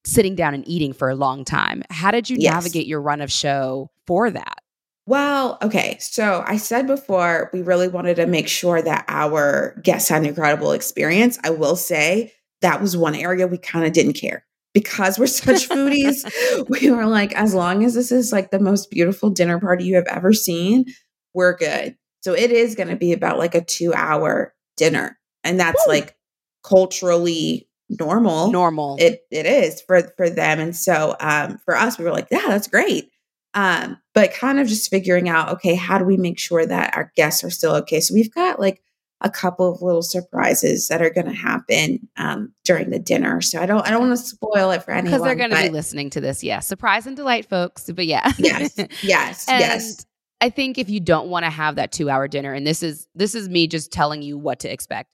sitting 0.06 0.36
down 0.36 0.54
and 0.54 0.68
eating 0.68 0.94
for 0.94 1.10
a 1.10 1.16
long 1.16 1.44
time. 1.44 1.84
How 1.90 2.12
did 2.12 2.30
you 2.30 2.38
yes. 2.40 2.54
navigate 2.54 2.88
your 2.88 3.02
run 3.02 3.22
of 3.22 3.32
show 3.32 3.92
for 4.06 4.30
that? 4.32 4.60
Well, 5.06 5.58
okay. 5.62 5.98
So 6.00 6.44
I 6.46 6.58
said 6.58 6.88
before, 6.88 7.50
we 7.54 7.62
really 7.62 7.88
wanted 7.88 8.16
to 8.16 8.26
make 8.26 8.48
sure 8.48 8.82
that 8.82 9.06
our 9.08 9.80
guests 9.84 10.10
had 10.10 10.22
an 10.22 10.28
incredible 10.28 10.72
experience. 10.74 11.40
I 11.44 11.50
will 11.52 11.76
say 11.76 12.34
that 12.62 12.82
was 12.82 12.98
one 12.98 13.16
area 13.16 13.48
we 13.48 13.58
kind 13.58 13.86
of 13.86 13.94
didn't 13.94 14.14
care 14.14 14.47
because 14.78 15.18
we're 15.18 15.26
such 15.26 15.68
foodies, 15.70 16.24
we 16.70 16.92
were 16.92 17.08
like, 17.08 17.34
as 17.34 17.56
long 17.56 17.84
as 17.84 17.96
this 17.96 18.12
is 18.12 18.32
like 18.32 18.52
the 18.52 18.60
most 18.60 18.92
beautiful 18.92 19.32
dinner 19.32 19.60
party 19.60 19.86
you 19.86 19.96
have 19.96 20.06
ever 20.06 20.34
seen, 20.34 20.86
we're 21.34 21.58
good. 21.58 21.98
So 22.22 22.34
it 22.34 22.52
is 22.52 22.76
going 22.76 22.90
to 22.90 22.96
be 22.96 23.12
about 23.12 23.40
like 23.40 23.56
a 23.56 23.64
two 23.64 23.92
hour 23.96 24.54
dinner. 24.76 25.18
And 25.44 25.60
that's 25.60 25.84
Woo! 25.88 25.94
like 25.94 26.16
culturally 26.64 27.68
normal. 27.90 28.52
Normal. 28.52 28.98
It 29.00 29.22
it 29.32 29.48
is 29.48 29.82
for 29.82 30.14
for 30.16 30.30
them. 30.30 30.60
And 30.60 30.76
so 30.76 31.16
um 31.20 31.58
for 31.66 31.76
us, 31.76 31.98
we 31.98 32.06
were 32.06 32.12
like, 32.12 32.28
yeah, 32.30 32.46
that's 32.48 32.68
great. 32.68 33.10
Um, 33.56 33.98
but 34.14 34.34
kind 34.34 34.60
of 34.60 34.68
just 34.68 34.92
figuring 34.92 35.28
out, 35.28 35.50
okay, 35.54 35.74
how 35.74 35.98
do 35.98 36.06
we 36.06 36.18
make 36.18 36.38
sure 36.38 36.64
that 36.64 36.96
our 36.96 37.12
guests 37.16 37.44
are 37.44 37.50
still 37.50 37.74
okay? 37.78 38.00
So 38.00 38.14
we've 38.14 38.34
got 38.34 38.60
like 38.60 38.84
a 39.22 39.30
couple 39.30 39.72
of 39.72 39.82
little 39.82 40.04
surprises 40.04 40.88
that 40.90 41.02
are 41.02 41.10
going 41.10 41.26
to 41.26 41.34
happen 41.34 42.08
um, 42.18 42.54
during 42.64 42.90
the 42.92 43.00
dinner. 43.00 43.42
So 43.42 43.60
I 43.60 43.66
don't 43.66 43.86
I 43.86 43.90
don't 43.90 44.08
want 44.08 44.18
to 44.18 44.24
spoil 44.24 44.72
it 44.72 44.84
for 44.84 44.92
anyone 44.92 45.12
because 45.12 45.24
they're 45.24 45.36
going 45.36 45.50
to 45.50 45.62
be 45.62 45.70
listening 45.70 46.10
to 46.12 46.22
this. 46.22 46.44
Yeah, 46.44 46.60
surprise 46.60 47.08
and 47.08 47.16
delight, 47.16 47.48
folks. 47.50 47.90
But 47.90 48.06
yeah, 48.06 48.32
yes, 48.38 48.76
yes, 49.02 49.46
yes. 49.48 50.06
I 50.40 50.50
think 50.50 50.78
if 50.78 50.90
you 50.90 51.00
don't 51.00 51.30
want 51.30 51.46
to 51.46 51.50
have 51.50 51.76
that 51.76 51.92
two 51.92 52.10
hour 52.10 52.28
dinner, 52.28 52.54
and 52.54 52.66
this 52.66 52.84
is 52.84 53.08
this 53.16 53.34
is 53.34 53.50
me 53.50 53.68
just 53.68 53.92
telling 53.92 54.22
you 54.22 54.38
what 54.38 54.60
to 54.60 54.72
expect 54.72 55.10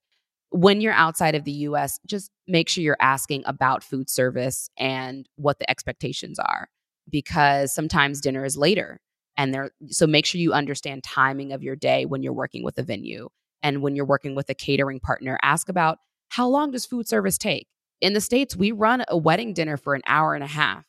when 0.50 0.82
you're 0.82 0.94
outside 0.94 1.36
of 1.36 1.46
the 1.46 1.52
U.S. 1.52 2.00
Just 2.06 2.30
make 2.48 2.68
sure 2.68 2.84
you're 2.84 2.98
asking 3.00 3.44
about 3.46 3.84
food 3.84 4.10
service 4.10 4.70
and 4.78 5.28
what 5.38 5.60
the 5.60 5.70
expectations 5.70 6.40
are, 6.40 6.68
because 7.10 7.74
sometimes 7.74 8.20
dinner 8.20 8.44
is 8.44 8.58
later 8.58 9.00
and 9.38 9.54
there 9.54 9.72
so 9.88 10.06
make 10.06 10.26
sure 10.26 10.40
you 10.40 10.54
understand 10.54 11.04
timing 11.04 11.54
of 11.54 11.64
your 11.64 11.76
day 11.76 12.06
when 12.06 12.22
you're 12.22 12.34
working 12.34 12.64
with 12.64 12.78
a 12.78 12.84
venue 12.84 13.30
and 13.64 13.82
when 13.82 13.96
you're 13.96 14.06
working 14.06 14.36
with 14.36 14.50
a 14.50 14.54
catering 14.54 15.00
partner, 15.00 15.40
ask 15.42 15.70
about 15.70 15.98
how 16.30 16.48
long 16.48 16.72
does 16.72 16.86
food 16.86 17.08
service 17.08 17.38
take? 17.38 17.68
In 18.02 18.14
the 18.14 18.22
States, 18.22 18.56
we 18.56 18.72
run 18.72 19.04
a 19.08 19.18
wedding 19.18 19.54
dinner 19.54 19.78
for 19.78 19.96
an 19.96 20.02
hour 20.06 20.36
and 20.36 20.44
a 20.44 20.48
half. 20.48 20.86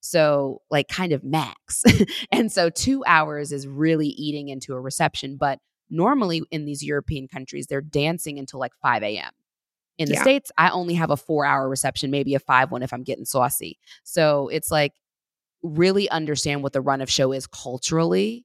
So, 0.00 0.60
like, 0.70 0.88
kind 0.88 1.12
of 1.12 1.24
max. 1.24 1.82
and 2.32 2.52
so, 2.52 2.70
two 2.70 3.04
hours 3.06 3.52
is 3.52 3.66
really 3.66 4.08
eating 4.08 4.48
into 4.48 4.74
a 4.74 4.80
reception. 4.80 5.36
But 5.36 5.58
normally 5.90 6.42
in 6.50 6.64
these 6.64 6.82
European 6.82 7.28
countries, 7.28 7.66
they're 7.66 7.80
dancing 7.80 8.38
until 8.38 8.60
like 8.60 8.72
5 8.82 9.02
a.m. 9.02 9.30
In 9.98 10.08
the 10.08 10.14
Yeah. 10.14 10.22
States, 10.22 10.52
I 10.58 10.70
only 10.70 10.94
have 10.94 11.10
a 11.10 11.16
four 11.16 11.44
hour 11.46 11.68
reception, 11.68 12.10
maybe 12.10 12.34
a 12.34 12.40
five 12.40 12.70
one 12.70 12.82
if 12.82 12.92
I'm 12.92 13.02
getting 13.04 13.24
saucy. 13.24 13.78
So 14.02 14.48
it's 14.48 14.70
like 14.70 14.92
really 15.62 16.08
understand 16.10 16.62
what 16.62 16.72
the 16.72 16.80
run 16.80 17.00
of 17.00 17.10
show 17.10 17.32
is 17.32 17.46
culturally 17.46 18.44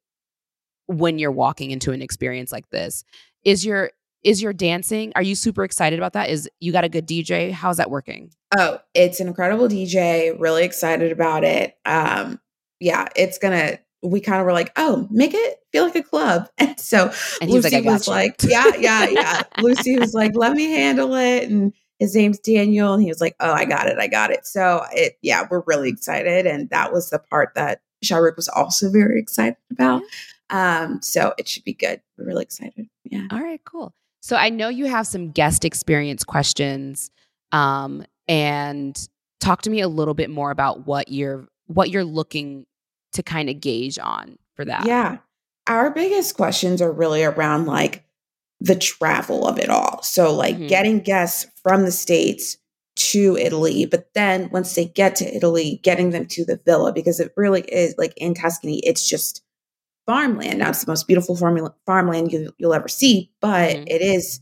when 0.88 1.20
you're 1.20 1.32
walking 1.32 1.72
into 1.72 1.92
an 1.92 2.02
experience 2.02 2.52
like 2.52 2.70
this. 2.70 3.04
Is 3.44 3.66
your 3.66 3.92
is 4.24 4.42
your 4.42 4.52
dancing? 4.54 5.14
Are 5.16 5.22
you 5.22 5.36
super 5.36 5.64
excited 5.64 5.98
about 5.98 6.14
that? 6.14 6.30
Is 6.30 6.50
you 6.60 6.72
got 6.72 6.84
a 6.84 6.90
good 6.90 7.08
DJ? 7.08 7.52
How's 7.52 7.78
that 7.78 7.90
working? 7.90 8.32
Oh, 8.58 8.80
it's 8.94 9.20
an 9.20 9.28
incredible 9.28 9.68
DJ. 9.68 10.38
Really 10.40 10.64
excited 10.66 11.12
about 11.12 11.44
it. 11.44 11.78
Um, 11.86 12.40
yeah, 12.80 13.08
it's 13.16 13.38
gonna. 13.38 13.80
We 14.02 14.22
kind 14.22 14.40
of 14.40 14.46
were 14.46 14.54
like, 14.54 14.72
oh, 14.78 15.08
make 15.12 15.34
it 15.34 15.58
feel 15.74 15.84
like 15.84 15.96
a 15.96 16.04
club. 16.04 16.50
And 16.58 16.80
so 16.80 17.12
And 17.42 17.52
was 17.52 17.66
like, 17.66 17.74
Lucy 17.74 17.82
was 17.82 18.08
you. 18.08 18.14
like, 18.14 18.36
yeah, 18.44 18.72
yeah, 18.78 19.10
yeah. 19.10 19.44
Lucy 19.60 20.00
was 20.00 20.14
like, 20.14 20.32
let 20.36 20.54
me 20.54 20.72
handle 20.72 21.16
it. 21.16 21.50
And 21.50 21.74
his 22.00 22.16
name's 22.16 22.40
Daniel. 22.40 22.94
And 22.94 23.04
he 23.04 23.10
was 23.10 23.20
like, 23.20 23.36
oh, 23.42 23.52
I 23.52 23.66
got 23.66 23.88
it. 23.88 23.98
I 24.00 24.08
got 24.08 24.32
it. 24.32 24.46
So 24.48 24.86
it, 24.94 25.18
yeah, 25.22 25.46
we're 25.52 25.64
really 25.68 25.90
excited. 25.90 26.48
And 26.48 26.70
that 26.70 26.94
was 26.94 27.10
the 27.10 27.20
part 27.20 27.56
that 27.56 27.82
Shahrukh 28.04 28.38
was 28.38 28.48
also 28.48 28.90
very 28.90 29.20
excited 29.20 29.58
about. 29.70 30.02
Um, 30.50 31.02
so 31.02 31.34
it 31.38 31.48
should 31.50 31.66
be 31.66 31.74
good. 31.74 32.02
We're 32.18 32.26
really 32.26 32.44
excited. 32.44 32.88
Yeah. 33.10 33.28
All 33.32 33.40
right, 33.42 33.62
cool. 33.66 33.94
So 34.22 34.36
I 34.36 34.50
know 34.50 34.70
you 34.70 34.86
have 34.86 35.08
some 35.08 35.32
guest 35.32 35.66
experience 35.66 36.24
questions. 36.24 37.10
Um, 37.52 38.06
and 38.28 39.10
talk 39.40 39.64
to 39.64 39.70
me 39.70 39.82
a 39.82 39.88
little 39.88 40.14
bit 40.14 40.30
more 40.30 40.52
about 40.52 40.86
what 40.86 41.10
you're 41.10 41.48
what 41.66 41.90
you're 41.90 42.04
looking 42.04 42.66
to 43.14 43.24
kind 43.24 43.50
of 43.50 43.60
gauge 43.60 43.98
on 44.00 44.38
for 44.56 44.66
that. 44.66 44.86
Yeah. 44.86 45.18
Our 45.68 45.90
biggest 45.92 46.36
questions 46.36 46.82
are 46.82 46.92
really 46.92 47.24
around 47.24 47.66
like 47.66 48.04
the 48.60 48.76
travel 48.76 49.48
of 49.48 49.58
it 49.58 49.70
all. 49.70 50.02
So, 50.04 50.36
like 50.36 50.58
Mhm. 50.58 50.68
getting 50.68 51.00
guests 51.00 51.48
from 51.64 51.84
the 51.86 51.92
States 51.92 52.58
to 52.98 53.38
Italy, 53.38 53.86
but 53.86 54.10
then 54.14 54.50
once 54.52 54.76
they 54.76 54.86
get 54.86 55.16
to 55.18 55.36
Italy, 55.36 55.80
getting 55.84 56.10
them 56.10 56.26
to 56.28 56.44
the 56.46 56.60
villa 56.66 56.92
because 56.92 57.20
it 57.20 57.32
really 57.38 57.62
is 57.62 57.96
like 57.98 58.14
in 58.18 58.34
Tuscany, 58.34 58.80
it's 58.80 59.08
just 59.08 59.42
farmland. 60.10 60.58
Now, 60.60 60.70
it's 60.70 60.84
the 60.84 60.92
most 60.92 61.06
beautiful 61.08 61.36
farm- 61.36 61.74
farmland 61.86 62.34
you, 62.34 62.52
you'll 62.58 62.74
ever 62.74 62.88
see, 62.88 63.32
but 63.42 63.76
Mhm. 63.76 63.84
it 63.88 64.02
is, 64.02 64.40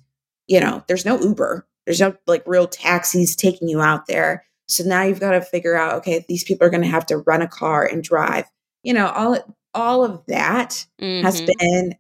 you 0.48 0.60
know, 0.62 0.82
there's 0.88 1.04
no 1.06 1.20
Uber, 1.20 1.68
there's 1.86 2.00
no 2.00 2.14
like 2.26 2.44
real 2.46 2.68
taxis 2.68 3.36
taking 3.36 3.68
you 3.68 3.82
out 3.82 4.06
there. 4.08 4.46
So 4.70 4.84
now 4.86 5.04
you've 5.04 5.20
got 5.20 5.32
to 5.32 5.42
figure 5.42 5.76
out, 5.76 5.96
okay, 5.96 6.26
these 6.30 6.44
people 6.46 6.66
are 6.66 6.70
going 6.70 6.84
to 6.84 6.90
have 6.90 7.06
to 7.08 7.18
run 7.18 7.42
a 7.42 7.48
car 7.48 7.84
and 7.86 8.02
drive. 8.04 8.46
You 8.84 8.94
know, 8.94 9.08
all 9.10 9.38
all 9.74 10.04
of 10.06 10.24
that 10.28 10.86
has 11.02 11.42
Mhm. 11.42 11.50
been 11.60 11.96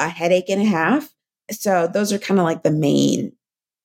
a 0.00 0.08
headache 0.08 0.50
and 0.50 0.60
a 0.60 0.64
half. 0.64 1.14
So 1.52 1.86
those 1.86 2.12
are 2.12 2.18
kind 2.18 2.40
of 2.40 2.44
like 2.44 2.62
the 2.64 2.70
main 2.72 3.32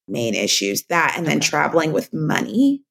main 0.08 0.34
issues. 0.34 0.84
That 0.90 1.14
and 1.18 1.28
then 1.28 1.40
traveling 1.40 1.92
with 1.94 2.12
money 2.14 2.82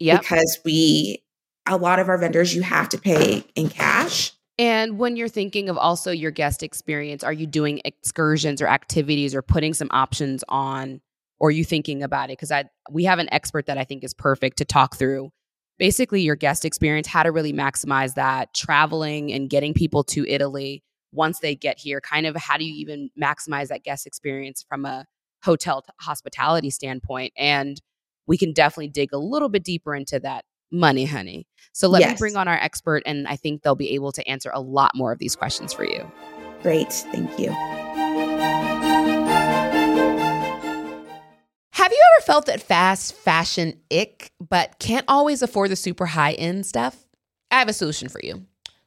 Yep. 0.00 0.20
because 0.22 0.58
we 0.64 1.22
a 1.66 1.76
lot 1.76 1.98
of 2.00 2.08
our 2.08 2.18
vendors 2.18 2.54
you 2.54 2.62
have 2.62 2.88
to 2.90 2.98
pay 2.98 3.44
in 3.54 3.68
cash. 3.70 4.32
And 4.58 4.98
when 4.98 5.16
you're 5.16 5.28
thinking 5.28 5.68
of 5.68 5.76
also 5.76 6.10
your 6.12 6.30
guest 6.30 6.62
experience, 6.62 7.24
are 7.24 7.32
you 7.32 7.46
doing 7.46 7.80
excursions 7.84 8.62
or 8.62 8.68
activities 8.68 9.34
or 9.34 9.42
putting 9.42 9.74
some 9.74 9.88
options 9.90 10.44
on 10.48 11.00
or 11.40 11.48
are 11.48 11.52
you 11.52 11.64
thinking 11.64 12.02
about 12.02 12.30
it? 12.30 12.38
Because 12.38 12.52
I 12.52 12.64
we 12.90 13.04
have 13.04 13.18
an 13.18 13.32
expert 13.32 13.66
that 13.66 13.78
I 13.78 13.84
think 13.84 14.04
is 14.04 14.14
perfect 14.14 14.58
to 14.58 14.64
talk 14.64 14.96
through 14.96 15.30
basically 15.78 16.22
your 16.22 16.36
guest 16.36 16.64
experience, 16.64 17.06
how 17.06 17.22
to 17.22 17.32
really 17.32 17.52
maximize 17.52 18.14
that, 18.14 18.54
traveling 18.54 19.32
and 19.32 19.50
getting 19.50 19.74
people 19.74 20.04
to 20.04 20.24
Italy 20.28 20.82
once 21.12 21.40
they 21.40 21.54
get 21.54 21.78
here. 21.78 22.00
Kind 22.00 22.26
of 22.26 22.36
how 22.36 22.56
do 22.56 22.64
you 22.64 22.74
even 22.74 23.10
maximize 23.20 23.68
that 23.68 23.82
guest 23.82 24.06
experience 24.06 24.64
from 24.68 24.84
a 24.84 25.04
hotel 25.42 25.84
hospitality 26.00 26.70
standpoint? 26.70 27.32
And 27.36 27.80
we 28.26 28.38
can 28.38 28.52
definitely 28.52 28.88
dig 28.88 29.12
a 29.12 29.18
little 29.18 29.48
bit 29.48 29.64
deeper 29.64 29.94
into 29.94 30.20
that 30.20 30.44
money, 30.74 31.04
honey. 31.04 31.46
So 31.72 31.88
let 31.88 32.08
me 32.08 32.14
bring 32.18 32.36
on 32.36 32.46
our 32.48 32.56
expert, 32.56 33.02
and 33.06 33.26
I 33.26 33.36
think 33.36 33.62
they'll 33.62 33.74
be 33.74 33.94
able 33.94 34.12
to 34.12 34.28
answer 34.28 34.50
a 34.52 34.60
lot 34.60 34.92
more 34.94 35.12
of 35.12 35.18
these 35.18 35.34
questions 35.34 35.72
for 35.72 35.84
you. 35.84 36.10
Great, 36.62 36.92
thank 36.92 37.38
you. 37.38 37.50
Have 41.72 41.92
you 41.92 42.02
ever 42.14 42.24
felt 42.24 42.46
that 42.46 42.62
fast 42.62 43.14
fashion 43.14 43.80
ick, 43.90 44.30
but 44.40 44.78
can't 44.78 45.04
always 45.08 45.42
afford 45.42 45.70
the 45.70 45.76
super 45.76 46.06
high 46.06 46.32
end 46.32 46.64
stuff? 46.64 47.04
I 47.50 47.58
have 47.58 47.68
a 47.68 47.72
solution 47.72 48.08
for 48.08 48.20
you. 48.22 48.46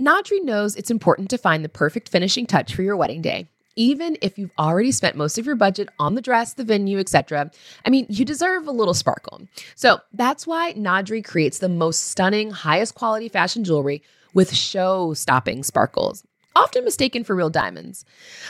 Nadri 0.00 0.42
knows 0.42 0.74
it's 0.74 0.90
important 0.90 1.30
to 1.30 1.38
find 1.38 1.64
the 1.64 1.68
perfect 1.68 2.08
finishing 2.08 2.46
touch 2.46 2.74
for 2.74 2.82
your 2.82 2.96
wedding 2.96 3.22
day. 3.22 3.46
Even 3.76 4.16
if 4.20 4.36
you've 4.36 4.50
already 4.58 4.90
spent 4.90 5.16
most 5.16 5.38
of 5.38 5.46
your 5.46 5.54
budget 5.54 5.88
on 6.00 6.16
the 6.16 6.20
dress, 6.20 6.54
the 6.54 6.64
venue, 6.64 6.98
etc. 6.98 7.50
I 7.86 7.90
mean, 7.90 8.06
you 8.08 8.24
deserve 8.24 8.66
a 8.66 8.72
little 8.72 8.94
sparkle. 8.94 9.42
So 9.76 10.00
that's 10.12 10.48
why 10.48 10.74
Nadri 10.74 11.24
creates 11.24 11.58
the 11.58 11.68
most 11.68 12.08
stunning, 12.08 12.50
highest 12.50 12.96
quality 12.96 13.28
fashion 13.28 13.62
jewelry 13.62 14.02
with 14.32 14.52
show 14.52 15.14
stopping 15.14 15.62
sparkles, 15.62 16.24
often 16.56 16.84
mistaken 16.84 17.24
for 17.24 17.34
real 17.34 17.50
diamonds. 17.50 18.04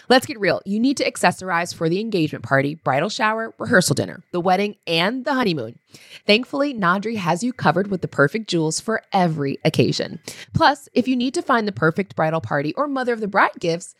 Let's 0.09 0.27
get 0.27 0.39
real. 0.39 0.61
You 0.65 0.79
need 0.79 0.97
to 0.99 1.11
accessorize 1.11 1.75
for 1.75 1.89
the 1.89 2.01
engagement 2.01 2.45
party, 2.45 2.75
bridal 2.75 3.09
shower, 3.09 3.55
rehearsal 3.59 3.95
dinner, 3.95 4.23
the 4.33 4.41
wedding, 4.41 4.77
and 4.87 5.25
the 5.25 5.35
honeymoon. 5.35 5.79
Thankfully, 6.27 6.75
Nadri 6.75 7.17
has 7.17 7.43
you 7.43 7.53
covered 7.53 7.91
with 7.91 8.03
the 8.03 8.09
perfect 8.09 8.49
jewels 8.49 8.81
for 8.81 9.03
every 9.13 9.59
occasion. 9.65 10.21
Plus, 10.53 10.89
if 10.93 11.09
you 11.09 11.17
need 11.17 11.35
to 11.35 11.43
find 11.43 11.67
the 11.67 11.73
perfect 11.73 12.17
bridal 12.17 12.41
party 12.41 12.75
or 12.75 12.87
mother 12.87 13.13
of 13.13 13.21
the 13.21 13.29
bride 13.29 13.53
gifts, 13.59 13.95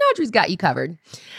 Nadri's 0.00 0.30
got 0.30 0.50
you 0.50 0.56
covered. 0.56 0.98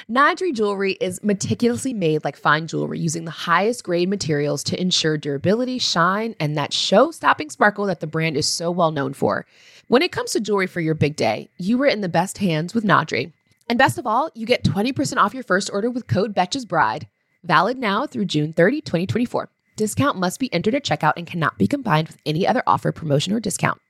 Nadri 0.10 0.54
jewelry 0.54 0.94
is 0.94 1.24
meticulously 1.24 1.94
made 1.94 2.24
like 2.24 2.38
fine 2.38 2.68
jewelry 2.68 3.00
using 3.00 3.26
the 3.26 3.32
highest 3.32 3.84
grade 3.84 4.10
materials 4.10 4.64
to 4.66 4.80
ensure 4.80 5.18
durability, 5.18 5.80
shine, 5.80 6.36
and 6.40 6.56
that 6.58 6.74
show 6.74 7.12
stopping 7.12 7.50
sparkle 7.50 7.86
that 7.88 8.02
the 8.02 8.08
brand 8.08 8.38
is 8.38 8.48
so 8.48 8.70
well 8.70 8.92
known 8.92 9.14
for. 9.14 9.46
When 9.92 10.04
it 10.04 10.14
comes 10.14 10.32
to 10.32 10.39
jewelry 10.39 10.68
for 10.68 10.80
your 10.80 10.94
big 10.94 11.18
day, 11.18 11.50
you 11.58 11.82
are 11.82 11.86
in 11.86 12.00
the 12.00 12.08
best 12.08 12.38
hands 12.38 12.74
with 12.74 12.86
Nadri. 12.86 13.34
And 13.68 13.78
best 13.78 13.98
of 13.98 14.08
all, 14.08 14.30
you 14.34 14.46
get 14.46 14.64
20% 14.64 15.18
off 15.18 15.34
your 15.34 15.44
first 15.44 15.70
order 15.70 15.89
with 15.89 16.08
code 16.08 16.34
Betches 16.34 16.66
Bride. 16.66 17.10
Valid 17.44 17.78
now 17.78 18.08
through 18.08 18.24
June 18.24 18.54
30, 18.54 18.80
2024. 18.80 19.50
Discount 19.76 20.18
must 20.18 20.39
be 20.39 20.54
entered 20.54 20.76
at 20.76 20.86
checkout 20.86 21.16
and 21.18 21.28
cannot 21.28 21.58
be 21.58 21.68
combined 21.68 22.08
with 22.08 22.20
any 22.26 22.48
other 22.48 22.64
offer, 22.66 22.94
promotion, 22.94 23.34
or 23.34 23.42
discount. 23.42 23.82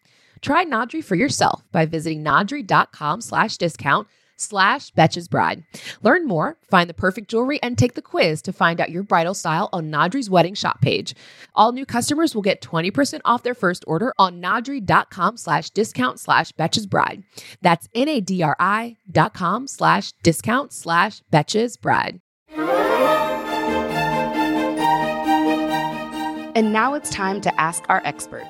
Try 0.42 0.66
Nadri 0.66 1.04
for 1.04 1.14
yourself 1.14 1.64
by 1.72 1.86
visiting 1.86 2.24
nadri.com 2.24 3.22
slash 3.22 3.58
discount 3.58 4.08
slash 4.42 4.92
Betches 4.92 5.30
Bride. 5.30 5.64
Learn 6.02 6.28
more, 6.28 6.58
find 6.70 6.90
the 6.90 6.94
perfect 6.94 7.30
jewelry, 7.30 7.62
and 7.62 7.78
take 7.78 7.94
the 7.94 8.02
quiz 8.02 8.42
to 8.44 8.54
find 8.54 8.82
out 8.82 8.92
your 8.92 9.04
bridal 9.04 9.34
style 9.34 9.70
on 9.72 9.90
Nadri's 9.92 10.30
wedding 10.30 10.56
shop 10.56 10.82
page. 10.82 11.16
All 11.56 11.72
new 11.72 11.86
customers 11.86 12.34
will 12.34 12.42
get 12.42 12.62
20% 12.62 13.22
off 13.26 13.44
their 13.44 13.54
first 13.54 13.84
order 13.88 14.14
on 14.18 14.42
nadri.com 14.42 15.38
slash 15.38 15.70
discount 15.70 16.20
slash 16.20 16.52
Betches 16.54 16.90
Bride. 16.90 17.24
That's 17.62 17.88
N-A-D-R-I 17.94 18.98
dot 19.10 19.34
com 19.34 19.68
slash 19.68 20.12
discount 20.24 20.74
slash 20.74 21.22
Betches 21.32 21.80
Bride. 21.80 22.20
And 26.54 26.74
now 26.74 26.96
it's 26.96 27.10
time 27.10 27.40
to 27.42 27.62
ask 27.62 27.84
our 27.88 28.02
expert. 28.04 28.46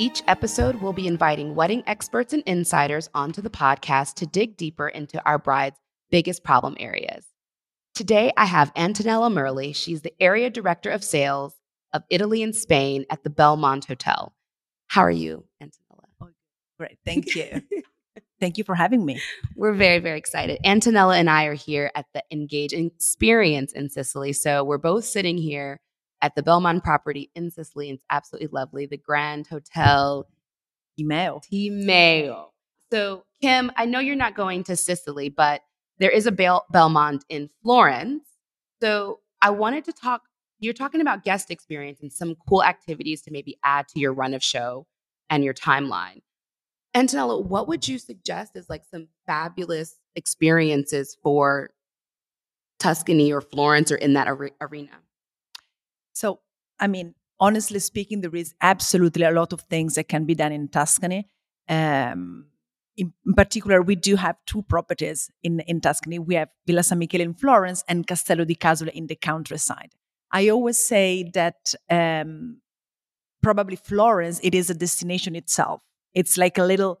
Each 0.00 0.22
episode, 0.28 0.76
we'll 0.76 0.92
be 0.92 1.08
inviting 1.08 1.56
wedding 1.56 1.82
experts 1.88 2.32
and 2.32 2.44
insiders 2.46 3.10
onto 3.14 3.42
the 3.42 3.50
podcast 3.50 4.14
to 4.14 4.26
dig 4.26 4.56
deeper 4.56 4.86
into 4.86 5.20
our 5.26 5.40
bride's 5.40 5.80
biggest 6.08 6.44
problem 6.44 6.76
areas. 6.78 7.26
Today, 7.96 8.32
I 8.36 8.44
have 8.44 8.72
Antonella 8.74 9.28
Merli. 9.28 9.74
She's 9.74 10.02
the 10.02 10.14
area 10.22 10.50
director 10.50 10.90
of 10.90 11.02
sales 11.02 11.54
of 11.92 12.04
Italy 12.10 12.44
and 12.44 12.54
Spain 12.54 13.06
at 13.10 13.24
the 13.24 13.30
Belmond 13.30 13.86
Hotel. 13.86 14.32
How 14.86 15.00
are 15.00 15.10
you, 15.10 15.46
Antonella? 15.60 16.04
Oh, 16.22 16.28
great. 16.78 16.98
Thank 17.04 17.34
you. 17.34 17.60
Thank 18.40 18.56
you 18.56 18.62
for 18.62 18.76
having 18.76 19.04
me. 19.04 19.20
We're 19.56 19.74
very, 19.74 19.98
very 19.98 20.18
excited. 20.18 20.60
Antonella 20.64 21.18
and 21.18 21.28
I 21.28 21.46
are 21.46 21.54
here 21.54 21.90
at 21.96 22.06
the 22.14 22.22
Engage 22.30 22.72
Experience 22.72 23.72
in 23.72 23.90
Sicily. 23.90 24.32
So 24.32 24.62
we're 24.62 24.78
both 24.78 25.04
sitting 25.06 25.38
here 25.38 25.80
at 26.22 26.34
the 26.34 26.42
Belmond 26.42 26.82
property 26.82 27.30
in 27.34 27.50
Sicily. 27.50 27.90
It's 27.90 28.04
absolutely 28.10 28.48
lovely. 28.52 28.86
The 28.86 28.96
Grand 28.96 29.46
Hotel 29.46 30.28
Timeo. 30.98 31.40
Timeo. 31.50 32.50
So, 32.90 33.24
Kim, 33.40 33.70
I 33.76 33.84
know 33.84 34.00
you're 34.00 34.16
not 34.16 34.34
going 34.34 34.64
to 34.64 34.76
Sicily, 34.76 35.28
but 35.28 35.62
there 35.98 36.10
is 36.10 36.26
a 36.26 36.32
Bel- 36.32 36.66
Belmond 36.72 37.22
in 37.28 37.50
Florence. 37.62 38.24
So, 38.80 39.20
I 39.42 39.50
wanted 39.50 39.84
to 39.84 39.92
talk. 39.92 40.22
You're 40.60 40.74
talking 40.74 41.00
about 41.00 41.22
guest 41.22 41.50
experience 41.50 42.00
and 42.00 42.12
some 42.12 42.34
cool 42.48 42.64
activities 42.64 43.22
to 43.22 43.30
maybe 43.30 43.56
add 43.62 43.86
to 43.88 44.00
your 44.00 44.12
run 44.12 44.34
of 44.34 44.42
show 44.42 44.86
and 45.30 45.44
your 45.44 45.54
timeline. 45.54 46.22
Antonella, 46.96 47.44
what 47.44 47.68
would 47.68 47.86
you 47.86 47.98
suggest 47.98 48.56
as 48.56 48.68
like 48.68 48.82
some 48.90 49.06
fabulous 49.26 50.00
experiences 50.16 51.16
for 51.22 51.70
Tuscany 52.80 53.32
or 53.32 53.40
Florence 53.40 53.92
or 53.92 53.96
in 53.96 54.14
that 54.14 54.26
are- 54.26 54.50
arena? 54.60 54.90
So, 56.18 56.40
I 56.80 56.88
mean, 56.88 57.14
honestly 57.38 57.78
speaking, 57.78 58.22
there 58.22 58.34
is 58.34 58.52
absolutely 58.60 59.22
a 59.22 59.30
lot 59.30 59.52
of 59.52 59.60
things 59.60 59.94
that 59.94 60.08
can 60.08 60.24
be 60.24 60.34
done 60.34 60.50
in 60.50 60.66
Tuscany. 60.66 61.28
Um, 61.68 62.46
in, 62.96 63.12
in, 63.24 63.34
particular, 63.34 63.80
we 63.82 63.94
do 63.94 64.16
have 64.16 64.36
two 64.44 64.62
properties 64.62 65.30
in, 65.44 65.60
in 65.60 65.80
Tuscany. 65.80 66.18
We 66.18 66.34
have 66.34 66.48
Villa 66.66 66.82
San 66.82 66.98
Michele 66.98 67.20
in 67.20 67.34
Florence 67.34 67.84
and 67.88 68.04
Castello 68.04 68.44
di 68.44 68.56
Casole 68.56 68.88
in 68.88 69.06
the 69.06 69.14
countryside. 69.14 69.92
I 70.32 70.48
always 70.48 70.84
say 70.84 71.30
that 71.34 71.72
um, 71.88 72.62
probably 73.40 73.76
Florence, 73.76 74.40
it 74.42 74.56
is 74.56 74.70
a 74.70 74.74
destination 74.74 75.36
itself. 75.36 75.82
It's 76.14 76.36
like 76.36 76.58
a 76.58 76.64
little 76.64 77.00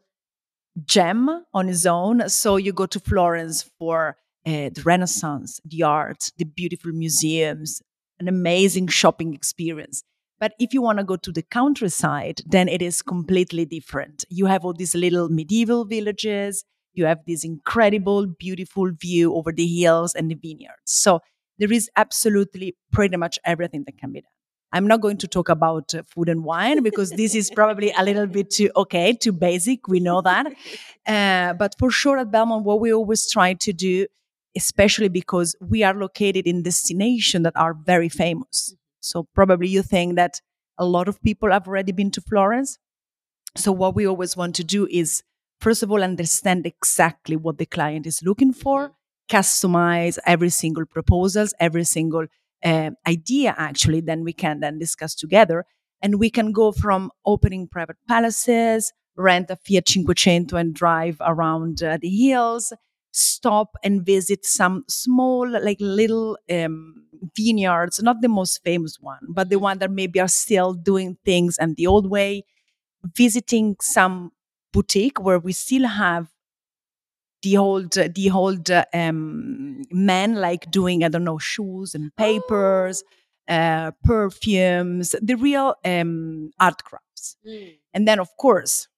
gem 0.84 1.44
on 1.52 1.68
its 1.68 1.86
own. 1.86 2.28
So 2.28 2.56
you 2.56 2.72
go 2.72 2.86
to 2.86 3.00
Florence 3.00 3.68
for 3.80 4.16
uh, 4.46 4.70
the 4.72 4.82
Renaissance, 4.84 5.60
the 5.64 5.82
art, 5.82 6.30
the 6.38 6.44
beautiful 6.44 6.92
museums, 6.92 7.82
an 8.20 8.28
amazing 8.28 8.88
shopping 8.88 9.34
experience. 9.34 10.02
But 10.40 10.54
if 10.60 10.72
you 10.72 10.82
want 10.82 10.98
to 10.98 11.04
go 11.04 11.16
to 11.16 11.32
the 11.32 11.42
countryside, 11.42 12.42
then 12.46 12.68
it 12.68 12.80
is 12.80 13.02
completely 13.02 13.64
different. 13.64 14.24
You 14.28 14.46
have 14.46 14.64
all 14.64 14.72
these 14.72 14.94
little 14.94 15.28
medieval 15.28 15.84
villages. 15.84 16.64
You 16.94 17.06
have 17.06 17.18
this 17.26 17.44
incredible, 17.44 18.26
beautiful 18.26 18.90
view 18.92 19.34
over 19.34 19.52
the 19.52 19.66
hills 19.66 20.14
and 20.14 20.30
the 20.30 20.34
vineyards. 20.34 20.76
So 20.84 21.20
there 21.58 21.72
is 21.72 21.90
absolutely 21.96 22.76
pretty 22.92 23.16
much 23.16 23.38
everything 23.44 23.82
that 23.86 23.98
can 23.98 24.12
be 24.12 24.20
done. 24.20 24.30
I'm 24.70 24.86
not 24.86 25.00
going 25.00 25.16
to 25.18 25.26
talk 25.26 25.48
about 25.48 25.94
uh, 25.94 26.02
food 26.06 26.28
and 26.28 26.44
wine 26.44 26.82
because 26.82 27.10
this 27.10 27.34
is 27.34 27.50
probably 27.50 27.92
a 27.96 28.04
little 28.04 28.26
bit 28.26 28.50
too 28.50 28.70
okay, 28.76 29.14
too 29.14 29.32
basic. 29.32 29.88
We 29.88 30.00
know 30.00 30.20
that. 30.22 30.46
Uh, 31.06 31.54
but 31.54 31.74
for 31.78 31.90
sure 31.90 32.18
at 32.18 32.30
Belmond, 32.30 32.64
what 32.64 32.80
we 32.80 32.92
always 32.92 33.30
try 33.30 33.54
to 33.54 33.72
do 33.72 34.06
especially 34.58 35.08
because 35.08 35.54
we 35.60 35.84
are 35.84 35.94
located 35.94 36.44
in 36.46 36.64
destinations 36.64 37.44
that 37.44 37.56
are 37.56 37.74
very 37.74 38.08
famous. 38.08 38.74
So 39.00 39.28
probably 39.34 39.68
you 39.68 39.82
think 39.82 40.16
that 40.16 40.40
a 40.76 40.84
lot 40.84 41.08
of 41.08 41.22
people 41.22 41.52
have 41.52 41.68
already 41.68 41.92
been 41.92 42.10
to 42.10 42.20
Florence. 42.20 42.78
So 43.56 43.70
what 43.72 43.94
we 43.94 44.06
always 44.06 44.36
want 44.36 44.54
to 44.56 44.64
do 44.64 44.88
is 44.90 45.22
first 45.60 45.82
of 45.84 45.90
all 45.92 46.02
understand 46.02 46.66
exactly 46.66 47.36
what 47.36 47.58
the 47.58 47.66
client 47.66 48.04
is 48.06 48.22
looking 48.22 48.52
for, 48.52 48.92
customize 49.30 50.18
every 50.26 50.50
single 50.50 50.86
proposals, 50.86 51.54
every 51.60 51.84
single 51.84 52.26
uh, 52.64 52.90
idea 53.06 53.54
actually, 53.56 54.00
then 54.00 54.24
we 54.24 54.32
can 54.32 54.60
then 54.60 54.78
discuss 54.78 55.14
together 55.14 55.64
and 56.02 56.18
we 56.18 56.30
can 56.30 56.52
go 56.52 56.72
from 56.72 57.10
opening 57.24 57.68
private 57.68 57.96
palaces, 58.08 58.92
rent 59.16 59.50
a 59.50 59.56
Fiat 59.56 59.86
Cinquecento 59.86 60.54
and 60.54 60.74
drive 60.74 61.16
around 61.20 61.82
uh, 61.82 61.98
the 62.00 62.08
hills, 62.08 62.72
stop 63.12 63.76
and 63.82 64.04
visit 64.04 64.44
some 64.44 64.84
small, 64.88 65.48
like 65.48 65.78
little 65.80 66.38
um, 66.50 67.06
vineyards, 67.36 68.02
not 68.02 68.20
the 68.20 68.28
most 68.28 68.62
famous 68.62 68.98
one, 69.00 69.20
but 69.28 69.48
the 69.48 69.58
one 69.58 69.78
that 69.78 69.90
maybe 69.90 70.20
are 70.20 70.28
still 70.28 70.74
doing 70.74 71.16
things 71.24 71.58
and 71.58 71.76
the 71.76 71.86
old 71.86 72.10
way, 72.10 72.44
visiting 73.16 73.76
some 73.80 74.32
boutique 74.72 75.20
where 75.20 75.38
we 75.38 75.52
still 75.52 75.86
have 75.86 76.28
the 77.42 77.56
old 77.56 77.92
the 77.92 78.30
old 78.30 78.70
um, 78.92 79.82
men 79.90 80.34
like 80.34 80.70
doing 80.70 81.04
I 81.04 81.08
don't 81.08 81.24
know 81.24 81.38
shoes 81.38 81.94
and 81.94 82.14
papers, 82.16 83.04
uh, 83.48 83.92
perfumes, 84.04 85.14
the 85.22 85.36
real 85.36 85.74
um, 85.84 86.50
art 86.58 86.82
crafts, 86.84 87.36
mm. 87.46 87.76
and 87.94 88.08
then 88.08 88.18
of 88.18 88.28
course, 88.36 88.88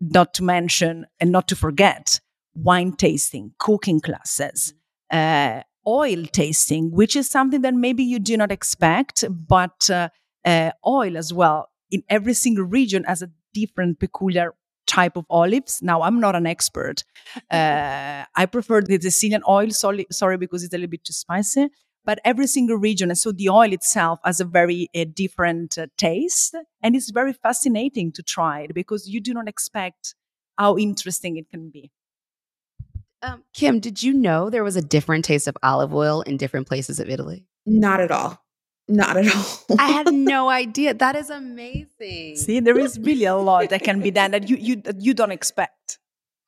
not 0.00 0.34
to 0.34 0.44
mention 0.44 1.06
and 1.20 1.32
not 1.32 1.48
to 1.48 1.56
forget 1.56 2.20
wine 2.54 2.92
tasting, 2.92 3.52
cooking 3.58 4.00
classes, 4.00 4.74
uh, 5.10 5.62
oil 5.86 6.24
tasting, 6.32 6.90
which 6.92 7.16
is 7.16 7.28
something 7.28 7.62
that 7.62 7.74
maybe 7.74 8.02
you 8.02 8.18
do 8.18 8.36
not 8.36 8.50
expect, 8.50 9.24
but 9.30 9.90
uh, 9.90 10.08
uh, 10.44 10.70
oil 10.86 11.16
as 11.16 11.32
well 11.32 11.68
in 11.90 12.02
every 12.08 12.34
single 12.34 12.64
region 12.64 13.04
has 13.04 13.22
a 13.22 13.30
different, 13.52 14.00
peculiar 14.00 14.54
type 14.86 15.16
of 15.16 15.24
olives. 15.30 15.80
Now, 15.82 16.02
I'm 16.02 16.20
not 16.20 16.34
an 16.36 16.46
expert. 16.46 17.04
Uh, 17.50 18.24
I 18.36 18.46
prefer 18.46 18.80
the 18.80 19.00
Sicilian 19.00 19.42
oil, 19.48 19.70
sorry, 19.70 20.06
sorry, 20.10 20.36
because 20.36 20.62
it's 20.62 20.74
a 20.74 20.76
little 20.76 20.90
bit 20.90 21.04
too 21.04 21.12
spicy. 21.12 21.68
But 22.04 22.18
every 22.24 22.46
single 22.46 22.76
region, 22.76 23.10
and 23.10 23.18
so 23.18 23.32
the 23.32 23.48
oil 23.48 23.72
itself 23.72 24.18
has 24.24 24.40
a 24.40 24.44
very 24.44 24.88
uh, 24.94 25.04
different 25.12 25.78
uh, 25.78 25.86
taste, 25.96 26.54
and 26.82 26.94
it's 26.94 27.10
very 27.10 27.32
fascinating 27.32 28.12
to 28.12 28.22
try 28.22 28.60
it 28.62 28.74
because 28.74 29.08
you 29.08 29.20
do 29.20 29.32
not 29.32 29.48
expect 29.48 30.14
how 30.58 30.76
interesting 30.76 31.36
it 31.36 31.48
can 31.50 31.70
be. 31.70 31.90
Um, 33.24 33.42
Kim, 33.54 33.80
did 33.80 34.02
you 34.02 34.12
know 34.12 34.50
there 34.50 34.64
was 34.64 34.76
a 34.76 34.82
different 34.82 35.24
taste 35.24 35.48
of 35.48 35.56
olive 35.62 35.94
oil 35.94 36.22
in 36.22 36.36
different 36.36 36.66
places 36.66 37.00
of 37.00 37.08
Italy? 37.08 37.46
Not 37.64 38.00
at 38.00 38.10
all. 38.10 38.38
Not 38.86 39.16
at 39.16 39.34
all. 39.34 39.78
I 39.78 39.90
had 39.90 40.06
no 40.12 40.50
idea. 40.50 40.92
That 40.92 41.16
is 41.16 41.30
amazing. 41.30 42.36
See, 42.36 42.60
there 42.60 42.78
is 42.78 42.98
really 42.98 43.24
a 43.24 43.34
lot 43.34 43.70
that 43.70 43.82
can 43.82 44.00
be 44.00 44.10
done 44.10 44.32
that 44.32 44.50
you 44.50 44.56
you 44.56 44.82
you 44.98 45.14
don't 45.14 45.32
expect. 45.32 45.98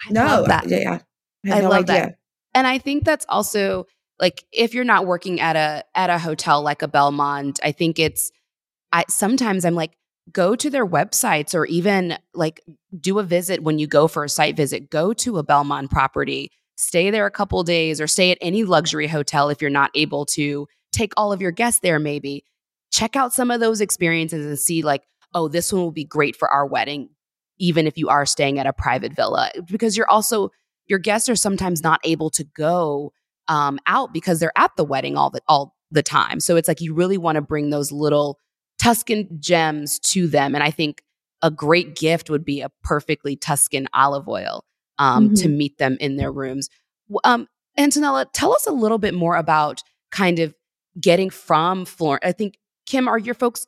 I 0.06 0.12
no, 0.12 0.44
that. 0.46 0.68
yeah, 0.68 0.98
I, 1.46 1.52
I 1.52 1.60
no 1.60 1.70
love 1.70 1.84
idea. 1.84 1.94
that. 1.94 2.18
And 2.54 2.66
I 2.66 2.78
think 2.78 3.04
that's 3.04 3.24
also 3.28 3.86
like 4.20 4.44
if 4.52 4.74
you're 4.74 4.84
not 4.84 5.06
working 5.06 5.40
at 5.40 5.56
a 5.56 5.84
at 5.94 6.10
a 6.10 6.18
hotel 6.18 6.60
like 6.60 6.82
a 6.82 6.88
Belmond, 6.88 7.58
I 7.64 7.72
think 7.72 7.98
it's 7.98 8.30
I 8.92 9.04
sometimes 9.08 9.64
I'm 9.64 9.74
like 9.74 9.96
go 10.30 10.56
to 10.56 10.68
their 10.68 10.86
websites 10.86 11.54
or 11.54 11.64
even 11.66 12.18
like 12.34 12.60
do 13.00 13.18
a 13.18 13.22
visit 13.22 13.62
when 13.62 13.78
you 13.78 13.86
go 13.86 14.08
for 14.08 14.24
a 14.24 14.28
site 14.28 14.56
visit. 14.56 14.90
Go 14.90 15.14
to 15.14 15.38
a 15.38 15.44
Belmond 15.44 15.90
property 15.90 16.50
stay 16.76 17.10
there 17.10 17.26
a 17.26 17.30
couple 17.30 17.62
days 17.62 18.00
or 18.00 18.06
stay 18.06 18.30
at 18.30 18.38
any 18.40 18.64
luxury 18.64 19.06
hotel 19.06 19.48
if 19.48 19.60
you're 19.60 19.70
not 19.70 19.90
able 19.94 20.26
to 20.26 20.66
take 20.92 21.12
all 21.16 21.32
of 21.32 21.40
your 21.40 21.50
guests 21.50 21.80
there 21.80 21.98
maybe. 21.98 22.44
Check 22.92 23.16
out 23.16 23.32
some 23.32 23.50
of 23.50 23.60
those 23.60 23.80
experiences 23.80 24.46
and 24.46 24.58
see 24.58 24.82
like 24.82 25.02
oh 25.34 25.48
this 25.48 25.72
one 25.72 25.82
will 25.82 25.92
be 25.92 26.04
great 26.04 26.36
for 26.36 26.48
our 26.48 26.66
wedding 26.66 27.08
even 27.58 27.86
if 27.86 27.96
you 27.96 28.08
are 28.08 28.26
staying 28.26 28.58
at 28.58 28.66
a 28.66 28.72
private 28.72 29.14
villa 29.14 29.50
because 29.70 29.96
you're 29.96 30.10
also 30.10 30.50
your 30.86 30.98
guests 30.98 31.28
are 31.28 31.36
sometimes 31.36 31.82
not 31.82 32.00
able 32.04 32.30
to 32.30 32.44
go 32.44 33.12
um, 33.48 33.78
out 33.86 34.12
because 34.12 34.38
they're 34.38 34.52
at 34.56 34.70
the 34.76 34.84
wedding 34.84 35.16
all 35.16 35.30
the 35.30 35.40
all 35.48 35.74
the 35.90 36.02
time. 36.02 36.40
So 36.40 36.56
it's 36.56 36.68
like 36.68 36.80
you 36.80 36.94
really 36.94 37.18
want 37.18 37.36
to 37.36 37.42
bring 37.42 37.70
those 37.70 37.92
little 37.92 38.38
tuscan 38.78 39.28
gems 39.40 39.98
to 39.98 40.26
them 40.26 40.54
and 40.54 40.62
i 40.62 40.70
think 40.70 41.02
a 41.42 41.50
great 41.50 41.96
gift 41.96 42.30
would 42.30 42.44
be 42.44 42.60
a 42.60 42.70
perfectly 42.82 43.36
tuscan 43.36 43.88
olive 43.92 44.28
oil 44.28 44.64
um, 44.98 45.26
mm-hmm. 45.26 45.34
to 45.34 45.48
meet 45.48 45.78
them 45.78 45.96
in 46.00 46.16
their 46.16 46.32
rooms. 46.32 46.68
Um, 47.24 47.48
Antonella, 47.78 48.26
tell 48.32 48.52
us 48.52 48.66
a 48.66 48.72
little 48.72 48.98
bit 48.98 49.14
more 49.14 49.36
about 49.36 49.82
kind 50.10 50.38
of 50.38 50.54
getting 51.00 51.30
from 51.30 51.84
Florence. 51.84 52.22
I 52.24 52.32
think, 52.32 52.58
Kim, 52.86 53.08
are 53.08 53.18
your 53.18 53.34
folks 53.34 53.66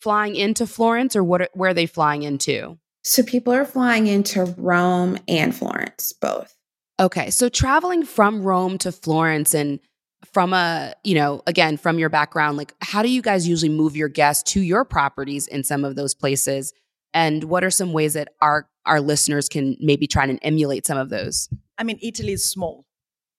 flying 0.00 0.36
into 0.36 0.66
Florence 0.66 1.16
or 1.16 1.24
what? 1.24 1.42
Are, 1.42 1.48
where 1.54 1.70
are 1.70 1.74
they 1.74 1.86
flying 1.86 2.22
into? 2.22 2.78
So 3.04 3.22
people 3.22 3.52
are 3.54 3.64
flying 3.64 4.06
into 4.06 4.44
Rome 4.58 5.18
and 5.26 5.54
Florence, 5.54 6.12
both. 6.12 6.54
Okay. 7.00 7.30
So 7.30 7.48
traveling 7.48 8.04
from 8.04 8.42
Rome 8.42 8.76
to 8.78 8.92
Florence 8.92 9.54
and 9.54 9.80
from 10.32 10.52
a, 10.52 10.94
you 11.04 11.14
know, 11.14 11.42
again, 11.46 11.76
from 11.76 11.98
your 11.98 12.08
background, 12.08 12.56
like 12.56 12.74
how 12.80 13.02
do 13.02 13.08
you 13.08 13.22
guys 13.22 13.48
usually 13.48 13.70
move 13.70 13.96
your 13.96 14.08
guests 14.08 14.52
to 14.52 14.60
your 14.60 14.84
properties 14.84 15.46
in 15.46 15.62
some 15.62 15.84
of 15.84 15.96
those 15.96 16.14
places? 16.14 16.72
And 17.14 17.44
what 17.44 17.64
are 17.64 17.70
some 17.70 17.92
ways 17.92 18.14
that 18.14 18.28
our 18.40 18.68
our 18.84 19.00
listeners 19.00 19.48
can 19.48 19.76
maybe 19.80 20.06
try 20.06 20.24
and 20.24 20.38
emulate 20.42 20.86
some 20.86 20.98
of 20.98 21.10
those? 21.10 21.48
I 21.76 21.84
mean, 21.84 21.98
Italy 22.02 22.32
is 22.32 22.50
small, 22.50 22.84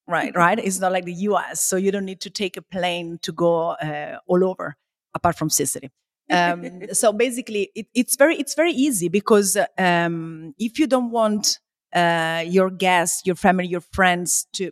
right? 0.07 0.36
Right? 0.36 0.59
It's 0.59 0.80
not 0.80 0.91
like 0.91 1.05
the 1.05 1.13
U.S., 1.13 1.61
so 1.61 1.76
you 1.76 1.91
don't 1.91 2.05
need 2.05 2.22
to 2.22 2.30
take 2.30 2.57
a 2.57 2.61
plane 2.61 3.20
to 3.22 3.32
go 3.32 3.72
uh, 3.72 4.17
all 4.28 4.43
over, 4.43 4.76
apart 5.13 5.38
from 5.38 5.49
Sicily. 5.49 5.91
Um, 6.30 6.82
so 6.93 7.11
basically, 7.13 7.72
it, 7.76 7.88
it's 7.93 8.15
very 8.15 8.36
it's 8.38 8.55
very 8.55 8.72
easy 8.72 9.09
because 9.09 9.57
um, 9.78 10.53
if 10.57 10.80
you 10.80 10.88
don't 10.88 11.11
want 11.11 11.59
uh, 11.93 12.43
your 12.45 12.70
guests, 12.70 13.24
your 13.26 13.36
family, 13.36 13.67
your 13.67 13.82
friends 13.82 14.47
to 14.53 14.72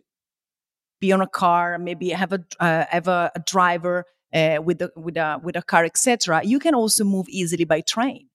be 1.00 1.12
on 1.12 1.20
a 1.20 1.28
car, 1.28 1.78
maybe 1.78 2.10
have 2.10 2.32
a 2.32 2.44
uh, 2.60 2.84
have 2.88 3.08
a, 3.08 3.30
a 3.34 3.40
driver 3.40 4.04
uh, 4.34 4.58
with 4.62 4.82
a 4.82 4.90
with 4.96 5.16
a 5.16 5.40
with 5.42 5.56
a 5.56 5.62
car, 5.62 5.84
etc. 5.84 6.42
You 6.44 6.58
can 6.58 6.74
also 6.74 7.04
move 7.04 7.28
easily 7.28 7.64
by 7.64 7.80
train. 7.80 8.28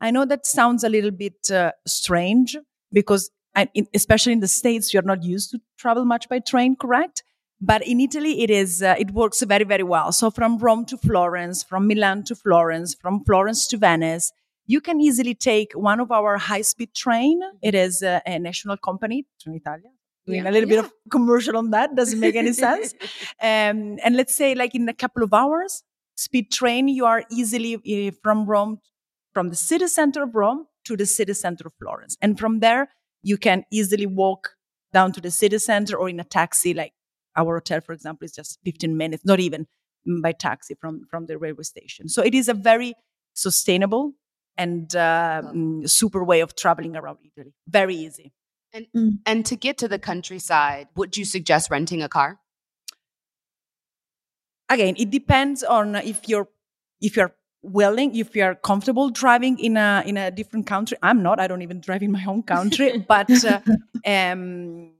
I 0.00 0.10
know 0.10 0.24
that 0.24 0.46
sounds 0.46 0.84
a 0.84 0.88
little 0.88 1.10
bit 1.10 1.50
uh, 1.50 1.72
strange 1.86 2.56
because, 2.92 3.30
I, 3.54 3.68
in, 3.74 3.86
especially 3.94 4.32
in 4.32 4.40
the 4.40 4.48
states, 4.48 4.92
you're 4.92 5.02
not 5.02 5.22
used 5.22 5.50
to 5.50 5.60
travel 5.78 6.04
much 6.04 6.28
by 6.28 6.38
train, 6.38 6.76
correct? 6.76 7.22
But 7.60 7.86
in 7.86 8.00
Italy, 8.00 8.42
it 8.42 8.50
is 8.50 8.82
uh, 8.82 8.94
it 8.98 9.10
works 9.10 9.42
very 9.42 9.64
very 9.64 9.82
well. 9.82 10.12
So 10.12 10.30
from 10.30 10.58
Rome 10.58 10.84
to 10.86 10.96
Florence, 10.96 11.64
from 11.64 11.88
Milan 11.88 12.22
to 12.24 12.36
Florence, 12.36 12.94
from 12.94 13.24
Florence 13.24 13.66
to 13.68 13.76
Venice, 13.76 14.32
you 14.66 14.80
can 14.80 15.00
easily 15.00 15.34
take 15.34 15.72
one 15.72 15.98
of 15.98 16.12
our 16.12 16.36
high 16.36 16.62
speed 16.62 16.94
train. 16.94 17.40
It 17.60 17.74
is 17.74 18.00
uh, 18.02 18.20
a 18.24 18.38
national 18.38 18.76
company, 18.76 19.26
Trenitalia, 19.44 19.90
doing 20.28 20.44
yeah. 20.44 20.50
a 20.50 20.52
little 20.52 20.68
yeah. 20.68 20.82
bit 20.82 20.84
of 20.84 20.92
commercial 21.10 21.56
on 21.56 21.70
that 21.70 21.96
doesn't 21.96 22.20
make 22.20 22.36
any 22.36 22.52
sense 22.52 22.94
um, 23.42 23.98
and 24.04 24.16
let's 24.20 24.34
say 24.34 24.54
like 24.54 24.74
in 24.74 24.88
a 24.88 24.94
couple 24.94 25.22
of 25.22 25.32
hours 25.32 25.82
speed 26.14 26.50
train 26.52 26.88
you 26.88 27.06
are 27.06 27.24
easily 27.30 27.72
uh, 27.76 28.12
from 28.22 28.46
rome 28.46 28.78
from 29.34 29.48
the 29.48 29.56
city 29.56 29.86
center 29.86 30.22
of 30.22 30.34
rome 30.34 30.66
to 30.84 30.96
the 30.96 31.06
city 31.06 31.34
center 31.34 31.66
of 31.66 31.72
florence. 31.78 32.16
And 32.20 32.38
from 32.38 32.60
there 32.60 32.88
you 33.22 33.36
can 33.36 33.64
easily 33.70 34.06
walk 34.06 34.50
down 34.92 35.12
to 35.12 35.20
the 35.20 35.30
city 35.30 35.58
center 35.58 35.96
or 35.96 36.08
in 36.08 36.20
a 36.20 36.24
taxi 36.24 36.72
like 36.72 36.92
our 37.36 37.56
hotel 37.56 37.80
for 37.80 37.92
example 37.92 38.24
is 38.24 38.32
just 38.32 38.58
15 38.64 38.96
minutes 38.96 39.24
not 39.24 39.40
even 39.40 39.66
by 40.22 40.32
taxi 40.32 40.74
from 40.74 41.06
from 41.10 41.26
the 41.26 41.38
railway 41.38 41.62
station. 41.62 42.08
So 42.08 42.22
it 42.22 42.34
is 42.34 42.48
a 42.48 42.54
very 42.54 42.94
sustainable 43.34 44.14
and 44.56 44.94
uh, 44.96 45.42
super 45.86 46.24
way 46.24 46.40
of 46.40 46.56
traveling 46.56 46.96
around 46.96 47.18
italy. 47.24 47.54
Very 47.68 47.94
easy. 47.94 48.32
And 48.72 48.86
mm. 48.94 49.18
and 49.26 49.46
to 49.46 49.56
get 49.56 49.78
to 49.78 49.88
the 49.88 49.98
countryside, 49.98 50.88
would 50.96 51.16
you 51.16 51.24
suggest 51.24 51.70
renting 51.70 52.02
a 52.02 52.08
car? 52.08 52.38
Again, 54.68 54.94
it 54.98 55.10
depends 55.10 55.62
on 55.62 55.94
if 55.96 56.28
you're 56.28 56.48
if 57.00 57.16
you're 57.16 57.34
willing, 57.62 58.16
if 58.16 58.34
you're 58.36 58.54
comfortable 58.54 59.10
driving 59.10 59.58
in 59.58 59.76
a 59.76 60.02
in 60.06 60.16
a 60.16 60.30
different 60.30 60.66
country. 60.66 60.96
I'm 61.02 61.22
not. 61.22 61.40
I 61.40 61.46
don't 61.46 61.62
even 61.62 61.80
drive 61.80 62.02
in 62.02 62.12
my 62.12 62.20
home 62.20 62.42
country, 62.42 62.98
but 63.08 63.30
uh, 63.44 63.60
um, 64.06 64.92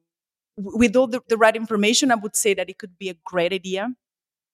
with 0.57 0.97
all 0.97 1.07
the, 1.07 1.21
the 1.29 1.37
right 1.37 1.55
information, 1.55 2.11
I 2.11 2.17
would 2.17 2.37
say 2.37 2.55
that 2.55 2.69
it 2.69 2.79
could 2.79 2.99
be 2.99 3.09
a 3.09 3.17
great 3.25 3.53
idea, 3.53 3.89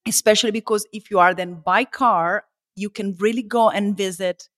especially 0.06 0.50
because 0.50 0.86
if 0.92 1.10
you 1.10 1.18
are 1.18 1.34
then 1.34 1.62
by 1.64 1.84
car, 1.84 2.44
you 2.76 2.90
can 2.90 3.14
really 3.18 3.42
go 3.42 3.70
and 3.70 3.96
visit 3.96 4.48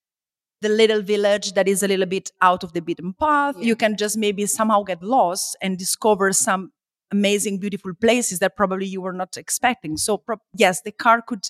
the 0.63 0.69
little 0.69 1.03
village 1.03 1.53
that 1.53 1.69
is 1.69 1.83
a 1.83 1.89
little 1.89 2.07
bit 2.07 2.31
out 2.41 2.65
of 2.65 2.73
the 2.73 2.81
beaten 2.81 3.13
path. 3.13 3.57
Yeah. 3.59 3.67
You 3.67 3.77
can 3.77 3.97
just 3.97 4.17
maybe 4.17 4.47
somehow 4.47 4.83
get 4.83 5.03
lost 5.03 5.57
and 5.61 5.79
discover 5.79 6.33
some 6.33 6.73
amazing, 7.13 7.59
beautiful 7.59 7.93
places 7.95 8.39
that 8.41 8.57
probably 8.57 8.87
you 8.87 9.01
were 9.01 9.13
not 9.13 9.37
expecting. 9.37 9.97
So 9.97 10.19
pro- 10.19 10.41
yes, 10.55 10.81
the 10.83 10.93
car 10.93 11.23
could 11.23 11.45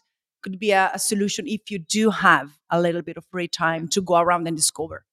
could 0.46 0.60
be 0.60 0.70
a, 0.70 0.92
a 0.94 0.98
solution 0.98 1.48
if 1.48 1.72
you 1.72 1.78
do 1.78 2.10
have 2.10 2.56
a 2.70 2.80
little 2.80 3.02
bit 3.02 3.16
of 3.16 3.24
free 3.32 3.48
time 3.48 3.88
to 3.88 4.00
go 4.00 4.16
around 4.16 4.46
and 4.46 4.56
discover. 4.56 5.04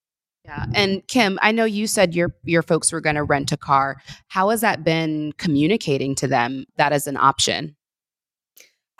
Yeah. 0.44 0.66
And 0.74 1.04
Kim, 1.08 1.40
I 1.42 1.50
know 1.50 1.64
you 1.64 1.88
said 1.88 2.14
your 2.14 2.36
your 2.44 2.62
folks 2.62 2.92
were 2.92 3.00
going 3.00 3.16
to 3.16 3.24
rent 3.24 3.50
a 3.50 3.56
car. 3.56 3.96
How 4.28 4.50
has 4.50 4.60
that 4.60 4.84
been 4.84 5.32
communicating 5.38 6.14
to 6.16 6.28
them 6.28 6.66
that 6.76 6.92
as 6.92 7.08
an 7.08 7.16
option? 7.16 7.74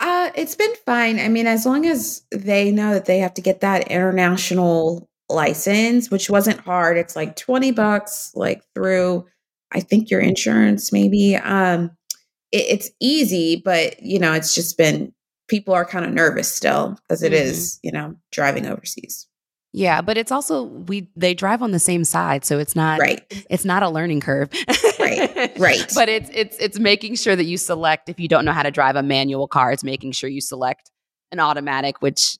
Uh, 0.00 0.30
it's 0.34 0.56
been 0.56 0.74
fine. 0.84 1.20
I 1.20 1.28
mean, 1.28 1.46
as 1.46 1.64
long 1.64 1.86
as 1.86 2.22
they 2.32 2.72
know 2.72 2.94
that 2.94 3.04
they 3.04 3.18
have 3.18 3.34
to 3.34 3.42
get 3.42 3.60
that 3.60 3.86
international 3.88 5.08
license, 5.28 6.10
which 6.10 6.28
wasn't 6.28 6.60
hard. 6.60 6.96
It's 6.96 7.14
like 7.14 7.36
20 7.36 7.70
bucks, 7.70 8.32
like 8.34 8.62
through, 8.74 9.26
I 9.72 9.80
think 9.80 10.10
your 10.10 10.20
insurance, 10.20 10.92
maybe. 10.92 11.36
Um, 11.36 11.92
it, 12.52 12.64
it's 12.68 12.90
easy, 13.00 13.62
but 13.64 14.02
you 14.02 14.18
know, 14.18 14.32
it's 14.32 14.54
just 14.54 14.76
been 14.76 15.13
people 15.48 15.74
are 15.74 15.84
kind 15.84 16.04
of 16.04 16.12
nervous 16.12 16.52
still 16.52 16.98
as 17.10 17.22
it 17.22 17.32
mm-hmm. 17.32 17.44
is, 17.44 17.78
you 17.82 17.92
know, 17.92 18.14
driving 18.32 18.66
overseas. 18.66 19.26
Yeah, 19.76 20.02
but 20.02 20.16
it's 20.16 20.30
also 20.30 20.62
we 20.62 21.10
they 21.16 21.34
drive 21.34 21.60
on 21.60 21.72
the 21.72 21.80
same 21.80 22.04
side, 22.04 22.44
so 22.44 22.60
it's 22.60 22.76
not 22.76 23.00
right. 23.00 23.20
It's 23.50 23.64
not 23.64 23.82
a 23.82 23.88
learning 23.90 24.20
curve. 24.20 24.48
right. 25.00 25.58
Right. 25.58 25.84
But 25.94 26.08
it's 26.08 26.30
it's 26.32 26.56
it's 26.58 26.78
making 26.78 27.16
sure 27.16 27.34
that 27.34 27.44
you 27.44 27.56
select 27.56 28.08
if 28.08 28.20
you 28.20 28.28
don't 28.28 28.44
know 28.44 28.52
how 28.52 28.62
to 28.62 28.70
drive 28.70 28.94
a 28.94 29.02
manual 29.02 29.48
car, 29.48 29.72
it's 29.72 29.82
making 29.82 30.12
sure 30.12 30.30
you 30.30 30.40
select 30.40 30.92
an 31.32 31.40
automatic, 31.40 32.00
which 32.02 32.36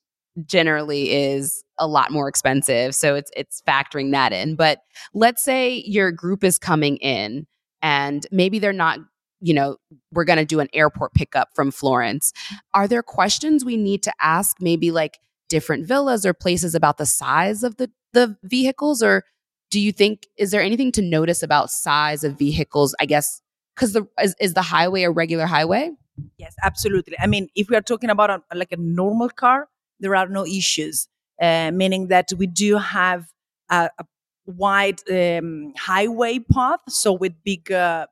generally 0.46 1.12
is 1.12 1.64
a 1.76 1.88
lot 1.88 2.12
more 2.12 2.28
expensive. 2.28 2.94
So 2.94 3.16
it's 3.16 3.32
it's 3.36 3.62
factoring 3.66 4.12
that 4.12 4.32
in. 4.32 4.54
But 4.54 4.78
let's 5.12 5.42
say 5.42 5.82
your 5.86 6.12
group 6.12 6.44
is 6.44 6.56
coming 6.56 6.98
in 6.98 7.48
and 7.82 8.26
maybe 8.30 8.60
they're 8.60 8.72
not 8.72 9.00
you 9.44 9.52
know, 9.52 9.76
we're 10.10 10.24
going 10.24 10.38
to 10.38 10.44
do 10.44 10.60
an 10.60 10.68
airport 10.72 11.12
pickup 11.12 11.50
from 11.54 11.70
Florence. 11.70 12.32
Are 12.72 12.88
there 12.88 13.02
questions 13.02 13.64
we 13.64 13.76
need 13.76 14.02
to 14.04 14.12
ask 14.20 14.56
maybe 14.60 14.90
like 14.90 15.18
different 15.50 15.86
villas 15.86 16.24
or 16.24 16.32
places 16.32 16.74
about 16.74 16.96
the 16.96 17.06
size 17.06 17.62
of 17.62 17.76
the 17.76 17.90
the 18.14 18.36
vehicles? 18.42 19.02
Or 19.02 19.24
do 19.70 19.80
you 19.80 19.90
think 19.92 20.28
is 20.38 20.50
there 20.52 20.62
anything 20.62 20.92
to 20.92 21.02
notice 21.02 21.42
about 21.42 21.68
size 21.68 22.22
of 22.22 22.38
vehicles 22.38 22.94
i 23.00 23.06
guess 23.06 23.40
because 23.74 23.92
the 23.92 24.06
is, 24.22 24.34
is 24.40 24.54
the 24.54 24.62
highway 24.62 25.02
a 25.02 25.10
regular 25.10 25.46
highway? 25.46 25.90
Yes 26.38 26.54
absolutely. 26.62 27.16
I 27.18 27.26
mean 27.26 27.48
if 27.56 27.68
we 27.68 27.76
are 27.76 27.82
talking 27.82 28.08
about 28.08 28.30
a, 28.30 28.40
like 28.54 28.70
a 28.70 28.76
normal 28.76 29.28
car 29.28 29.68
there 29.98 30.14
are 30.14 30.28
no 30.28 30.46
issues 30.46 31.08
uh, 31.42 31.72
meaning 31.72 32.06
that 32.08 32.30
we 32.38 32.46
do 32.46 32.76
have 32.78 33.26
a, 33.68 33.90
a 33.98 34.04
wide 34.46 35.00
um, 35.10 35.72
highway 35.76 36.38
path 36.38 36.80
so 36.88 37.12
with 37.12 37.32
big 37.44 37.72
uh, 37.72 38.06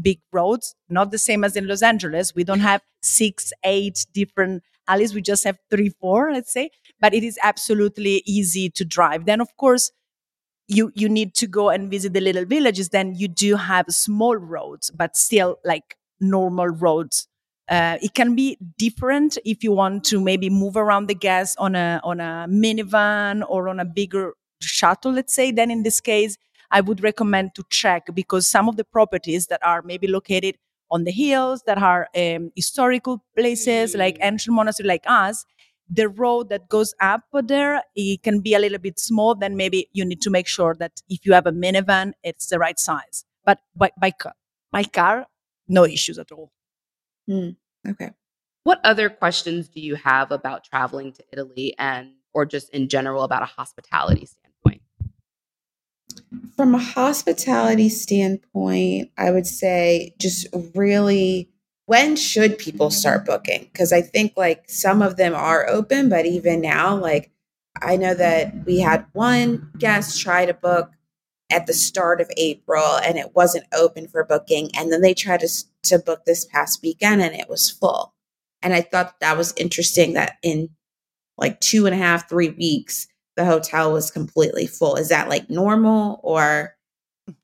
big 0.00 0.20
roads 0.32 0.74
not 0.88 1.10
the 1.10 1.18
same 1.18 1.44
as 1.44 1.56
in 1.56 1.66
los 1.66 1.82
angeles 1.82 2.34
we 2.34 2.44
don't 2.44 2.60
have 2.60 2.82
six 3.02 3.52
eight 3.64 4.06
different 4.12 4.62
alleys. 4.88 5.14
we 5.14 5.22
just 5.22 5.44
have 5.44 5.56
three, 5.70 5.90
four, 6.00 6.32
let's 6.32 6.52
say. 6.52 6.70
But 7.00 7.14
it 7.14 7.22
is 7.22 7.38
absolutely 7.42 8.22
easy 8.26 8.68
to 8.70 8.84
drive. 8.84 9.24
Then, 9.24 9.40
of 9.40 9.56
course, 9.56 9.92
you 10.68 10.92
you 10.94 11.08
need 11.08 11.34
to 11.34 11.46
go 11.46 11.70
and 11.70 11.90
visit 11.90 12.12
the 12.12 12.20
little 12.20 12.44
villages. 12.44 12.90
Then 12.90 13.14
you 13.14 13.28
do 13.28 13.56
have 13.56 13.86
small 13.88 14.36
roads, 14.36 14.90
but 14.90 15.16
still 15.16 15.58
like 15.64 15.96
normal 16.20 16.68
roads. 16.68 17.26
Uh, 17.68 17.98
it 18.02 18.14
can 18.14 18.34
be 18.34 18.58
different 18.78 19.38
if 19.44 19.62
you 19.62 19.72
want 19.72 20.04
to 20.04 20.20
maybe 20.20 20.50
move 20.50 20.76
around 20.76 21.06
the 21.08 21.14
gas 21.14 21.56
on 21.56 21.74
a 21.74 22.00
on 22.04 22.20
a 22.20 22.46
minivan 22.48 23.44
or 23.48 23.68
on 23.68 23.80
a 23.80 23.84
bigger 23.84 24.34
shuttle. 24.60 25.12
Let's 25.12 25.34
say. 25.34 25.50
Then 25.52 25.70
in 25.70 25.82
this 25.82 26.00
case, 26.00 26.36
I 26.70 26.80
would 26.80 27.02
recommend 27.02 27.54
to 27.56 27.64
check 27.70 28.08
because 28.14 28.46
some 28.46 28.68
of 28.68 28.76
the 28.76 28.84
properties 28.84 29.46
that 29.48 29.64
are 29.64 29.82
maybe 29.82 30.06
located 30.06 30.56
on 30.90 31.04
the 31.04 31.12
hills 31.12 31.62
that 31.66 31.78
are 31.78 32.08
um, 32.16 32.50
historical 32.56 33.24
places 33.36 33.94
like 33.94 34.16
mm. 34.18 34.24
ancient 34.24 34.54
monastery 34.54 34.88
like 34.88 35.04
us 35.06 35.44
the 35.88 36.08
road 36.08 36.48
that 36.50 36.68
goes 36.68 36.94
up 37.00 37.22
there 37.44 37.82
it 37.94 38.22
can 38.22 38.40
be 38.40 38.54
a 38.54 38.58
little 38.58 38.78
bit 38.78 38.98
small 38.98 39.34
then 39.34 39.56
maybe 39.56 39.88
you 39.92 40.04
need 40.04 40.20
to 40.20 40.30
make 40.30 40.46
sure 40.46 40.74
that 40.78 41.00
if 41.08 41.24
you 41.24 41.32
have 41.32 41.46
a 41.46 41.52
minivan 41.52 42.12
it's 42.22 42.46
the 42.46 42.58
right 42.58 42.78
size. 42.78 43.24
But 43.44 43.60
by, 43.74 43.90
by, 43.98 44.10
car, 44.12 44.34
by 44.70 44.84
car 44.84 45.26
no 45.66 45.84
issues 45.84 46.18
at 46.18 46.30
all. 46.30 46.52
Mm, 47.28 47.56
okay. 47.88 48.10
What 48.64 48.80
other 48.84 49.08
questions 49.08 49.68
do 49.68 49.80
you 49.80 49.94
have 49.96 50.30
about 50.30 50.64
traveling 50.64 51.12
to 51.12 51.24
italy 51.32 51.74
and 51.78 52.10
or 52.32 52.46
just 52.46 52.70
in 52.70 52.88
general 52.88 53.24
about 53.24 53.42
a 53.42 53.46
hospitality 53.46 54.26
standpoint 54.26 54.39
from 56.56 56.74
a 56.74 56.78
hospitality 56.78 57.88
standpoint, 57.88 59.10
I 59.18 59.30
would 59.30 59.46
say 59.46 60.14
just 60.18 60.46
really 60.74 61.50
when 61.86 62.14
should 62.14 62.56
people 62.56 62.88
start 62.88 63.26
booking? 63.26 63.68
Because 63.72 63.92
I 63.92 64.00
think 64.00 64.34
like 64.36 64.70
some 64.70 65.02
of 65.02 65.16
them 65.16 65.34
are 65.34 65.68
open, 65.68 66.08
but 66.08 66.24
even 66.24 66.60
now, 66.60 66.96
like 66.96 67.32
I 67.82 67.96
know 67.96 68.14
that 68.14 68.64
we 68.64 68.78
had 68.78 69.06
one 69.12 69.72
guest 69.76 70.20
try 70.20 70.46
to 70.46 70.54
book 70.54 70.92
at 71.50 71.66
the 71.66 71.72
start 71.72 72.20
of 72.20 72.30
April 72.36 72.98
and 73.04 73.18
it 73.18 73.34
wasn't 73.34 73.66
open 73.74 74.06
for 74.06 74.24
booking. 74.24 74.70
And 74.76 74.92
then 74.92 75.00
they 75.00 75.14
tried 75.14 75.40
to, 75.40 75.48
to 75.84 75.98
book 75.98 76.24
this 76.24 76.44
past 76.44 76.80
weekend 76.80 77.22
and 77.22 77.34
it 77.34 77.48
was 77.48 77.70
full. 77.70 78.14
And 78.62 78.72
I 78.72 78.82
thought 78.82 79.18
that 79.18 79.36
was 79.36 79.52
interesting 79.56 80.12
that 80.12 80.36
in 80.44 80.68
like 81.36 81.60
two 81.60 81.86
and 81.86 81.94
a 81.94 81.98
half, 81.98 82.28
three 82.28 82.50
weeks, 82.50 83.08
the 83.36 83.44
hotel 83.44 83.92
was 83.92 84.10
completely 84.10 84.66
full. 84.66 84.96
Is 84.96 85.08
that 85.08 85.28
like 85.28 85.48
normal 85.50 86.20
or? 86.22 86.76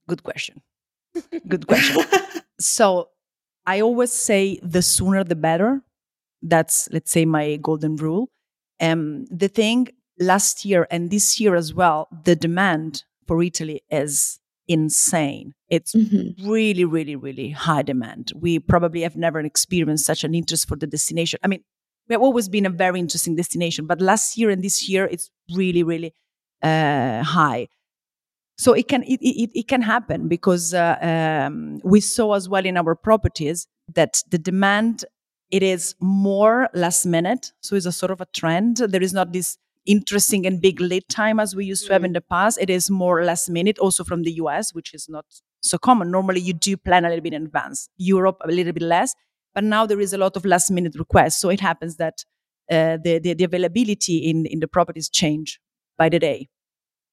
Good 0.09 0.22
question. 0.22 0.62
Good 1.49 1.66
question. 1.66 2.05
so 2.61 3.09
I 3.66 3.80
always 3.80 4.12
say 4.12 4.61
the 4.62 4.82
sooner 4.82 5.24
the 5.24 5.37
better. 5.37 5.82
That's 6.43 6.89
let's 6.93 7.11
say 7.11 7.24
my 7.24 7.57
golden 7.57 7.97
rule. 7.97 8.28
Um, 8.80 9.24
the 9.30 9.49
thing 9.49 9.89
last 10.18 10.64
year 10.64 10.87
and 10.91 11.11
this 11.11 11.41
year 11.41 11.55
as 11.57 11.74
well, 11.74 12.09
the 12.24 12.37
demand 12.37 13.05
for 13.26 13.43
Italy 13.43 13.82
is 13.91 14.39
insane. 14.68 15.55
It's 15.68 15.95
mm-hmm. 15.95 16.49
really, 16.49 16.84
really, 16.84 17.16
really 17.16 17.51
high 17.51 17.82
demand. 17.82 18.32
We 18.37 18.59
probably 18.59 19.03
have 19.03 19.16
never 19.16 19.41
experienced 19.41 20.05
such 20.05 20.24
an 20.24 20.34
interest 20.34 20.68
for 20.68 20.76
the 20.76 20.87
destination. 20.87 21.39
I 21.43 21.49
mean, 21.49 21.62
we 22.09 22.14
have 22.14 22.22
always 22.22 22.48
been 22.48 22.66
a 22.66 22.70
very 22.70 23.00
interesting 23.00 23.36
destination, 23.36 23.86
but 23.86 24.00
last 24.00 24.36
year 24.36 24.50
and 24.50 24.62
this 24.62 24.88
year, 24.88 25.07
it's 25.07 25.30
really, 25.54 25.82
really 25.82 26.14
uh, 26.62 27.22
high. 27.22 27.68
So 28.59 28.72
it 28.72 28.88
can 28.88 29.02
it, 29.02 29.20
it, 29.20 29.50
it 29.54 29.68
can 29.68 29.82
happen 29.82 30.28
because 30.28 30.72
uh, 30.72 30.96
um, 31.02 31.78
we 31.84 32.00
saw 32.00 32.34
as 32.34 32.48
well 32.48 32.64
in 32.64 32.76
our 32.76 32.94
properties 32.94 33.66
that 33.94 34.22
the 34.30 34.38
demand 34.38 35.04
it 35.50 35.62
is 35.62 35.94
more 36.00 36.68
last 36.74 37.07
minute. 37.07 37.52
So 37.61 37.76
it's 37.76 37.86
a 37.86 37.92
sort 37.92 38.11
of 38.11 38.20
a 38.20 38.26
trend. 38.26 38.78
There 38.78 39.02
is 39.02 39.12
not 39.12 39.32
this 39.32 39.59
interesting 39.86 40.46
and 40.46 40.61
big 40.61 40.80
lead 40.80 41.09
time 41.09 41.38
as 41.38 41.54
we 41.54 41.64
used 41.64 41.86
to 41.86 41.92
have 41.92 42.02
in 42.02 42.12
the 42.12 42.20
past. 42.20 42.59
It 42.61 42.70
is 42.70 42.90
more 42.90 43.24
last 43.24 43.48
minute, 43.48 43.78
also 43.78 44.02
from 44.02 44.22
the 44.22 44.32
US, 44.32 44.74
which 44.74 44.92
is 44.92 45.09
not 45.09 45.24
so 45.61 45.78
common. 45.78 46.11
Normally, 46.11 46.40
you 46.40 46.52
do 46.52 46.76
plan 46.76 47.04
a 47.04 47.09
little 47.09 47.22
bit 47.22 47.34
in 47.34 47.44
advance. 47.44 47.88
Europe, 47.96 48.38
a 48.42 48.48
little 48.48 48.72
bit 48.72 48.82
less. 48.82 49.14
But 49.57 49.64
now 49.64 49.86
there 49.86 50.00
is 50.00 50.12
a 50.12 50.18
lot 50.18 50.36
of 50.36 50.44
last 50.44 50.70
minute 50.70 50.94
requests. 50.98 51.40
So 51.40 51.48
it 51.48 51.61
happens 51.61 51.96
that 51.96 52.24
uh, 52.70 52.98
the, 53.02 53.18
the, 53.18 53.32
the, 53.32 53.44
availability 53.44 54.18
in, 54.18 54.44
in 54.44 54.61
the 54.61 54.68
properties 54.68 55.09
change 55.09 55.59
by 55.96 56.11
the 56.11 56.18
day. 56.18 56.48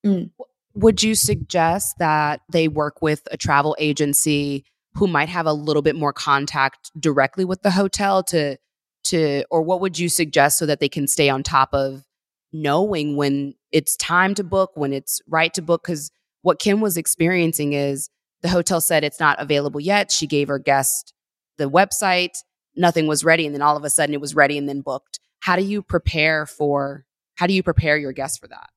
Mm. 0.06 0.32
Would 0.76 1.02
you 1.02 1.16
suggest 1.16 1.96
that 2.00 2.41
they 2.52 2.68
work 2.68 3.02
with 3.02 3.22
a 3.32 3.38
travel 3.38 3.78
agency 3.80 4.66
who 4.96 5.08
might 5.08 5.30
have 5.30 5.46
a 5.46 5.54
little 5.54 5.82
bit 5.82 5.96
more 5.96 6.12
contact 6.12 6.91
directly 7.00 7.46
with 7.46 7.62
the 7.62 7.72
hotel 7.72 8.22
to 8.24 8.58
to 9.06 9.44
or 9.50 9.62
what 9.62 9.80
would 9.80 9.98
you 9.98 10.10
suggest 10.10 10.58
so 10.58 10.66
that 10.66 10.80
they 10.80 10.89
can 10.89 11.08
stay 11.08 11.30
on 11.30 11.44
top 11.44 11.74
of 11.74 12.04
knowing 12.52 13.16
when 13.16 13.54
it's 13.72 13.96
time 13.98 14.36
to 14.36 14.44
book, 14.44 14.72
when 14.76 14.91
it's 14.91 15.22
right 15.28 15.54
to 15.54 15.62
book. 15.62 15.84
Because 15.84 16.12
what 16.41 16.60
Kim 16.60 16.82
was 16.82 16.98
experiencing 16.98 17.74
is 17.74 18.10
the 18.41 18.50
hotel 18.50 18.82
said 18.82 19.04
it's 19.04 19.20
not 19.20 19.41
available 19.41 19.80
yet. 19.80 20.12
She 20.12 20.28
gave 20.28 20.50
her 20.50 20.60
guest 20.60 21.14
the 21.58 21.70
website, 21.70 22.38
nothing 22.76 23.08
was 23.08 23.24
ready. 23.24 23.45
And 23.45 23.54
then 23.54 23.62
all 23.62 23.78
of 23.78 23.84
a 23.84 23.89
sudden 23.89 24.14
it 24.14 24.22
was 24.22 24.36
ready 24.36 24.58
and 24.58 24.68
then 24.68 24.82
booked. 24.82 25.20
How 25.41 25.56
do 25.56 25.64
you 25.64 25.82
prepare 25.82 26.45
for, 26.45 27.06
how 27.36 27.47
do 27.47 27.54
you 27.54 27.64
prepare 27.64 27.97
your 27.97 28.14
guests 28.14 28.38
for 28.38 28.47
that? 28.47 28.70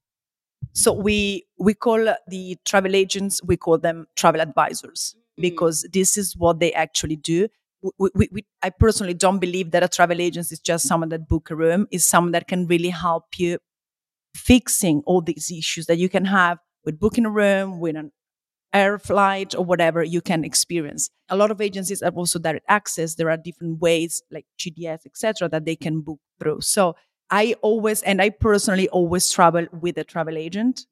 So 0.72 0.93
we, 0.93 1.47
we 1.59 1.74
call 1.74 2.14
the 2.29 2.59
travel 2.64 2.95
agents, 2.95 3.43
we 3.43 3.57
call 3.57 3.79
them 3.79 4.07
travel 4.16 4.41
advisors 4.41 5.14
mm-hmm. 5.16 5.43
because 5.43 5.87
this 5.93 6.18
is 6.18 6.37
what 6.37 6.61
they 6.61 6.72
actually 6.72 7.16
do 7.16 7.49
we, 7.99 8.11
we, 8.14 8.29
we, 8.33 8.47
I 8.62 8.70
personally 8.70 9.14
don't 9.14 9.39
believe 9.39 9.70
that 9.72 9.83
a 9.83 9.89
travel 9.89 10.20
agent 10.20 10.51
is 10.51 10.61
just 10.61 10.87
someone 10.87 11.09
that 11.11 11.29
book 11.29 11.51
a 11.51 11.57
room. 11.57 11.87
Is 11.91 12.05
someone 12.05 12.33
that 12.33 12.49
can 12.49 12.66
really 12.66 12.91
help 12.91 13.39
you 13.39 13.59
fixing 14.35 15.03
all 15.07 15.20
these 15.20 15.51
issues 15.51 15.87
that 15.87 15.99
you 15.99 16.09
can 16.09 16.24
have 16.24 16.59
with 16.85 16.99
booking 16.99 17.27
a 17.27 17.31
room, 17.31 17.81
with 17.81 17.97
an 17.97 18.12
air 18.73 18.99
flight 18.99 19.55
or 19.55 19.64
whatever 19.64 20.03
you 20.03 20.21
can 20.21 20.45
experience. 20.45 21.11
A 21.29 21.37
lot 21.37 21.51
of 21.51 21.61
agencies 21.61 22.03
have 22.03 22.17
also 22.17 22.39
direct 22.39 22.67
access. 22.69 23.14
There 23.14 23.31
are 23.31 23.37
different 23.37 23.81
ways 23.81 24.23
like 24.31 24.47
GDS, 24.59 25.07
etc., 25.07 25.49
that 25.49 25.64
they 25.64 25.77
can 25.77 26.01
book 26.01 26.21
through. 26.39 26.61
So 26.61 26.97
I 27.31 27.55
always, 27.62 28.03
and 28.03 28.21
I 28.21 28.31
personally 28.31 28.89
always 28.91 29.31
travel 29.31 29.67
with 29.73 29.99
a 29.99 30.05
travel 30.05 30.37
agent 30.37 30.87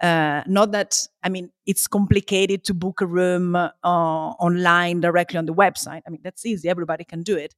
uh, 0.00 0.42
not 0.46 0.70
that, 0.72 0.96
I 1.22 1.28
mean, 1.28 1.50
it's 1.66 1.86
complicated 1.86 2.64
to 2.64 2.74
book 2.74 3.00
a 3.00 3.06
room 3.06 3.56
uh, 3.56 3.68
online 3.82 5.00
directly 5.00 5.38
on 5.38 5.46
the 5.46 5.54
website. 5.54 6.02
I 6.06 6.10
mean, 6.10 6.20
that's 6.22 6.46
easy. 6.46 6.68
Everybody 6.68 7.04
can 7.04 7.22
do 7.22 7.36
it. 7.36 7.54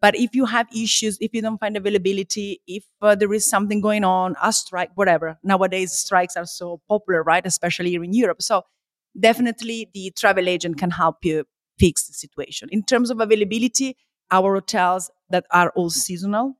But 0.00 0.16
if 0.16 0.34
you 0.34 0.46
have 0.46 0.66
issues, 0.74 1.18
if 1.20 1.34
you 1.34 1.42
don't 1.42 1.58
find 1.58 1.76
availability, 1.76 2.62
if 2.66 2.84
uh, 3.02 3.14
there 3.14 3.32
is 3.34 3.44
something 3.44 3.80
going 3.82 4.04
on, 4.04 4.34
a 4.42 4.52
strike, 4.52 4.90
whatever. 4.94 5.38
Nowadays, 5.42 5.92
strikes 5.92 6.36
are 6.36 6.46
so 6.46 6.80
popular, 6.88 7.22
right? 7.22 7.44
Especially 7.44 7.90
here 7.90 8.04
in 8.04 8.14
Europe. 8.14 8.40
So 8.40 8.62
definitely 9.18 9.90
the 9.92 10.12
travel 10.16 10.48
agent 10.48 10.78
can 10.78 10.90
help 10.90 11.24
you 11.24 11.44
fix 11.78 12.06
the 12.06 12.12
situation. 12.12 12.68
In 12.70 12.82
terms 12.82 13.10
of 13.10 13.20
availability, 13.20 13.96
our 14.30 14.54
hotels 14.54 15.10
that 15.30 15.46
are 15.50 15.70
all 15.74 15.90
seasonal, 15.90 16.56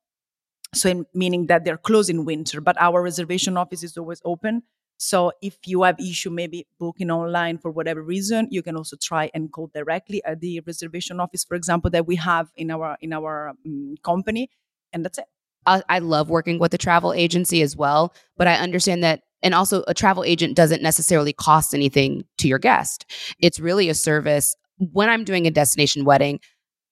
so 0.75 0.89
in, 0.89 1.07
meaning 1.15 1.47
that 1.47 1.65
they're 1.65 1.77
closed 1.77 2.11
in 2.11 2.25
winter, 2.25 2.61
but 2.61 2.77
our 2.81 3.03
reservation 3.03 3.57
office 3.57 3.83
is 3.83 3.97
always 3.97 4.21
open. 4.25 4.63
So 4.97 5.33
if 5.41 5.57
you 5.67 5.83
have 5.83 5.99
issue 5.99 6.31
maybe 6.31 6.67
booking 6.79 7.11
online 7.11 7.59
for 7.59 7.71
whatever 7.71 8.03
reason, 8.03 8.49
you 8.51 8.63
can 8.63 8.77
also 8.77 8.97
try 9.01 9.31
and 9.33 9.51
call 9.51 9.71
directly 9.73 10.23
at 10.25 10.41
the 10.41 10.61
reservation 10.61 11.21
office, 11.21 11.43
for 11.43 11.55
example, 11.55 11.91
that 11.93 12.07
we 12.07 12.17
have 12.17 12.51
in 12.55 12.71
our 12.71 12.97
in 13.01 13.13
our 13.13 13.49
um, 13.49 13.95
company, 14.03 14.51
and 14.93 15.05
that's 15.05 15.19
it. 15.19 15.25
I, 15.67 15.83
I 15.89 15.99
love 16.01 16.29
working 16.29 16.59
with 16.59 16.75
a 16.75 16.79
travel 16.79 17.13
agency 17.13 17.63
as 17.63 17.77
well, 17.77 18.15
but 18.37 18.47
I 18.47 18.55
understand 18.57 19.03
that 19.05 19.23
and 19.43 19.55
also 19.55 19.85
a 19.89 19.95
travel 19.95 20.25
agent 20.25 20.57
doesn't 20.57 20.83
necessarily 20.83 21.33
cost 21.33 21.75
anything 21.75 22.25
to 22.39 22.49
your 22.49 22.59
guest. 22.59 23.07
It's 23.41 23.61
really 23.61 23.89
a 23.89 23.95
service. 23.95 24.57
When 24.79 25.09
I'm 25.09 25.25
doing 25.25 25.47
a 25.47 25.51
destination 25.51 26.05
wedding, 26.05 26.41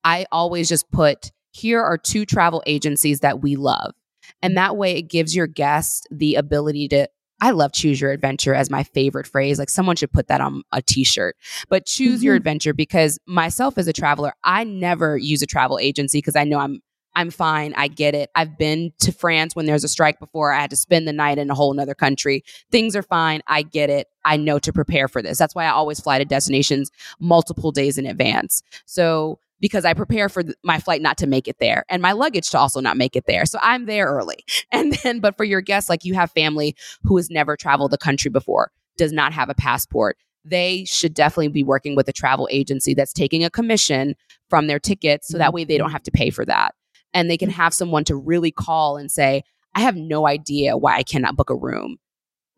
I 0.04 0.26
always 0.32 0.68
just 0.68 0.90
put 0.90 1.30
here 1.50 1.82
are 1.82 1.98
two 1.98 2.24
travel 2.24 2.62
agencies 2.66 3.20
that 3.20 3.42
we 3.42 3.56
love. 3.56 3.94
And 4.42 4.56
that 4.56 4.76
way 4.76 4.96
it 4.96 5.02
gives 5.02 5.34
your 5.34 5.46
guest 5.46 6.06
the 6.10 6.36
ability 6.36 6.88
to 6.88 7.08
I 7.40 7.50
love 7.50 7.72
choose 7.72 8.00
your 8.00 8.10
adventure 8.10 8.52
as 8.52 8.68
my 8.68 8.82
favorite 8.82 9.26
phrase. 9.26 9.60
Like 9.60 9.70
someone 9.70 9.94
should 9.94 10.12
put 10.12 10.26
that 10.26 10.40
on 10.40 10.62
a 10.72 10.82
t-shirt. 10.82 11.36
But 11.68 11.86
choose 11.86 12.16
mm-hmm. 12.16 12.24
your 12.26 12.34
adventure 12.34 12.74
because 12.74 13.16
myself 13.26 13.78
as 13.78 13.86
a 13.86 13.92
traveler, 13.92 14.32
I 14.42 14.64
never 14.64 15.16
use 15.16 15.40
a 15.40 15.46
travel 15.46 15.78
agency 15.78 16.18
because 16.18 16.34
I 16.34 16.42
know 16.42 16.58
I'm 16.58 16.80
I'm 17.18 17.32
fine. 17.32 17.74
I 17.76 17.88
get 17.88 18.14
it. 18.14 18.30
I've 18.36 18.56
been 18.56 18.92
to 19.00 19.10
France 19.10 19.56
when 19.56 19.66
there's 19.66 19.82
a 19.82 19.88
strike 19.88 20.20
before. 20.20 20.52
I 20.52 20.60
had 20.60 20.70
to 20.70 20.76
spend 20.76 21.08
the 21.08 21.12
night 21.12 21.36
in 21.36 21.50
a 21.50 21.54
whole 21.54 21.78
other 21.80 21.92
country. 21.92 22.44
Things 22.70 22.94
are 22.94 23.02
fine. 23.02 23.42
I 23.48 23.62
get 23.62 23.90
it. 23.90 24.06
I 24.24 24.36
know 24.36 24.60
to 24.60 24.72
prepare 24.72 25.08
for 25.08 25.20
this. 25.20 25.36
That's 25.36 25.52
why 25.52 25.64
I 25.64 25.70
always 25.70 25.98
fly 25.98 26.18
to 26.18 26.24
destinations 26.24 26.92
multiple 27.18 27.72
days 27.72 27.98
in 27.98 28.06
advance. 28.06 28.62
So 28.86 29.40
because 29.58 29.84
I 29.84 29.94
prepare 29.94 30.28
for 30.28 30.44
my 30.62 30.78
flight 30.78 31.02
not 31.02 31.18
to 31.18 31.26
make 31.26 31.48
it 31.48 31.56
there 31.58 31.84
and 31.88 32.00
my 32.00 32.12
luggage 32.12 32.50
to 32.50 32.58
also 32.58 32.80
not 32.80 32.96
make 32.96 33.16
it 33.16 33.24
there. 33.26 33.46
So 33.46 33.58
I'm 33.62 33.86
there 33.86 34.06
early. 34.06 34.44
And 34.70 34.92
then, 35.02 35.18
but 35.18 35.36
for 35.36 35.42
your 35.42 35.60
guests, 35.60 35.90
like 35.90 36.04
you 36.04 36.14
have 36.14 36.30
family 36.30 36.76
who 37.02 37.16
has 37.16 37.30
never 37.30 37.56
traveled 37.56 37.90
the 37.90 37.98
country 37.98 38.30
before, 38.30 38.70
does 38.96 39.12
not 39.12 39.32
have 39.32 39.48
a 39.48 39.54
passport, 39.54 40.16
they 40.44 40.84
should 40.84 41.14
definitely 41.14 41.48
be 41.48 41.64
working 41.64 41.96
with 41.96 42.08
a 42.08 42.12
travel 42.12 42.48
agency 42.52 42.94
that's 42.94 43.12
taking 43.12 43.42
a 43.42 43.50
commission 43.50 44.14
from 44.48 44.68
their 44.68 44.78
tickets. 44.78 45.26
So 45.26 45.38
that 45.38 45.46
mm-hmm. 45.46 45.54
way 45.54 45.64
they 45.64 45.78
don't 45.78 45.90
have 45.90 46.04
to 46.04 46.12
pay 46.12 46.30
for 46.30 46.44
that. 46.44 46.74
And 47.14 47.30
they 47.30 47.36
can 47.36 47.50
mm. 47.50 47.54
have 47.54 47.74
someone 47.74 48.04
to 48.04 48.16
really 48.16 48.50
call 48.50 48.96
and 48.96 49.10
say, 49.10 49.42
I 49.74 49.80
have 49.80 49.96
no 49.96 50.26
idea 50.26 50.76
why 50.76 50.96
I 50.96 51.02
cannot 51.02 51.36
book 51.36 51.50
a 51.50 51.56
room. 51.56 51.96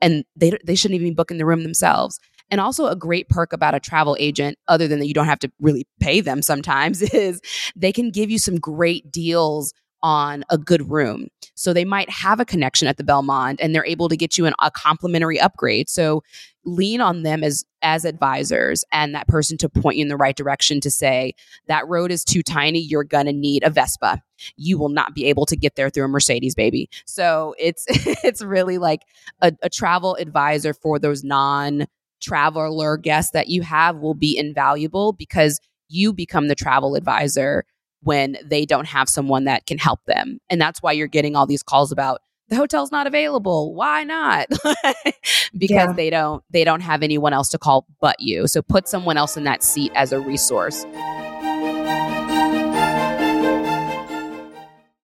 And 0.00 0.24
they, 0.34 0.52
they 0.64 0.74
shouldn't 0.74 1.00
even 1.00 1.10
be 1.10 1.14
booking 1.14 1.38
the 1.38 1.46
room 1.46 1.62
themselves. 1.62 2.18
And 2.50 2.60
also, 2.60 2.86
a 2.86 2.96
great 2.96 3.28
perk 3.28 3.52
about 3.52 3.76
a 3.76 3.80
travel 3.80 4.16
agent, 4.18 4.58
other 4.66 4.88
than 4.88 4.98
that 4.98 5.06
you 5.06 5.14
don't 5.14 5.26
have 5.26 5.38
to 5.40 5.52
really 5.60 5.86
pay 6.00 6.20
them 6.20 6.42
sometimes, 6.42 7.00
is 7.14 7.40
they 7.76 7.92
can 7.92 8.10
give 8.10 8.30
you 8.30 8.38
some 8.38 8.56
great 8.56 9.10
deals 9.12 9.72
on 10.02 10.44
a 10.50 10.58
good 10.58 10.90
room. 10.90 11.28
So 11.54 11.72
they 11.72 11.84
might 11.84 12.08
have 12.10 12.40
a 12.40 12.44
connection 12.44 12.88
at 12.88 12.96
the 12.96 13.04
Belmond 13.04 13.56
and 13.60 13.74
they're 13.74 13.84
able 13.84 14.08
to 14.08 14.16
get 14.16 14.38
you 14.38 14.46
an, 14.46 14.54
a 14.62 14.70
complimentary 14.70 15.38
upgrade. 15.38 15.88
So 15.88 16.22
lean 16.64 17.00
on 17.00 17.22
them 17.22 17.42
as 17.42 17.64
as 17.82 18.04
advisors 18.04 18.84
and 18.92 19.14
that 19.14 19.26
person 19.26 19.56
to 19.56 19.68
point 19.68 19.96
you 19.96 20.02
in 20.02 20.08
the 20.08 20.16
right 20.16 20.36
direction 20.36 20.80
to 20.80 20.90
say 20.90 21.32
that 21.66 21.88
road 21.88 22.10
is 22.10 22.24
too 22.24 22.42
tiny 22.42 22.78
you're 22.78 23.04
going 23.04 23.26
to 23.26 23.32
need 23.32 23.62
a 23.62 23.70
Vespa. 23.70 24.22
You 24.56 24.78
will 24.78 24.90
not 24.90 25.14
be 25.14 25.24
able 25.26 25.46
to 25.46 25.56
get 25.56 25.76
there 25.76 25.88
through 25.88 26.04
a 26.04 26.08
Mercedes 26.08 26.54
baby. 26.54 26.90
So 27.06 27.54
it's 27.58 27.84
it's 27.88 28.42
really 28.42 28.78
like 28.78 29.02
a, 29.40 29.52
a 29.62 29.70
travel 29.70 30.16
advisor 30.16 30.74
for 30.74 30.98
those 30.98 31.24
non 31.24 31.86
traveler 32.20 32.98
guests 32.98 33.32
that 33.32 33.48
you 33.48 33.62
have 33.62 33.96
will 33.96 34.14
be 34.14 34.36
invaluable 34.36 35.12
because 35.12 35.58
you 35.88 36.12
become 36.12 36.48
the 36.48 36.54
travel 36.54 36.94
advisor 36.94 37.64
when 38.02 38.36
they 38.44 38.64
don't 38.64 38.86
have 38.86 39.08
someone 39.08 39.44
that 39.44 39.66
can 39.66 39.78
help 39.78 40.00
them. 40.06 40.38
And 40.48 40.60
that's 40.60 40.82
why 40.82 40.92
you're 40.92 41.06
getting 41.06 41.36
all 41.36 41.46
these 41.46 41.62
calls 41.62 41.92
about 41.92 42.20
the 42.50 42.56
hotel's 42.56 42.90
not 42.90 43.06
available. 43.06 43.74
Why 43.74 44.02
not? 44.02 44.48
because 45.56 45.70
yeah. 45.70 45.92
they 45.92 46.10
don't 46.10 46.42
they 46.50 46.64
don't 46.64 46.80
have 46.80 47.02
anyone 47.02 47.32
else 47.32 47.48
to 47.50 47.58
call 47.58 47.86
but 48.00 48.16
you. 48.18 48.48
So 48.48 48.60
put 48.60 48.88
someone 48.88 49.16
else 49.16 49.36
in 49.36 49.44
that 49.44 49.62
seat 49.62 49.92
as 49.94 50.12
a 50.12 50.18
resource. 50.20 50.84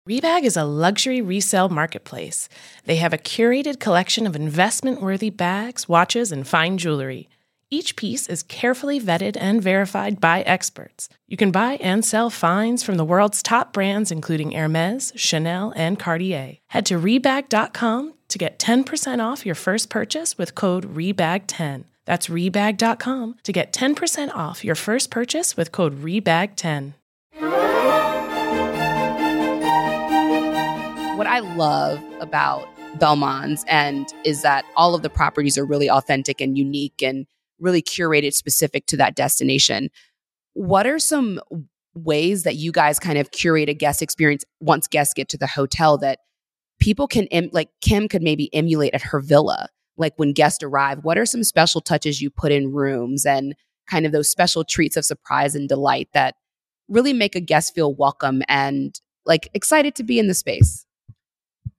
Rebag 0.09 0.43
is 0.43 0.57
a 0.57 0.65
luxury 0.65 1.23
resale 1.23 1.69
marketplace. 1.69 2.49
They 2.85 2.97
have 2.97 3.13
a 3.13 3.19
curated 3.19 3.79
collection 3.81 4.27
of 4.27 4.35
investment 4.35 5.01
worthy 5.01 5.31
bags, 5.31 5.89
watches, 5.89 6.33
and 6.33 6.47
fine 6.47 6.79
jewelry. 6.79 7.29
Each 7.73 7.95
piece 7.95 8.27
is 8.27 8.43
carefully 8.43 9.01
vetted 9.01 9.37
and 9.39 9.63
verified 9.63 10.21
by 10.21 10.43
experts. 10.43 11.09
You 11.29 11.37
can 11.37 11.53
buy 11.53 11.75
and 11.75 12.05
sell 12.05 12.29
finds 12.29 12.83
from 12.83 12.97
the 12.97 13.05
world's 13.05 13.45
top 13.45 13.73
brands, 13.73 14.11
including 14.11 14.51
Hermes, 14.51 15.13
Chanel, 15.15 15.73
and 15.77 15.97
Cartier. 15.97 16.57
Head 16.71 16.85
to 16.87 16.99
Rebag.com 16.99 18.15
to 18.29 18.39
get 18.39 18.59
10% 18.59 19.25
off 19.25 19.47
your 19.47 19.55
first 19.55 19.89
purchase 19.89 20.37
with 20.37 20.57
code 20.57 20.93
REBAG10. 20.93 21.85
That's 22.07 22.27
rebag.com 22.27 23.37
to 23.45 23.53
get 23.53 23.73
10% 23.73 24.35
off 24.35 24.65
your 24.65 24.75
first 24.75 25.13
purchase 25.13 25.57
with 25.57 25.71
code 25.71 26.03
REBAG10. 26.03 26.95
What 31.17 31.29
I 31.29 31.39
love 31.39 32.03
about 32.21 32.67
Belmonds 32.99 33.65
and 33.69 34.13
is 34.25 34.43
that 34.43 34.65
all 34.75 34.97
of 34.97 35.03
the 35.03 35.11
properties 35.11 35.57
are 35.57 35.65
really 35.65 35.89
authentic 35.89 36.41
and 36.41 36.59
unique 36.59 37.01
and 37.01 37.27
really 37.61 37.83
curated 37.83 38.35
specific 38.35 38.87
to 38.87 38.97
that 38.97 39.15
destination. 39.15 39.91
What 40.55 40.87
are 40.87 40.99
some 40.99 41.41
ways 41.95 42.45
that 42.45 42.57
you 42.57 42.73
guys 42.73 42.99
kind 42.99 43.19
of 43.19 43.31
curate 43.31 43.69
a 43.69 43.75
guest 43.75 44.03
experience 44.03 44.45
once 44.61 44.87
guests 44.87 45.15
get 45.15 45.29
to 45.29 45.39
the 45.39 45.47
hotel 45.47 45.99
that 45.99 46.21
people 46.81 47.07
can 47.07 47.29
like 47.53 47.69
Kim 47.83 48.09
could 48.09 48.23
maybe 48.23 48.53
emulate 48.55 48.95
at 48.95 49.03
her 49.03 49.21
villa? 49.21 49.69
Like 49.97 50.15
when 50.17 50.33
guests 50.33 50.63
arrive, 50.63 51.01
what 51.03 51.19
are 51.19 51.27
some 51.27 51.45
special 51.45 51.81
touches 51.81 52.23
you 52.23 52.31
put 52.31 52.53
in 52.53 52.73
rooms 52.73 53.27
and 53.27 53.55
kind 53.89 54.07
of 54.07 54.13
those 54.13 54.31
special 54.31 54.65
treats 54.65 54.97
of 54.97 55.05
surprise 55.05 55.55
and 55.55 55.69
delight 55.69 56.09
that 56.15 56.37
really 56.89 57.13
make 57.13 57.35
a 57.35 57.41
guest 57.41 57.75
feel 57.75 57.95
welcome 57.95 58.43
and 58.49 59.01
like 59.27 59.49
excited 59.53 59.95
to 59.97 60.03
be 60.03 60.19
in 60.19 60.27
the 60.27 60.35
space? 60.35 60.87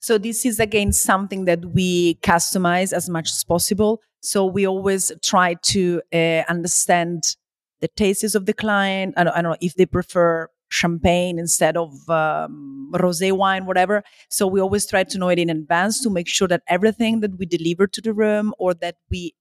So 0.02 0.18
this 0.18 0.46
is 0.46 0.60
again 0.60 0.94
something 0.94 1.46
that 1.46 1.64
we 1.64 2.16
customize 2.16 2.92
as 2.92 3.08
much 3.08 3.30
as 3.30 3.44
possible. 3.44 4.02
So 4.22 4.46
we 4.46 4.68
always 4.68 5.12
try 5.24 5.54
to 5.54 6.02
uh, 6.12 6.44
understand 6.50 7.36
the 7.82 7.88
tastes 7.88 8.34
of 8.34 8.48
the 8.48 8.54
client. 8.54 9.14
I 9.16 9.24
don't, 9.24 9.34
I 9.34 9.42
don't, 9.42 9.52
know 9.52 9.58
if 9.62 9.76
they 9.76 9.86
prefer 9.86 10.48
champagne 10.70 11.38
instead 11.38 11.78
of 11.78 11.92
um, 12.10 12.92
rosé 12.96 13.32
wine, 13.32 13.66
whatever. 13.68 14.04
So 14.30 14.48
we 14.48 14.60
always 14.60 14.88
try 14.88 15.04
to 15.04 15.18
know 15.20 15.30
it 15.30 15.38
in 15.38 15.50
advance 15.52 16.02
to 16.02 16.10
make 16.10 16.28
sure 16.28 16.48
that 16.48 16.64
everything 16.68 17.20
that 17.20 17.38
we 17.38 17.46
deliver 17.46 17.86
to 17.88 18.02
the 18.02 18.14
room 18.14 18.56
or 18.58 18.74
that 18.76 18.96
we 19.12 19.36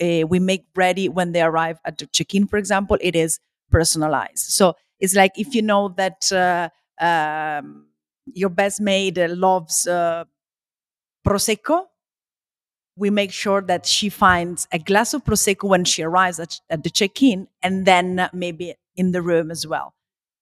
uh, 0.00 0.26
we 0.26 0.38
make 0.38 0.64
ready 0.76 1.08
when 1.08 1.32
they 1.32 1.42
arrive 1.42 1.78
at 1.84 1.98
the 1.98 2.06
check-in, 2.06 2.46
for 2.46 2.58
example, 2.58 2.98
it 3.00 3.16
is 3.16 3.38
personalized. 3.70 4.38
So 4.38 4.76
it's 4.98 5.14
like 5.14 5.32
if 5.36 5.54
you 5.54 5.60
know 5.60 5.90
that. 5.98 6.32
Uh, 6.32 6.70
um, 7.02 7.89
your 8.34 8.50
best 8.50 8.80
maid 8.80 9.18
loves 9.18 9.86
uh, 9.86 10.24
prosecco 11.26 11.86
we 12.96 13.08
make 13.08 13.32
sure 13.32 13.62
that 13.62 13.86
she 13.86 14.08
finds 14.10 14.68
a 14.72 14.78
glass 14.78 15.14
of 15.14 15.24
prosecco 15.24 15.68
when 15.68 15.84
she 15.84 16.02
arrives 16.02 16.38
at, 16.38 16.60
at 16.68 16.82
the 16.84 16.90
check-in 16.90 17.48
and 17.62 17.86
then 17.86 18.28
maybe 18.34 18.74
in 18.94 19.12
the 19.12 19.22
room 19.22 19.50
as 19.50 19.66
well. 19.66 19.94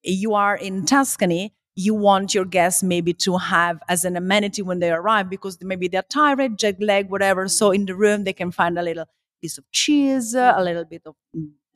You 0.03 0.34
are 0.34 0.57
in 0.57 0.84
tuscany 0.84 1.55
you 1.80 1.95
want 1.95 2.34
your 2.34 2.45
guests 2.45 2.82
maybe 2.82 3.12
to 3.12 3.36
have 3.36 3.78
as 3.89 4.05
an 4.05 4.16
amenity 4.16 4.62
when 4.62 4.80
they 4.80 4.91
arrive 4.91 5.30
because 5.30 5.57
maybe 5.62 5.86
they're 5.86 6.03
tired 6.03 6.59
jet 6.59 6.74
lag 6.82 7.09
whatever 7.09 7.47
so 7.47 7.70
in 7.70 7.86
the 7.86 7.95
room 7.95 8.24
they 8.24 8.32
can 8.32 8.51
find 8.51 8.76
a 8.76 8.82
little 8.82 9.05
piece 9.41 9.59
of 9.59 9.64
cheese 9.70 10.34
a 10.34 10.61
little 10.61 10.84
bit 10.84 11.03
of 11.07 11.14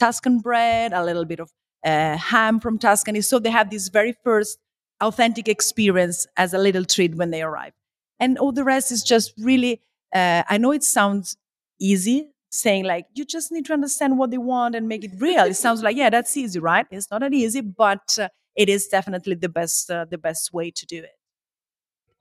tuscan 0.00 0.40
bread 0.40 0.92
a 0.92 1.04
little 1.04 1.24
bit 1.24 1.38
of 1.38 1.50
uh, 1.84 2.16
ham 2.16 2.60
from 2.60 2.78
tuscany. 2.78 3.20
So 3.20 3.38
they 3.38 3.50
have 3.50 3.70
this 3.70 3.88
very 3.88 4.14
first 4.24 4.58
authentic 5.02 5.48
experience 5.48 6.26
as 6.36 6.54
a 6.54 6.58
little 6.58 6.84
treat 6.84 7.14
when 7.14 7.30
they 7.30 7.42
arrive. 7.42 7.72
And 8.20 8.38
all 8.38 8.52
the 8.52 8.64
rest 8.64 8.92
is 8.92 9.02
just 9.02 9.32
really, 9.38 9.82
uh, 10.14 10.44
I 10.48 10.58
know 10.58 10.72
it 10.72 10.84
sounds 10.84 11.36
easy 11.80 12.28
saying 12.50 12.84
like, 12.84 13.06
you 13.14 13.24
just 13.24 13.50
need 13.50 13.66
to 13.66 13.72
understand 13.72 14.18
what 14.18 14.30
they 14.30 14.38
want 14.38 14.74
and 14.74 14.86
make 14.88 15.04
it 15.04 15.12
real. 15.18 15.44
it 15.44 15.54
sounds 15.54 15.82
like, 15.82 15.96
yeah, 15.96 16.10
that's 16.10 16.36
easy, 16.36 16.60
right? 16.60 16.86
It's 16.90 17.10
not 17.10 17.20
that 17.20 17.34
easy, 17.34 17.60
but 17.60 18.16
uh, 18.20 18.28
it 18.54 18.68
is 18.68 18.86
definitely 18.86 19.34
the 19.34 19.48
best, 19.48 19.90
uh, 19.90 20.04
the 20.08 20.18
best 20.18 20.52
way 20.52 20.70
to 20.70 20.86
do 20.86 20.98
it. 21.02 21.16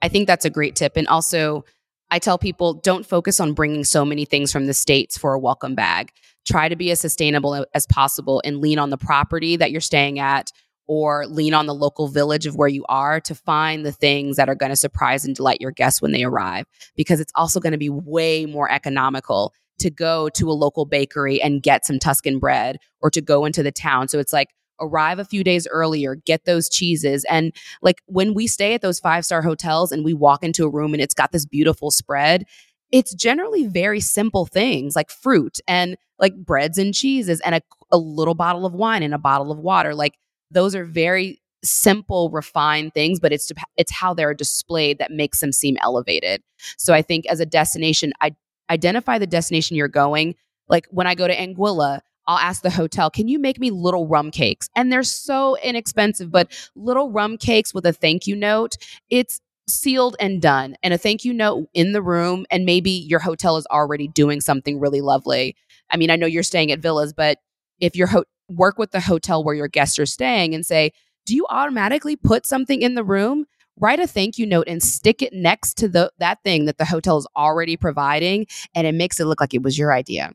I 0.01 0.07
think 0.07 0.27
that's 0.27 0.45
a 0.45 0.49
great 0.49 0.75
tip. 0.75 0.93
And 0.97 1.07
also, 1.07 1.65
I 2.09 2.19
tell 2.19 2.37
people 2.37 2.73
don't 2.73 3.05
focus 3.05 3.39
on 3.39 3.53
bringing 3.53 3.83
so 3.83 4.03
many 4.03 4.25
things 4.25 4.51
from 4.51 4.65
the 4.65 4.73
States 4.73 5.17
for 5.17 5.33
a 5.33 5.39
welcome 5.39 5.75
bag. 5.75 6.11
Try 6.45 6.69
to 6.69 6.75
be 6.75 6.91
as 6.91 6.99
sustainable 6.99 7.65
as 7.73 7.85
possible 7.85 8.41
and 8.43 8.59
lean 8.59 8.79
on 8.79 8.89
the 8.89 8.97
property 8.97 9.55
that 9.57 9.71
you're 9.71 9.81
staying 9.81 10.17
at 10.19 10.51
or 10.93 11.25
lean 11.25 11.53
on 11.53 11.67
the 11.67 11.73
local 11.73 12.09
village 12.09 12.45
of 12.45 12.57
where 12.57 12.67
you 12.67 12.83
are 12.89 13.21
to 13.21 13.33
find 13.33 13.85
the 13.85 13.93
things 13.93 14.35
that 14.35 14.49
are 14.49 14.55
going 14.55 14.71
to 14.71 14.75
surprise 14.75 15.23
and 15.23 15.37
delight 15.37 15.61
your 15.61 15.71
guests 15.71 16.01
when 16.01 16.11
they 16.11 16.21
arrive. 16.21 16.65
Because 16.97 17.21
it's 17.21 17.31
also 17.33 17.61
going 17.61 17.71
to 17.71 17.77
be 17.77 17.89
way 17.89 18.45
more 18.45 18.69
economical 18.69 19.53
to 19.79 19.89
go 19.89 20.27
to 20.27 20.49
a 20.49 20.51
local 20.51 20.83
bakery 20.83 21.41
and 21.41 21.63
get 21.63 21.85
some 21.85 21.97
Tuscan 21.97 22.39
bread 22.39 22.75
or 22.99 23.09
to 23.09 23.21
go 23.21 23.45
into 23.45 23.63
the 23.63 23.71
town. 23.71 24.09
So 24.09 24.19
it's 24.19 24.33
like, 24.33 24.49
arrive 24.81 25.17
a 25.17 25.23
few 25.23 25.45
days 25.45 25.65
earlier, 25.71 26.15
get 26.15 26.43
those 26.43 26.67
cheeses. 26.67 27.23
And 27.29 27.53
like 27.81 28.01
when 28.07 28.33
we 28.33 28.45
stay 28.45 28.73
at 28.73 28.81
those 28.81 28.99
five 28.99 29.23
star 29.23 29.41
hotels 29.41 29.93
and 29.93 30.03
we 30.03 30.13
walk 30.13 30.43
into 30.43 30.65
a 30.65 30.69
room 30.69 30.93
and 30.93 31.01
it's 31.01 31.13
got 31.13 31.31
this 31.31 31.45
beautiful 31.45 31.89
spread, 31.91 32.43
it's 32.91 33.13
generally 33.13 33.65
very 33.65 34.01
simple 34.01 34.45
things 34.45 34.93
like 34.93 35.09
fruit 35.09 35.59
and 35.69 35.95
like 36.19 36.35
breads 36.35 36.77
and 36.77 36.93
cheeses 36.93 37.39
and 37.41 37.55
a, 37.55 37.61
a 37.91 37.97
little 37.97 38.35
bottle 38.35 38.65
of 38.65 38.73
wine 38.73 39.03
and 39.03 39.13
a 39.13 39.19
bottle 39.19 39.51
of 39.53 39.59
water. 39.59 39.95
Like 39.95 40.15
those 40.51 40.75
are 40.75 40.85
very 40.85 41.41
simple 41.63 42.29
refined 42.31 42.93
things 42.93 43.19
but 43.19 43.31
it's 43.31 43.51
it's 43.77 43.91
how 43.91 44.13
they're 44.13 44.33
displayed 44.33 44.97
that 44.97 45.11
makes 45.11 45.39
them 45.39 45.51
seem 45.51 45.77
elevated 45.81 46.41
so 46.77 46.93
i 46.93 47.01
think 47.01 47.25
as 47.27 47.39
a 47.39 47.45
destination 47.45 48.13
i 48.21 48.31
identify 48.69 49.17
the 49.19 49.27
destination 49.27 49.77
you're 49.77 49.87
going 49.87 50.35
like 50.69 50.87
when 50.89 51.07
i 51.07 51.15
go 51.15 51.27
to 51.27 51.35
anguilla 51.35 51.99
I'll 52.27 52.37
ask 52.37 52.61
the 52.61 52.69
hotel, 52.69 53.09
can 53.09 53.27
you 53.27 53.39
make 53.39 53.59
me 53.59 53.71
little 53.71 54.07
rum 54.07 54.31
cakes? 54.31 54.69
And 54.75 54.91
they're 54.91 55.03
so 55.03 55.57
inexpensive, 55.57 56.31
but 56.31 56.51
little 56.75 57.11
rum 57.11 57.37
cakes 57.37 57.73
with 57.73 57.85
a 57.85 57.93
thank 57.93 58.27
you 58.27 58.35
note, 58.35 58.75
it's 59.09 59.41
sealed 59.67 60.15
and 60.19 60.41
done. 60.41 60.75
And 60.83 60.93
a 60.93 60.97
thank 60.97 61.25
you 61.25 61.33
note 61.33 61.67
in 61.73 61.93
the 61.93 62.01
room. 62.01 62.45
And 62.51 62.65
maybe 62.65 62.91
your 62.91 63.19
hotel 63.19 63.57
is 63.57 63.65
already 63.71 64.07
doing 64.07 64.41
something 64.41 64.79
really 64.79 65.01
lovely. 65.01 65.55
I 65.89 65.97
mean, 65.97 66.09
I 66.09 66.15
know 66.15 66.27
you're 66.27 66.43
staying 66.43 66.71
at 66.71 66.79
villas, 66.79 67.13
but 67.13 67.39
if 67.79 67.95
your 67.95 68.07
ho- 68.07 68.25
work 68.51 68.77
with 68.77 68.91
the 68.91 68.99
hotel 68.99 69.43
where 69.43 69.55
your 69.55 69.67
guests 69.67 69.97
are 69.99 70.05
staying 70.05 70.53
and 70.53 70.65
say, 70.65 70.91
do 71.25 71.35
you 71.35 71.45
automatically 71.49 72.15
put 72.15 72.45
something 72.45 72.81
in 72.81 72.95
the 72.95 73.03
room? 73.03 73.45
Write 73.79 73.99
a 73.99 74.07
thank 74.07 74.37
you 74.37 74.45
note 74.45 74.67
and 74.67 74.81
stick 74.83 75.21
it 75.21 75.33
next 75.33 75.75
to 75.75 75.87
the 75.87 76.11
that 76.19 76.43
thing 76.43 76.65
that 76.65 76.77
the 76.77 76.85
hotel 76.85 77.17
is 77.17 77.27
already 77.35 77.77
providing, 77.77 78.45
and 78.75 78.85
it 78.85 78.93
makes 78.93 79.19
it 79.19 79.25
look 79.25 79.39
like 79.39 79.53
it 79.53 79.63
was 79.63 79.77
your 79.77 79.93
idea. 79.93 80.31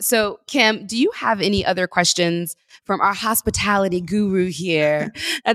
So, 0.00 0.40
Kim, 0.46 0.86
do 0.86 0.96
you 0.96 1.10
have 1.14 1.40
any 1.40 1.64
other 1.64 1.86
questions 1.86 2.56
from 2.84 3.00
our 3.00 3.14
hospitality 3.14 4.00
guru 4.00 4.50
here? 4.50 5.12
I 5.46 5.54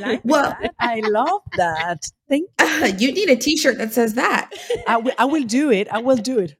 like 0.00 0.20
well, 0.24 0.56
that. 0.60 0.74
I 0.78 1.00
love 1.00 1.42
that. 1.56 2.04
Thank 2.28 2.48
you. 2.60 2.66
Uh, 2.76 2.92
you 2.98 3.10
need 3.10 3.30
a 3.30 3.36
T-shirt 3.36 3.78
that 3.78 3.94
says 3.94 4.14
that. 4.14 4.50
I, 4.86 4.94
w- 4.94 5.14
I 5.18 5.24
will 5.24 5.44
do 5.44 5.70
it. 5.70 5.88
I 5.88 5.98
will 5.98 6.16
do 6.16 6.38
it. 6.38 6.54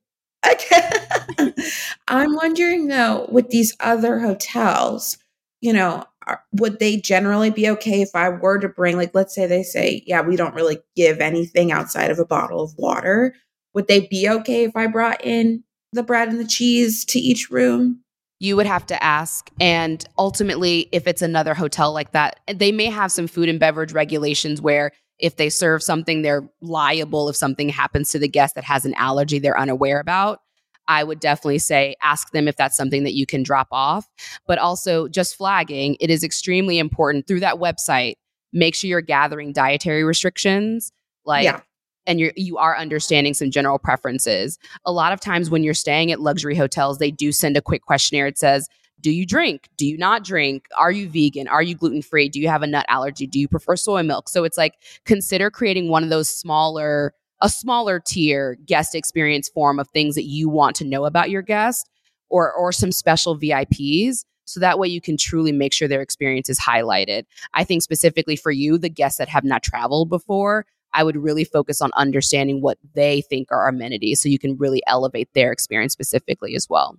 I'm 2.08 2.34
wondering 2.34 2.88
though, 2.88 3.28
with 3.30 3.50
these 3.50 3.74
other 3.80 4.18
hotels, 4.20 5.18
you 5.60 5.72
know, 5.72 6.04
are, 6.26 6.42
would 6.52 6.78
they 6.78 6.96
generally 6.96 7.50
be 7.50 7.68
okay 7.70 8.02
if 8.02 8.10
I 8.14 8.28
were 8.28 8.58
to 8.58 8.68
bring, 8.68 8.96
like, 8.96 9.14
let's 9.14 9.34
say 9.34 9.46
they 9.46 9.62
say, 9.62 10.02
yeah, 10.06 10.20
we 10.22 10.36
don't 10.36 10.54
really 10.54 10.78
give 10.94 11.20
anything 11.20 11.72
outside 11.72 12.10
of 12.10 12.18
a 12.18 12.24
bottle 12.24 12.62
of 12.62 12.76
water. 12.76 13.34
Would 13.74 13.88
they 13.88 14.06
be 14.08 14.28
okay 14.28 14.64
if 14.64 14.76
I 14.76 14.86
brought 14.86 15.24
in 15.24 15.62
the 15.92 16.02
bread 16.02 16.28
and 16.28 16.40
the 16.40 16.46
cheese 16.46 17.04
to 17.06 17.18
each 17.18 17.50
room? 17.50 18.02
You 18.38 18.56
would 18.56 18.66
have 18.66 18.86
to 18.86 19.02
ask. 19.02 19.50
And 19.60 20.04
ultimately, 20.18 20.88
if 20.92 21.06
it's 21.06 21.22
another 21.22 21.54
hotel 21.54 21.92
like 21.92 22.12
that, 22.12 22.40
they 22.52 22.70
may 22.70 22.86
have 22.86 23.10
some 23.10 23.26
food 23.26 23.48
and 23.48 23.58
beverage 23.58 23.92
regulations 23.92 24.60
where 24.60 24.92
if 25.18 25.36
they 25.36 25.48
serve 25.48 25.82
something, 25.82 26.22
they're 26.22 26.48
liable 26.60 27.28
if 27.28 27.36
something 27.36 27.68
happens 27.68 28.10
to 28.10 28.18
the 28.18 28.28
guest 28.28 28.54
that 28.54 28.64
has 28.64 28.84
an 28.84 28.94
allergy 28.94 29.38
they're 29.38 29.58
unaware 29.58 30.00
about. 30.00 30.40
I 30.88 31.02
would 31.02 31.20
definitely 31.20 31.58
say 31.58 31.96
ask 32.02 32.30
them 32.30 32.46
if 32.46 32.56
that's 32.56 32.76
something 32.76 33.04
that 33.04 33.14
you 33.14 33.26
can 33.26 33.42
drop 33.42 33.68
off. 33.72 34.08
But 34.46 34.58
also, 34.58 35.08
just 35.08 35.36
flagging, 35.36 35.96
it 36.00 36.10
is 36.10 36.22
extremely 36.22 36.78
important 36.78 37.26
through 37.26 37.40
that 37.40 37.56
website. 37.56 38.14
Make 38.52 38.74
sure 38.74 38.88
you're 38.88 39.00
gathering 39.00 39.52
dietary 39.52 40.04
restrictions, 40.04 40.92
like, 41.24 41.44
yeah. 41.44 41.60
and 42.06 42.20
you're 42.20 42.32
you 42.36 42.56
are 42.58 42.76
understanding 42.76 43.34
some 43.34 43.50
general 43.50 43.78
preferences. 43.78 44.58
A 44.84 44.92
lot 44.92 45.12
of 45.12 45.20
times 45.20 45.50
when 45.50 45.64
you're 45.64 45.74
staying 45.74 46.12
at 46.12 46.20
luxury 46.20 46.54
hotels, 46.54 46.98
they 46.98 47.10
do 47.10 47.32
send 47.32 47.56
a 47.56 47.62
quick 47.62 47.82
questionnaire. 47.82 48.26
It 48.28 48.38
says, 48.38 48.68
do 49.00 49.10
you 49.10 49.26
drink? 49.26 49.68
Do 49.76 49.86
you 49.86 49.98
not 49.98 50.24
drink? 50.24 50.66
Are 50.76 50.90
you 50.90 51.08
vegan? 51.08 51.48
Are 51.48 51.62
you 51.62 51.74
gluten 51.74 52.02
free? 52.02 52.28
Do 52.28 52.40
you 52.40 52.48
have 52.48 52.62
a 52.62 52.66
nut 52.66 52.86
allergy? 52.88 53.26
Do 53.26 53.38
you 53.38 53.48
prefer 53.48 53.76
soy 53.76 54.02
milk? 54.02 54.28
So 54.28 54.44
it's 54.44 54.58
like 54.58 54.74
consider 55.04 55.50
creating 55.50 55.88
one 55.88 56.02
of 56.02 56.10
those 56.10 56.28
smaller, 56.28 57.14
a 57.40 57.48
smaller 57.48 58.00
tier 58.00 58.56
guest 58.66 58.94
experience 58.94 59.48
form 59.48 59.78
of 59.78 59.88
things 59.88 60.14
that 60.14 60.24
you 60.24 60.48
want 60.48 60.76
to 60.76 60.84
know 60.84 61.04
about 61.04 61.30
your 61.30 61.42
guest 61.42 61.88
or 62.28 62.52
or 62.52 62.72
some 62.72 62.92
special 62.92 63.38
VIPs. 63.38 64.24
So 64.44 64.60
that 64.60 64.78
way 64.78 64.88
you 64.88 65.00
can 65.00 65.16
truly 65.16 65.52
make 65.52 65.72
sure 65.72 65.88
their 65.88 66.02
experience 66.02 66.48
is 66.48 66.58
highlighted. 66.58 67.24
I 67.54 67.64
think 67.64 67.82
specifically 67.82 68.36
for 68.36 68.52
you, 68.52 68.78
the 68.78 68.88
guests 68.88 69.18
that 69.18 69.28
have 69.28 69.44
not 69.44 69.62
traveled 69.62 70.08
before, 70.08 70.66
I 70.92 71.02
would 71.02 71.16
really 71.16 71.44
focus 71.44 71.82
on 71.82 71.90
understanding 71.94 72.62
what 72.62 72.78
they 72.94 73.22
think 73.22 73.50
are 73.50 73.68
amenities 73.68 74.22
so 74.22 74.28
you 74.28 74.38
can 74.38 74.56
really 74.56 74.82
elevate 74.86 75.28
their 75.34 75.52
experience 75.52 75.92
specifically 75.92 76.54
as 76.54 76.68
well. 76.70 76.96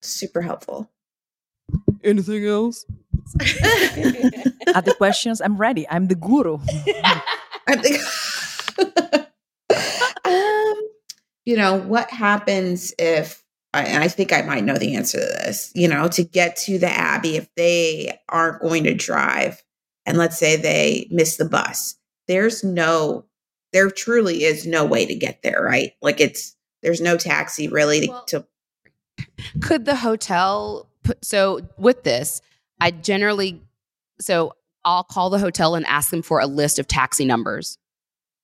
Super 0.00 0.42
helpful. 0.42 0.90
Anything 2.04 2.46
else? 2.46 2.84
Other 4.74 4.94
questions? 4.94 5.40
I'm 5.40 5.56
ready. 5.56 5.88
I'm 5.88 6.08
the 6.08 6.14
guru. 6.14 6.58
I 7.66 7.76
think. 7.76 8.00
um, 10.24 10.88
you 11.44 11.56
know, 11.56 11.76
what 11.76 12.10
happens 12.10 12.92
if, 12.98 13.42
and 13.72 14.02
I 14.02 14.08
think 14.08 14.32
I 14.32 14.42
might 14.42 14.64
know 14.64 14.76
the 14.76 14.96
answer 14.96 15.18
to 15.18 15.24
this, 15.24 15.72
you 15.74 15.88
know, 15.88 16.08
to 16.08 16.24
get 16.24 16.56
to 16.56 16.78
the 16.78 16.90
Abbey, 16.90 17.36
if 17.36 17.48
they 17.56 18.18
aren't 18.28 18.60
going 18.60 18.84
to 18.84 18.94
drive 18.94 19.62
and 20.04 20.18
let's 20.18 20.38
say 20.38 20.56
they 20.56 21.08
miss 21.10 21.36
the 21.36 21.44
bus, 21.44 21.96
there's 22.28 22.62
no, 22.62 23.24
there 23.72 23.90
truly 23.90 24.44
is 24.44 24.66
no 24.66 24.84
way 24.84 25.06
to 25.06 25.14
get 25.14 25.42
there, 25.42 25.62
right? 25.62 25.92
Like 26.02 26.20
it's, 26.20 26.54
there's 26.82 27.00
no 27.00 27.16
taxi 27.16 27.68
really 27.68 28.02
to, 28.02 28.08
well, 28.08 28.24
to 28.26 28.46
could 29.60 29.84
the 29.84 29.96
hotel 29.96 30.82
put, 30.82 30.91
so 31.22 31.60
with 31.78 32.02
this 32.04 32.40
i 32.80 32.90
generally 32.90 33.60
so 34.20 34.52
i'll 34.84 35.04
call 35.04 35.30
the 35.30 35.38
hotel 35.38 35.74
and 35.74 35.86
ask 35.86 36.10
them 36.10 36.22
for 36.22 36.40
a 36.40 36.46
list 36.46 36.78
of 36.78 36.86
taxi 36.86 37.24
numbers 37.24 37.78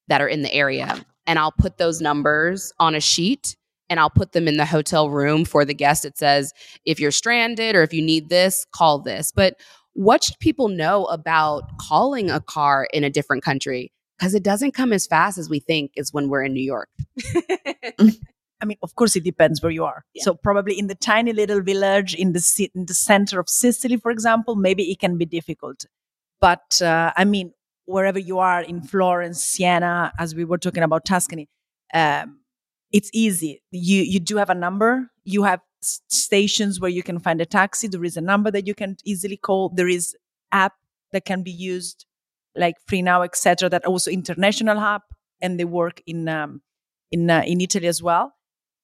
that 0.08 0.20
are 0.20 0.28
in 0.28 0.42
the 0.42 0.52
area. 0.52 1.04
And 1.26 1.38
i'll 1.38 1.52
put 1.52 1.78
those 1.78 2.00
numbers 2.00 2.72
on 2.80 2.94
a 2.94 3.00
sheet 3.00 3.56
and 3.90 4.00
i'll 4.00 4.10
put 4.10 4.32
them 4.32 4.48
in 4.48 4.56
the 4.56 4.64
hotel 4.64 5.10
room 5.10 5.44
for 5.44 5.64
the 5.64 5.74
guest 5.74 6.04
it 6.04 6.18
says 6.18 6.52
if 6.84 6.98
you're 6.98 7.10
stranded 7.10 7.76
or 7.76 7.82
if 7.82 7.92
you 7.92 8.02
need 8.02 8.28
this 8.28 8.66
call 8.72 8.98
this. 8.98 9.30
But 9.32 9.54
what 9.92 10.24
should 10.24 10.38
people 10.38 10.68
know 10.68 11.04
about 11.06 11.78
calling 11.78 12.30
a 12.30 12.40
car 12.40 12.88
in 12.92 13.04
a 13.04 13.10
different 13.10 13.42
country? 13.42 13.92
Because 14.18 14.34
it 14.34 14.42
doesn't 14.42 14.72
come 14.72 14.92
as 14.92 15.06
fast 15.06 15.38
as 15.38 15.48
we 15.48 15.60
think 15.60 15.92
is 15.96 16.12
when 16.12 16.28
we're 16.28 16.42
in 16.42 16.52
new 16.52 16.62
york 16.62 16.88
I 18.60 18.64
mean, 18.64 18.78
of 18.82 18.94
course, 18.96 19.14
it 19.16 19.24
depends 19.24 19.62
where 19.62 19.70
you 19.70 19.84
are. 19.84 20.04
Yeah. 20.14 20.24
So 20.24 20.34
probably 20.34 20.78
in 20.78 20.88
the 20.88 20.94
tiny 20.94 21.32
little 21.32 21.62
village 21.62 22.14
in 22.14 22.32
the 22.32 22.70
in 22.74 22.86
the 22.86 22.94
center 22.94 23.38
of 23.38 23.48
Sicily, 23.48 23.96
for 23.96 24.10
example, 24.10 24.56
maybe 24.56 24.90
it 24.90 24.98
can 24.98 25.16
be 25.16 25.24
difficult. 25.24 25.86
But 26.40 26.80
uh, 26.82 27.12
I 27.16 27.24
mean, 27.24 27.52
wherever 27.84 28.18
you 28.18 28.38
are 28.38 28.62
in 28.62 28.82
Florence, 28.82 29.42
Siena, 29.42 30.12
as 30.18 30.34
we 30.34 30.44
were 30.44 30.58
talking 30.58 30.82
about 30.82 31.04
Tuscany, 31.04 31.48
um, 31.94 32.40
it's 32.90 33.10
easy. 33.12 33.62
You 33.70 34.02
you 34.02 34.20
do 34.20 34.36
have 34.36 34.50
a 34.50 34.54
number. 34.54 35.10
You 35.24 35.44
have 35.44 35.60
stations 35.82 36.80
where 36.80 36.90
you 36.90 37.04
can 37.04 37.20
find 37.20 37.40
a 37.40 37.46
taxi. 37.46 37.86
There 37.86 38.04
is 38.04 38.16
a 38.16 38.20
number 38.20 38.50
that 38.50 38.66
you 38.66 38.74
can 38.74 38.96
easily 39.04 39.36
call. 39.36 39.68
There 39.68 39.88
is 39.88 40.16
app 40.50 40.74
that 41.12 41.24
can 41.24 41.42
be 41.42 41.52
used, 41.52 42.06
like 42.56 42.74
FreeNow, 42.90 43.24
etc. 43.24 43.68
That 43.68 43.84
also 43.84 44.10
international 44.10 44.78
app, 44.80 45.04
and 45.40 45.60
they 45.60 45.64
work 45.64 46.02
in 46.06 46.28
um, 46.28 46.62
in 47.12 47.30
uh, 47.30 47.42
in 47.46 47.60
Italy 47.60 47.86
as 47.86 48.02
well 48.02 48.34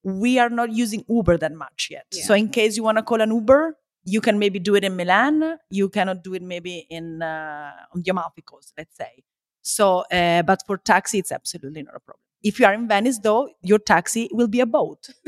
we 0.04 0.38
are 0.38 0.50
not 0.50 0.70
using 0.70 1.04
Uber 1.08 1.38
that 1.38 1.52
much 1.52 1.88
yet. 1.90 2.06
Yeah. 2.12 2.24
So 2.24 2.34
in 2.34 2.50
case 2.50 2.76
you 2.76 2.82
want 2.82 2.98
to 2.98 3.02
call 3.02 3.20
an 3.20 3.30
Uber, 3.30 3.76
you 4.04 4.20
can 4.20 4.38
maybe 4.38 4.58
do 4.58 4.74
it 4.74 4.84
in 4.84 4.96
Milan. 4.96 5.58
You 5.70 5.88
cannot 5.88 6.22
do 6.22 6.34
it 6.34 6.42
maybe 6.42 6.86
in 6.90 7.22
uh, 7.22 7.72
on 7.94 8.02
the 8.02 8.10
Amalfi 8.10 8.42
Coast, 8.42 8.74
let's 8.76 8.96
say. 8.96 9.24
So, 9.62 10.00
uh, 10.12 10.42
but 10.42 10.60
for 10.66 10.76
taxi, 10.76 11.18
it's 11.18 11.32
absolutely 11.32 11.82
not 11.82 11.96
a 11.96 12.00
problem. 12.00 12.20
If 12.42 12.60
you 12.60 12.66
are 12.66 12.74
in 12.74 12.86
Venice, 12.86 13.18
though, 13.18 13.48
your 13.62 13.78
taxi 13.78 14.28
will 14.30 14.48
be 14.48 14.60
a 14.60 14.66
boat. 14.66 15.08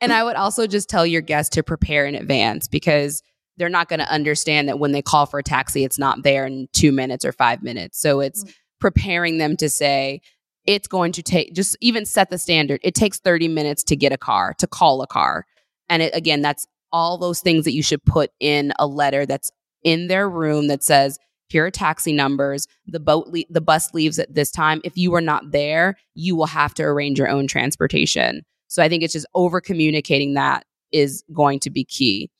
and 0.00 0.12
I 0.12 0.22
would 0.22 0.36
also 0.36 0.66
just 0.66 0.90
tell 0.90 1.06
your 1.06 1.22
guests 1.22 1.54
to 1.54 1.62
prepare 1.62 2.04
in 2.04 2.14
advance 2.14 2.68
because 2.68 3.22
they're 3.56 3.70
not 3.70 3.88
going 3.88 4.00
to 4.00 4.12
understand 4.12 4.68
that 4.68 4.78
when 4.78 4.92
they 4.92 5.00
call 5.00 5.24
for 5.24 5.38
a 5.38 5.42
taxi, 5.42 5.84
it's 5.84 5.98
not 5.98 6.22
there 6.22 6.44
in 6.44 6.68
two 6.74 6.92
minutes 6.92 7.24
or 7.24 7.32
five 7.32 7.62
minutes. 7.62 7.98
So 7.98 8.20
it's 8.20 8.44
mm-hmm. 8.44 8.52
preparing 8.78 9.38
them 9.38 9.56
to 9.56 9.70
say, 9.70 10.20
it's 10.66 10.88
going 10.88 11.12
to 11.12 11.22
take 11.22 11.54
just 11.54 11.76
even 11.80 12.04
set 12.04 12.30
the 12.30 12.38
standard. 12.38 12.80
It 12.82 12.94
takes 12.94 13.18
30 13.18 13.48
minutes 13.48 13.82
to 13.84 13.96
get 13.96 14.12
a 14.12 14.18
car, 14.18 14.54
to 14.58 14.66
call 14.66 15.02
a 15.02 15.06
car. 15.06 15.46
And 15.88 16.02
it, 16.02 16.14
again, 16.14 16.42
that's 16.42 16.66
all 16.92 17.18
those 17.18 17.40
things 17.40 17.64
that 17.64 17.72
you 17.72 17.82
should 17.82 18.04
put 18.04 18.30
in 18.40 18.72
a 18.78 18.86
letter 18.86 19.26
that's 19.26 19.50
in 19.82 20.08
their 20.08 20.28
room 20.28 20.68
that 20.68 20.82
says, 20.82 21.18
here 21.48 21.64
are 21.64 21.70
taxi 21.70 22.12
numbers. 22.12 22.66
The 22.86 22.98
boat, 22.98 23.28
le- 23.28 23.44
the 23.48 23.60
bus 23.60 23.94
leaves 23.94 24.18
at 24.18 24.34
this 24.34 24.50
time. 24.50 24.80
If 24.82 24.96
you 24.96 25.14
are 25.14 25.20
not 25.20 25.52
there, 25.52 25.96
you 26.14 26.34
will 26.34 26.46
have 26.46 26.74
to 26.74 26.82
arrange 26.82 27.18
your 27.18 27.28
own 27.28 27.46
transportation. 27.46 28.42
So 28.68 28.82
I 28.82 28.88
think 28.88 29.04
it's 29.04 29.12
just 29.12 29.26
over 29.34 29.60
communicating 29.60 30.34
that 30.34 30.64
is 30.92 31.22
going 31.32 31.60
to 31.60 31.70
be 31.70 31.84
key. 31.84 32.30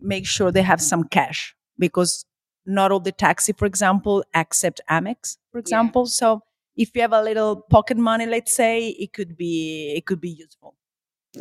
Make 0.00 0.26
sure 0.26 0.50
they 0.50 0.62
have 0.62 0.80
some 0.80 1.04
cash 1.04 1.54
because 1.78 2.24
not 2.66 2.90
all 2.90 3.00
the 3.00 3.12
taxi, 3.12 3.52
for 3.52 3.66
example, 3.66 4.24
accept 4.34 4.80
Amex, 4.90 5.36
for 5.52 5.58
example. 5.58 6.02
Yeah. 6.02 6.10
So 6.10 6.42
if 6.78 6.94
you 6.94 7.02
have 7.02 7.12
a 7.12 7.22
little 7.22 7.56
pocket 7.56 7.98
money, 7.98 8.24
let's 8.24 8.54
say, 8.54 8.88
it 8.88 9.12
could 9.12 9.36
be 9.36 9.92
it 9.96 10.06
could 10.06 10.20
be 10.20 10.30
useful. 10.30 10.76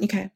Okay. 0.03 0.31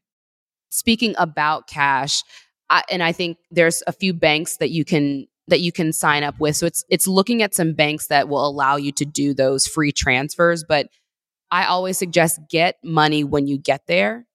Speaking 0.70 1.14
about 1.18 1.66
cash, 1.66 2.22
I, 2.70 2.82
and 2.90 3.02
I 3.02 3.12
think 3.12 3.36
there's 3.50 3.82
a 3.86 3.92
few 3.92 4.14
banks 4.14 4.56
that 4.58 4.70
you 4.70 4.84
can 4.84 5.26
that 5.48 5.60
you 5.60 5.72
can 5.72 5.92
sign 5.92 6.22
up 6.22 6.38
with. 6.38 6.56
So 6.56 6.66
it's 6.66 6.84
it's 6.88 7.08
looking 7.08 7.42
at 7.42 7.54
some 7.54 7.74
banks 7.74 8.06
that 8.06 8.28
will 8.28 8.46
allow 8.46 8.76
you 8.76 8.92
to 8.92 9.04
do 9.04 9.34
those 9.34 9.66
free 9.66 9.92
transfers, 9.92 10.64
but 10.66 10.86
I 11.50 11.66
always 11.66 11.98
suggest 11.98 12.40
get 12.48 12.76
money 12.84 13.24
when 13.24 13.48
you 13.48 13.58
get 13.58 13.86
there. 13.88 14.26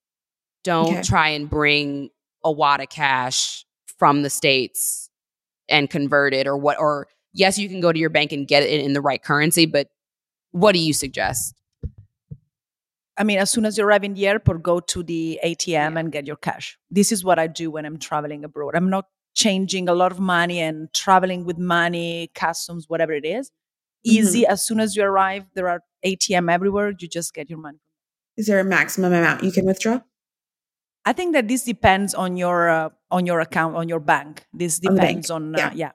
Don't 0.65 0.97
okay. 0.97 1.01
try 1.01 1.29
and 1.29 1.49
bring 1.49 2.09
a 2.43 2.51
wad 2.51 2.81
of 2.81 2.89
cash 2.89 3.65
from 3.97 4.21
the 4.21 4.29
states 4.29 5.09
and 5.69 5.89
convert 5.89 6.33
it 6.33 6.45
or 6.45 6.57
what 6.57 6.77
or 6.77 7.07
yes, 7.33 7.57
you 7.57 7.69
can 7.69 7.79
go 7.79 7.93
to 7.93 7.99
your 7.99 8.09
bank 8.09 8.33
and 8.33 8.47
get 8.47 8.63
it 8.63 8.81
in 8.81 8.91
the 8.91 9.01
right 9.01 9.23
currency, 9.23 9.65
but 9.65 9.87
what 10.51 10.73
do 10.73 10.79
you 10.79 10.93
suggest? 10.93 11.55
I 13.17 13.23
mean, 13.23 13.39
as 13.39 13.49
soon 13.49 13.65
as 13.65 13.77
you 13.77 13.83
arrive 13.83 14.03
in 14.03 14.13
the 14.13 14.27
airport, 14.27 14.61
go 14.61 14.79
to 14.79 15.03
the 15.03 15.39
ATM 15.43 15.67
yeah. 15.67 15.99
and 15.99 16.11
get 16.11 16.27
your 16.27 16.35
cash. 16.35 16.77
This 16.91 17.11
is 17.11 17.23
what 17.23 17.39
I 17.39 17.47
do 17.47 17.71
when 17.71 17.85
I'm 17.85 17.97
traveling 17.97 18.43
abroad. 18.43 18.75
I'm 18.75 18.89
not 18.89 19.05
changing 19.35 19.89
a 19.89 19.93
lot 19.93 20.11
of 20.11 20.19
money 20.19 20.59
and 20.59 20.93
traveling 20.93 21.43
with 21.45 21.57
money, 21.57 22.29
customs, 22.35 22.85
whatever 22.87 23.13
it 23.13 23.25
is. 23.25 23.51
Easy. 24.03 24.43
Mm-hmm. 24.43 24.51
As 24.51 24.63
soon 24.63 24.79
as 24.79 24.95
you 24.95 25.03
arrive, 25.03 25.45
there 25.55 25.67
are 25.67 25.81
ATM 26.05 26.51
everywhere. 26.51 26.93
You 26.97 27.07
just 27.07 27.33
get 27.33 27.49
your 27.49 27.59
money. 27.59 27.79
Is 28.37 28.45
there 28.45 28.59
a 28.59 28.63
maximum 28.63 29.13
amount 29.13 29.43
you 29.43 29.51
can 29.51 29.65
withdraw? 29.65 29.99
I 31.05 31.13
think 31.13 31.33
that 31.33 31.47
this 31.47 31.63
depends 31.63 32.13
on 32.13 32.37
your 32.37 32.69
uh, 32.69 32.89
on 33.09 33.25
your 33.25 33.39
account 33.39 33.75
on 33.75 33.89
your 33.89 33.99
bank. 33.99 34.45
This 34.53 34.77
depends 34.77 35.31
on, 35.31 35.53
bank. 35.53 35.63
on 35.63 35.67
uh, 35.67 35.71
yeah. 35.73 35.87
yeah. 35.87 35.91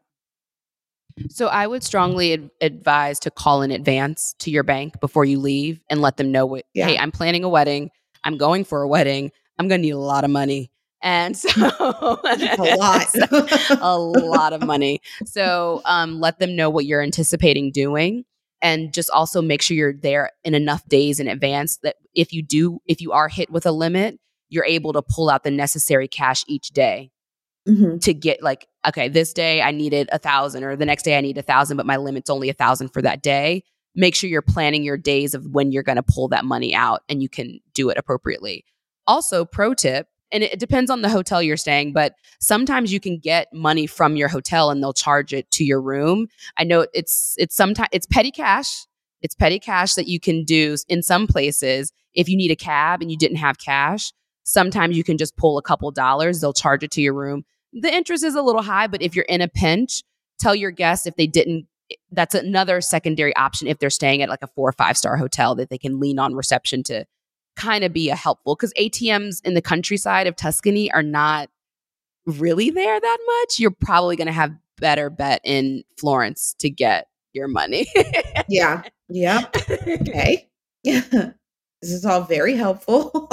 So 1.29 1.49
I 1.49 1.67
would 1.67 1.83
strongly 1.83 2.35
ad- 2.35 2.51
advise 2.61 3.19
to 3.21 3.31
call 3.31 3.63
in 3.63 3.71
advance 3.71 4.35
to 4.41 4.51
your 4.51 4.63
bank 4.63 5.01
before 5.01 5.25
you 5.25 5.39
leave 5.39 5.81
and 5.89 6.01
let 6.01 6.17
them 6.17 6.33
know 6.33 6.47
what, 6.47 6.65
yeah. 6.75 6.87
hey, 6.87 6.99
I'm 6.99 7.11
planning 7.13 7.45
a 7.45 7.49
wedding. 7.49 7.91
I'm 8.25 8.37
going 8.37 8.65
for 8.65 8.83
a 8.83 8.89
wedding. 8.89 9.33
I'm 9.59 9.69
going 9.69 9.81
to 9.81 9.83
need 9.83 9.91
a 9.91 9.99
lot 9.99 10.25
of 10.25 10.31
money. 10.31 10.71
And 11.03 11.37
so 11.37 11.51
a 11.57 12.77
lot, 12.79 13.09
a 13.81 13.99
lot 13.99 14.53
of 14.53 14.63
money. 14.63 15.01
So 15.25 15.83
um, 15.85 16.21
let 16.21 16.39
them 16.39 16.57
know 16.57 16.71
what 16.71 16.87
you're 16.87 17.03
anticipating 17.03 17.73
doing. 17.73 18.25
And 18.61 18.93
just 18.93 19.11
also 19.11 19.43
make 19.43 19.61
sure 19.61 19.77
you're 19.77 19.93
there 19.93 20.31
in 20.45 20.55
enough 20.55 20.87
days 20.89 21.19
in 21.19 21.27
advance 21.27 21.79
that 21.83 21.97
if 22.15 22.33
you 22.33 22.43
do, 22.43 22.79
if 22.87 23.01
you 23.01 23.11
are 23.11 23.29
hit 23.29 23.51
with 23.51 23.67
a 23.67 23.73
limit, 23.73 24.21
you're 24.49 24.65
able 24.65 24.93
to 24.93 25.03
pull 25.03 25.31
out 25.31 25.43
the 25.43 25.51
necessary 25.51 26.07
cash 26.07 26.45
each 26.47 26.71
day 26.71 27.11
mm-hmm. 27.69 27.99
to 27.99 28.15
get 28.15 28.43
like, 28.43 28.67
okay, 28.87 29.09
this 29.09 29.33
day 29.33 29.63
I 29.63 29.71
needed 29.71 30.09
a 30.13 30.19
thousand 30.19 30.65
or 30.65 30.77
the 30.77 30.87
next 30.87 31.03
day 31.03 31.17
I 31.17 31.21
need 31.21 31.39
a 31.39 31.43
thousand, 31.43 31.77
but 31.77 31.87
my 31.87 31.97
limit's 31.97 32.31
only 32.31 32.49
a 32.49 32.55
thousand 32.55 32.89
for 32.89 33.03
that 33.03 33.23
day. 33.23 33.65
Make 33.95 34.15
sure 34.15 34.31
you're 34.31 34.43
planning 34.43 34.85
your 34.85 34.97
days 34.97 35.35
of 35.35 35.47
when 35.47 35.71
you're 35.71 35.83
going 35.83 35.97
to 35.97 36.03
pull 36.03 36.29
that 36.29 36.45
money 36.45 36.75
out 36.75 37.03
and 37.09 37.23
you 37.23 37.29
can 37.29 37.61
do 37.75 37.91
it 37.91 37.99
appropriately. 37.99 38.65
Also, 39.07 39.45
pro 39.45 39.75
tip, 39.75 40.07
and 40.33 40.43
it 40.43 40.59
depends 40.59 40.91
on 40.91 41.03
the 41.03 41.11
hotel 41.11 41.43
you're 41.43 41.59
staying, 41.59 41.93
but 41.93 42.15
sometimes 42.41 42.93
you 42.93 43.01
can 43.01 43.19
get 43.19 43.53
money 43.53 43.87
from 43.87 44.17
your 44.17 44.29
hotel 44.29 44.71
and 44.71 44.83
they'll 44.83 44.95
charge 44.95 45.35
it 45.35 45.51
to 45.51 45.65
your 45.65 45.81
room. 45.81 46.27
I 46.57 46.65
know 46.65 46.87
it's 46.95 47.35
it's 47.39 47.55
sometimes 47.55 47.91
it's 47.93 48.07
petty 48.07 48.31
cash. 48.31 48.87
It's 49.21 49.35
petty 49.35 49.59
cash 49.59 49.95
that 49.95 50.09
you 50.09 50.19
can 50.19 50.45
do 50.45 50.77
in 50.89 51.03
some 51.03 51.27
places 51.27 51.93
if 52.15 52.29
you 52.29 52.37
need 52.37 52.51
a 52.51 52.57
cab 52.57 53.03
and 53.03 53.11
you 53.11 53.17
didn't 53.17 53.37
have 53.37 53.59
cash. 53.59 54.13
Sometimes 54.45 54.97
you 54.97 55.05
can 55.05 55.19
just 55.19 55.37
pull 55.37 55.59
a 55.59 55.63
couple 55.63 55.91
dollars, 55.91 56.41
they'll 56.41 56.53
charge 56.53 56.83
it 56.83 56.91
to 56.93 57.03
your 57.03 57.15
room. 57.15 57.45
The 57.73 57.93
interest 57.93 58.25
is 58.25 58.35
a 58.35 58.43
little 58.43 58.63
high, 58.63 58.87
but 58.87 59.03
if 59.03 59.15
you're 59.15 59.25
in 59.25 59.41
a 59.41 59.49
pinch, 59.49 60.03
tell 60.39 60.55
your 60.55 60.71
guests 60.71 61.07
if 61.07 61.17
they 61.17 61.27
didn't 61.27 61.67
that's 62.11 62.35
another 62.35 62.81
secondary 62.81 63.37
option 63.37 63.69
if 63.69 63.79
they're 63.79 63.91
staying 63.91 64.23
at 64.23 64.29
like 64.31 64.43
a 64.43 64.47
four 64.47 64.69
or 64.69 64.73
five 64.73 64.97
star 64.97 65.17
hotel 65.17 65.55
that 65.55 65.69
they 65.69 65.77
can 65.77 66.01
lean 66.01 66.19
on 66.19 66.35
reception 66.35 66.83
to 66.83 67.05
kind 67.57 67.85
of 67.85 67.93
be 67.93 68.09
a 68.09 68.17
helpful 68.17 68.55
because 68.55 68.73
ATMs 68.75 69.45
in 69.45 69.55
the 69.55 69.61
countryside 69.61 70.27
of 70.27 70.37
Tuscany 70.37 70.91
are 70.91 71.03
not 71.03 71.51
really 72.27 72.71
there 72.71 73.01
that 73.01 73.19
much. 73.27 73.59
You're 73.59 73.71
probably 73.71 74.17
going 74.17 74.27
to 74.27 74.33
have 74.33 74.55
better 74.79 75.11
bet 75.11 75.41
in 75.45 75.85
Florence 75.99 76.55
to 76.61 76.71
get 76.71 77.09
your 77.33 77.49
money. 77.49 77.87
yeah. 78.49 78.83
Yeah. 79.09 79.47
Okay. 79.87 80.49
Yeah. 80.83 81.03
This 81.83 81.91
is 81.91 82.05
all 82.05 82.21
very 82.21 82.55
helpful. 82.55 83.29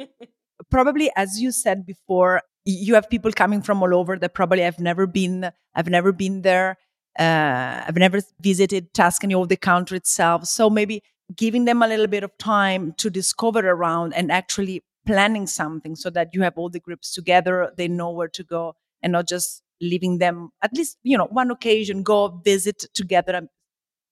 probably, 0.70 1.10
as 1.14 1.42
you 1.42 1.52
said 1.52 1.84
before, 1.84 2.40
you 2.66 2.94
have 2.94 3.08
people 3.08 3.32
coming 3.32 3.62
from 3.62 3.82
all 3.82 3.94
over 3.94 4.18
that 4.18 4.34
probably 4.34 4.60
have 4.62 4.78
never 4.80 5.06
been. 5.06 5.50
I've 5.74 5.88
never 5.88 6.12
been 6.12 6.42
there. 6.42 6.78
Uh, 7.18 7.84
I've 7.86 7.96
never 7.96 8.20
visited 8.40 8.92
Tuscany 8.92 9.34
or 9.34 9.46
the 9.46 9.56
country 9.56 9.96
itself. 9.96 10.44
So 10.46 10.68
maybe 10.68 11.02
giving 11.34 11.64
them 11.64 11.82
a 11.82 11.88
little 11.88 12.06
bit 12.06 12.22
of 12.24 12.36
time 12.38 12.92
to 12.98 13.10
discover 13.10 13.60
around 13.60 14.14
and 14.14 14.30
actually 14.30 14.84
planning 15.06 15.46
something 15.46 15.96
so 15.96 16.10
that 16.10 16.30
you 16.34 16.42
have 16.42 16.54
all 16.56 16.68
the 16.68 16.80
groups 16.80 17.12
together, 17.12 17.72
they 17.76 17.88
know 17.88 18.10
where 18.10 18.28
to 18.28 18.42
go, 18.44 18.74
and 19.02 19.12
not 19.12 19.28
just 19.28 19.62
leaving 19.80 20.16
them 20.16 20.48
at 20.62 20.72
least 20.72 20.96
you 21.02 21.18
know 21.18 21.26
one 21.26 21.50
occasion 21.50 22.02
go 22.02 22.28
visit 22.42 22.86
together 22.94 23.34
a 23.34 23.42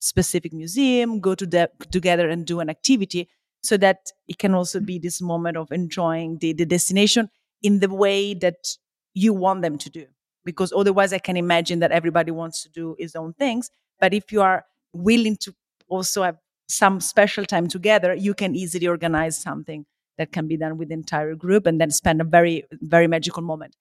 specific 0.00 0.52
museum, 0.52 1.20
go 1.20 1.34
to 1.34 1.46
the, 1.46 1.70
together 1.90 2.28
and 2.28 2.46
do 2.46 2.60
an 2.60 2.68
activity 2.68 3.28
so 3.62 3.76
that 3.78 4.12
it 4.28 4.38
can 4.38 4.54
also 4.54 4.80
be 4.80 4.98
this 4.98 5.22
moment 5.22 5.56
of 5.56 5.72
enjoying 5.72 6.38
the, 6.38 6.52
the 6.52 6.66
destination 6.66 7.30
in 7.64 7.80
the 7.80 7.88
way 7.88 8.34
that 8.34 8.76
you 9.14 9.32
want 9.32 9.62
them 9.62 9.78
to 9.78 9.90
do. 9.90 10.06
Because 10.44 10.72
otherwise, 10.76 11.12
I 11.12 11.18
can 11.18 11.36
imagine 11.36 11.80
that 11.80 11.90
everybody 11.90 12.30
wants 12.30 12.62
to 12.62 12.68
do 12.68 12.94
his 12.98 13.16
own 13.16 13.32
things. 13.32 13.70
But 13.98 14.14
if 14.14 14.30
you 14.30 14.42
are 14.42 14.64
willing 14.92 15.36
to 15.38 15.54
also 15.88 16.22
have 16.22 16.36
some 16.68 17.00
special 17.00 17.44
time 17.46 17.66
together, 17.66 18.14
you 18.14 18.34
can 18.34 18.54
easily 18.54 18.86
organize 18.86 19.36
something 19.38 19.86
that 20.18 20.30
can 20.30 20.46
be 20.46 20.56
done 20.56 20.76
with 20.76 20.88
the 20.88 20.94
entire 20.94 21.34
group 21.34 21.66
and 21.66 21.80
then 21.80 21.90
spend 21.90 22.20
a 22.20 22.24
very, 22.24 22.64
very 22.72 23.08
magical 23.08 23.42
moment. 23.42 23.74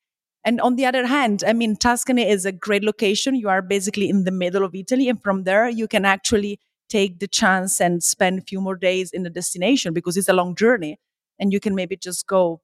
And 0.46 0.60
on 0.62 0.76
the 0.78 0.86
other 0.86 1.06
hand, 1.06 1.44
I 1.46 1.54
mean, 1.54 1.76
Tuscany 1.76 2.28
is 2.28 2.46
a 2.46 2.52
great 2.52 2.84
location. 2.84 3.36
You 3.36 3.50
are 3.50 3.62
basically 3.62 4.10
in 4.10 4.24
the 4.24 4.32
middle 4.32 4.64
of 4.64 4.74
Italy. 4.74 5.10
And 5.10 5.22
from 5.22 5.44
there, 5.44 5.70
you 5.70 5.88
can 5.88 6.06
actually 6.06 6.60
take 6.90 7.20
the 7.20 7.28
chance 7.28 7.80
and 7.82 8.04
spend 8.04 8.40
a 8.40 8.42
few 8.44 8.62
more 8.62 8.76
days 8.76 9.12
in 9.12 9.24
the 9.24 9.30
destination 9.30 9.94
because 9.94 10.18
it's 10.18 10.30
a 10.30 10.34
long 10.34 10.56
journey. 10.56 11.00
And 11.40 11.52
you 11.52 11.60
can 11.60 11.76
maybe 11.76 11.96
just 11.96 12.28
go 12.28 12.62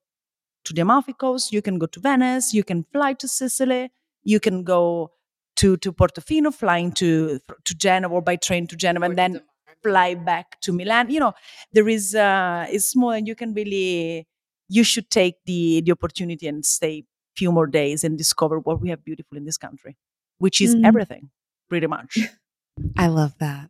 to 0.66 0.74
the 0.74 0.82
Amalfi 0.82 1.14
Coast, 1.14 1.51
you 1.51 1.62
can 1.62 1.78
go 1.80 1.86
to 1.86 1.99
Venice, 1.99 2.53
you 2.53 2.64
can 2.64 2.86
fly 2.91 3.14
to 3.14 3.28
Sicily, 3.28 3.91
you 4.24 4.39
can 4.39 4.64
go 4.64 5.12
to, 5.57 5.78
to 5.78 5.91
Portofino, 5.91 6.53
flying 6.53 6.91
to, 6.93 7.39
to 7.66 7.76
Genoa 7.76 8.12
or 8.12 8.22
by 8.22 8.36
train 8.36 8.68
to 8.68 8.76
Genoa, 8.76 9.05
and 9.05 9.18
then 9.18 9.41
fly 9.84 10.16
back 10.16 10.60
to 10.62 10.72
Milan. 10.72 11.10
You 11.10 11.20
know, 11.20 11.34
there 11.74 11.88
is, 11.88 12.16
uh, 12.16 12.66
it's 12.70 12.86
small 12.86 13.12
and 13.12 13.28
you 13.28 13.36
can 13.36 13.53
really, 13.53 14.28
you 14.68 14.84
should 14.84 15.10
take 15.10 15.36
the, 15.45 15.82
the 15.82 15.91
opportunity 15.91 16.47
and 16.47 16.66
stay 16.66 17.05
few 17.36 17.51
more 17.51 17.68
days 17.68 18.03
and 18.03 18.18
discover 18.18 18.60
what 18.60 18.82
we 18.82 18.89
have 18.89 19.03
beautiful 19.03 19.38
in 19.38 19.45
this 19.45 19.57
country, 19.57 19.97
which 20.39 20.60
is 20.62 20.76
mm. 20.76 20.86
everything, 20.86 21.30
pretty 21.70 21.88
much. 21.88 22.20
I 22.97 23.07
love 23.07 23.36
that. 23.39 23.70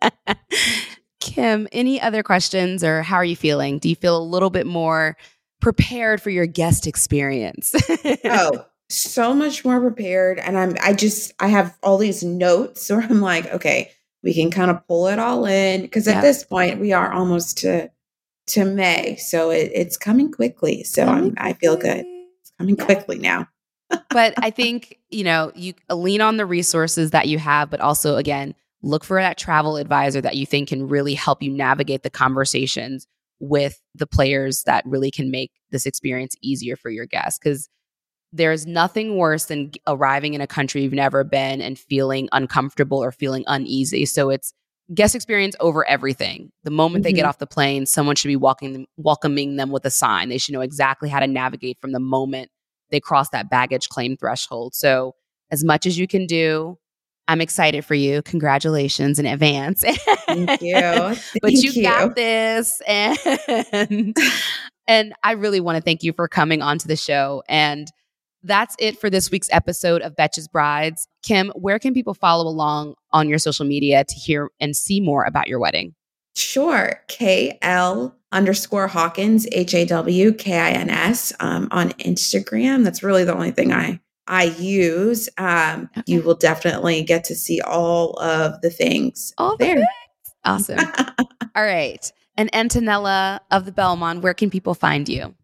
Kim, 1.24 1.70
any 1.72 2.02
other 2.02 2.22
questions 2.22 2.84
or 2.84 3.02
how 3.02 3.16
are 3.16 3.24
you 3.24 3.38
feeling? 3.38 3.80
Do 3.80 3.88
you 3.88 3.96
feel 3.96 4.18
a 4.18 4.22
little 4.22 4.50
bit 4.50 4.68
more 4.68 5.16
prepared 5.62 6.22
for 6.22 6.30
your 6.30 6.46
guest 6.46 6.86
experience? 6.86 7.74
oh, 8.26 8.66
so 8.90 9.34
much 9.34 9.64
more 9.64 9.80
prepared. 9.80 10.38
And 10.38 10.58
I'm, 10.58 10.76
I 10.84 10.92
just, 10.92 11.32
I 11.40 11.48
have 11.48 11.78
all 11.82 11.98
these 11.98 12.24
notes 12.24 12.90
where 12.90 13.02
I'm 13.02 13.22
like, 13.22 13.48
okay, 13.54 13.92
we 14.22 14.34
can 14.34 14.52
kind 14.52 14.70
of 14.70 14.86
pull 14.86 15.08
it 15.08 15.18
all 15.18 15.46
in. 15.46 15.88
Cause 15.88 16.10
at 16.10 16.22
this 16.22 16.44
point, 16.44 16.82
we 16.82 16.92
are 16.92 17.12
almost 17.12 17.60
to 17.60 17.90
to 18.48 18.66
May. 18.66 19.16
So 19.16 19.52
it, 19.52 19.72
it's 19.74 19.96
coming 19.96 20.30
quickly. 20.30 20.84
So 20.84 21.06
I'm, 21.06 21.34
I 21.38 21.54
feel 21.54 21.78
good. 21.78 22.06
It's 22.42 22.52
coming 22.58 22.76
yeah. 22.78 22.84
quickly 22.84 23.18
now. 23.18 23.48
but 24.10 24.34
I 24.44 24.50
think, 24.50 25.00
you 25.10 25.24
know, 25.24 25.54
you 25.56 25.74
lean 25.90 26.20
on 26.20 26.36
the 26.36 26.46
resources 26.46 27.12
that 27.12 27.30
you 27.30 27.38
have, 27.38 27.70
but 27.70 27.80
also, 27.80 28.18
again, 28.18 28.54
look 28.84 29.04
for 29.04 29.20
that 29.20 29.38
travel 29.38 29.78
advisor 29.78 30.22
that 30.22 30.36
you 30.36 30.46
think 30.46 30.70
can 30.70 30.88
really 30.88 31.14
help 31.14 31.42
you 31.42 31.50
navigate 31.50 32.04
the 32.04 32.10
conversations 32.10 33.08
with 33.40 33.82
the 33.96 34.06
players 34.06 34.64
that 34.64 34.86
really 34.86 35.10
can 35.10 35.32
make 35.32 35.52
this 35.72 35.86
experience 35.86 36.36
easier 36.42 36.76
for 36.76 36.90
your 36.90 37.06
guests. 37.06 37.40
Because 37.40 37.70
there's 38.32 38.66
nothing 38.66 39.18
worse 39.18 39.46
than 39.46 39.72
arriving 39.88 40.34
in 40.34 40.42
a 40.42 40.48
country 40.48 40.84
you've 40.84 40.94
never 40.94 41.24
been 41.24 41.62
and 41.62 41.78
feeling 41.80 42.28
uncomfortable 42.32 43.02
or 43.02 43.12
feeling 43.12 43.44
uneasy. 43.48 44.06
So 44.06 44.30
it's 44.30 44.54
guest 44.94 45.16
experience 45.16 45.56
over 45.60 45.88
everything. 45.88 46.52
The 46.64 46.72
moment 46.72 47.04
mm-hmm. 47.04 47.04
they 47.04 47.14
get 47.14 47.22
mm-hmm. 47.22 47.30
off 47.30 47.38
the 47.38 47.48
plane, 47.48 47.86
someone 47.86 48.16
should 48.16 48.28
be 48.28 48.36
walking 48.36 48.74
them, 48.74 48.86
welcoming 48.98 49.56
them 49.56 49.72
with 49.72 49.86
a 49.86 49.92
sign. 49.92 50.30
They 50.30 50.38
should 50.38 50.54
know 50.54 50.62
exactly 50.62 51.10
how 51.10 51.20
to 51.20 51.28
navigate 51.28 51.78
from 51.80 51.92
the 51.92 52.00
moment 52.00 52.50
they 52.90 53.00
cross 53.00 53.30
that 53.30 53.50
baggage 53.50 53.90
claim 53.90 54.18
threshold. 54.18 54.76
So, 54.76 55.16
as 55.52 55.64
much 55.64 55.86
as 55.86 55.98
you 56.00 56.08
can 56.08 56.26
do, 56.26 56.78
I'm 57.28 57.42
excited 57.42 57.86
for 57.86 57.96
you. 57.96 58.22
Congratulations 58.24 59.20
in 59.20 59.26
advance. 59.26 59.84
Thank 60.28 60.62
you. 60.62 60.74
but 60.76 61.18
thank 61.42 61.64
you, 61.64 61.72
you 61.72 61.84
got 61.84 62.16
this 62.16 62.82
and 62.88 64.18
and 64.88 65.14
I 65.24 65.32
really 65.34 65.62
want 65.62 65.78
to 65.78 65.82
thank 65.82 66.04
you 66.04 66.12
for 66.12 66.28
coming 66.28 66.62
onto 66.62 66.88
the 66.88 66.96
show 66.96 67.44
and 67.48 67.88
that's 68.44 68.76
it 68.78 69.00
for 69.00 69.10
this 69.10 69.32
week's 69.32 69.48
episode 69.52 70.02
of 70.02 70.16
Betches 70.16 70.52
Brides. 70.52 71.08
Kim, 71.24 71.50
where 71.56 71.80
can 71.80 71.94
people 71.94 72.14
follow 72.14 72.46
along 72.46 72.96
on 73.12 73.30
your 73.30 73.40
social 73.40 73.66
media 73.66 74.04
to 74.04 74.16
hear 74.16 74.50
and 74.60 74.76
see 74.76 75.00
more 75.00 75.24
about 75.24 75.48
your 75.48 75.60
wedding? 75.60 75.96
Sure. 76.36 77.02
KL 77.08 78.14
underscore 78.32 78.88
Hawkins, 78.88 79.48
H 79.52 79.74
A 79.74 79.86
W 79.86 80.34
K 80.34 80.60
I 80.60 80.72
N 80.72 80.90
S 80.90 81.32
um, 81.40 81.68
on 81.72 81.92
Instagram. 81.92 82.84
That's 82.84 83.04
really 83.04 83.24
the 83.24 83.34
only 83.34 83.52
thing 83.52 83.72
I 83.72 84.00
I 84.28 84.44
use. 84.44 85.30
Um, 85.38 85.90
okay. 85.98 86.04
You 86.06 86.22
will 86.22 86.36
definitely 86.36 87.04
get 87.04 87.24
to 87.26 87.36
see 87.36 87.62
all 87.62 88.20
of 88.20 88.62
the 88.62 88.70
things 88.70 89.34
all 89.38 89.58
there. 89.58 89.76
Things. 89.76 89.88
Awesome. 90.46 90.80
all 91.56 91.64
right. 91.64 92.12
And 92.36 92.52
Antonella 92.52 93.40
of 93.52 93.66
the 93.66 93.72
Belmond, 93.72 94.22
where 94.22 94.34
can 94.34 94.50
people 94.50 94.74
find 94.74 95.08
you? 95.08 95.36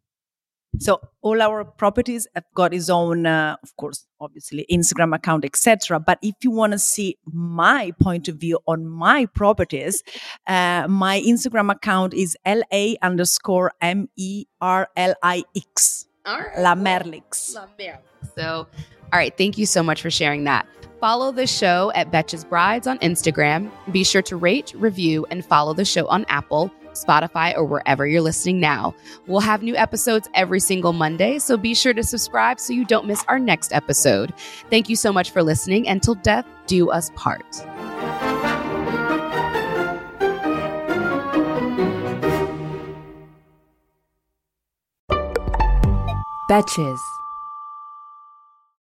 So 0.77 1.01
all 1.21 1.41
our 1.41 1.65
properties 1.65 2.27
have 2.35 2.45
got 2.53 2.73
its 2.73 2.89
own, 2.89 3.25
uh, 3.25 3.57
of 3.63 3.75
course, 3.75 4.05
obviously 4.21 4.65
Instagram 4.71 5.15
account, 5.15 5.43
etc. 5.43 5.99
But 5.99 6.19
if 6.21 6.35
you 6.43 6.51
want 6.51 6.73
to 6.73 6.79
see 6.79 7.17
my 7.25 7.91
point 7.99 8.27
of 8.27 8.35
view 8.35 8.59
on 8.67 8.87
my 8.87 9.25
properties, 9.25 10.03
uh, 10.45 10.85
my 10.87 11.21
Instagram 11.21 11.71
account 11.71 12.13
is 12.13 12.37
la 12.45 12.93
underscore 13.01 13.71
m 13.81 14.09
e 14.15 14.45
r 14.61 14.87
l 14.95 15.15
i 15.23 15.43
x. 15.55 16.05
La 16.25 16.75
Merlix. 16.75 17.55
La 17.55 17.65
Merlix. 17.77 18.18
So, 18.39 18.67
all 19.11 19.19
right. 19.19 19.35
Thank 19.37 19.57
you 19.57 19.65
so 19.65 19.83
much 19.83 20.01
for 20.01 20.09
sharing 20.09 20.45
that. 20.45 20.65
Follow 21.01 21.31
the 21.31 21.47
show 21.47 21.91
at 21.93 22.11
Betches 22.11 22.47
Brides 22.47 22.87
on 22.87 22.99
Instagram. 22.99 23.69
Be 23.91 24.03
sure 24.03 24.21
to 24.23 24.35
rate, 24.35 24.73
review, 24.75 25.25
and 25.29 25.45
follow 25.45 25.73
the 25.73 25.85
show 25.85 26.07
on 26.07 26.25
Apple. 26.29 26.71
Spotify, 26.93 27.55
or 27.55 27.63
wherever 27.63 28.05
you're 28.05 28.19
listening 28.19 28.59
now. 28.59 28.93
We'll 29.27 29.39
have 29.39 29.63
new 29.63 29.75
episodes 29.75 30.27
every 30.33 30.59
single 30.59 30.91
Monday, 30.91 31.39
so 31.39 31.55
be 31.55 31.73
sure 31.73 31.93
to 31.93 32.03
subscribe 32.03 32.59
so 32.59 32.73
you 32.73 32.83
don't 32.83 33.05
miss 33.05 33.23
our 33.27 33.39
next 33.39 33.71
episode. 33.71 34.33
Thank 34.69 34.89
you 34.89 34.97
so 34.97 35.13
much 35.13 35.29
for 35.29 35.41
listening. 35.41 35.87
Until 35.87 36.15
death 36.15 36.45
do 36.67 36.89
us 36.89 37.11
part. 37.15 37.45
Betches. 46.49 47.18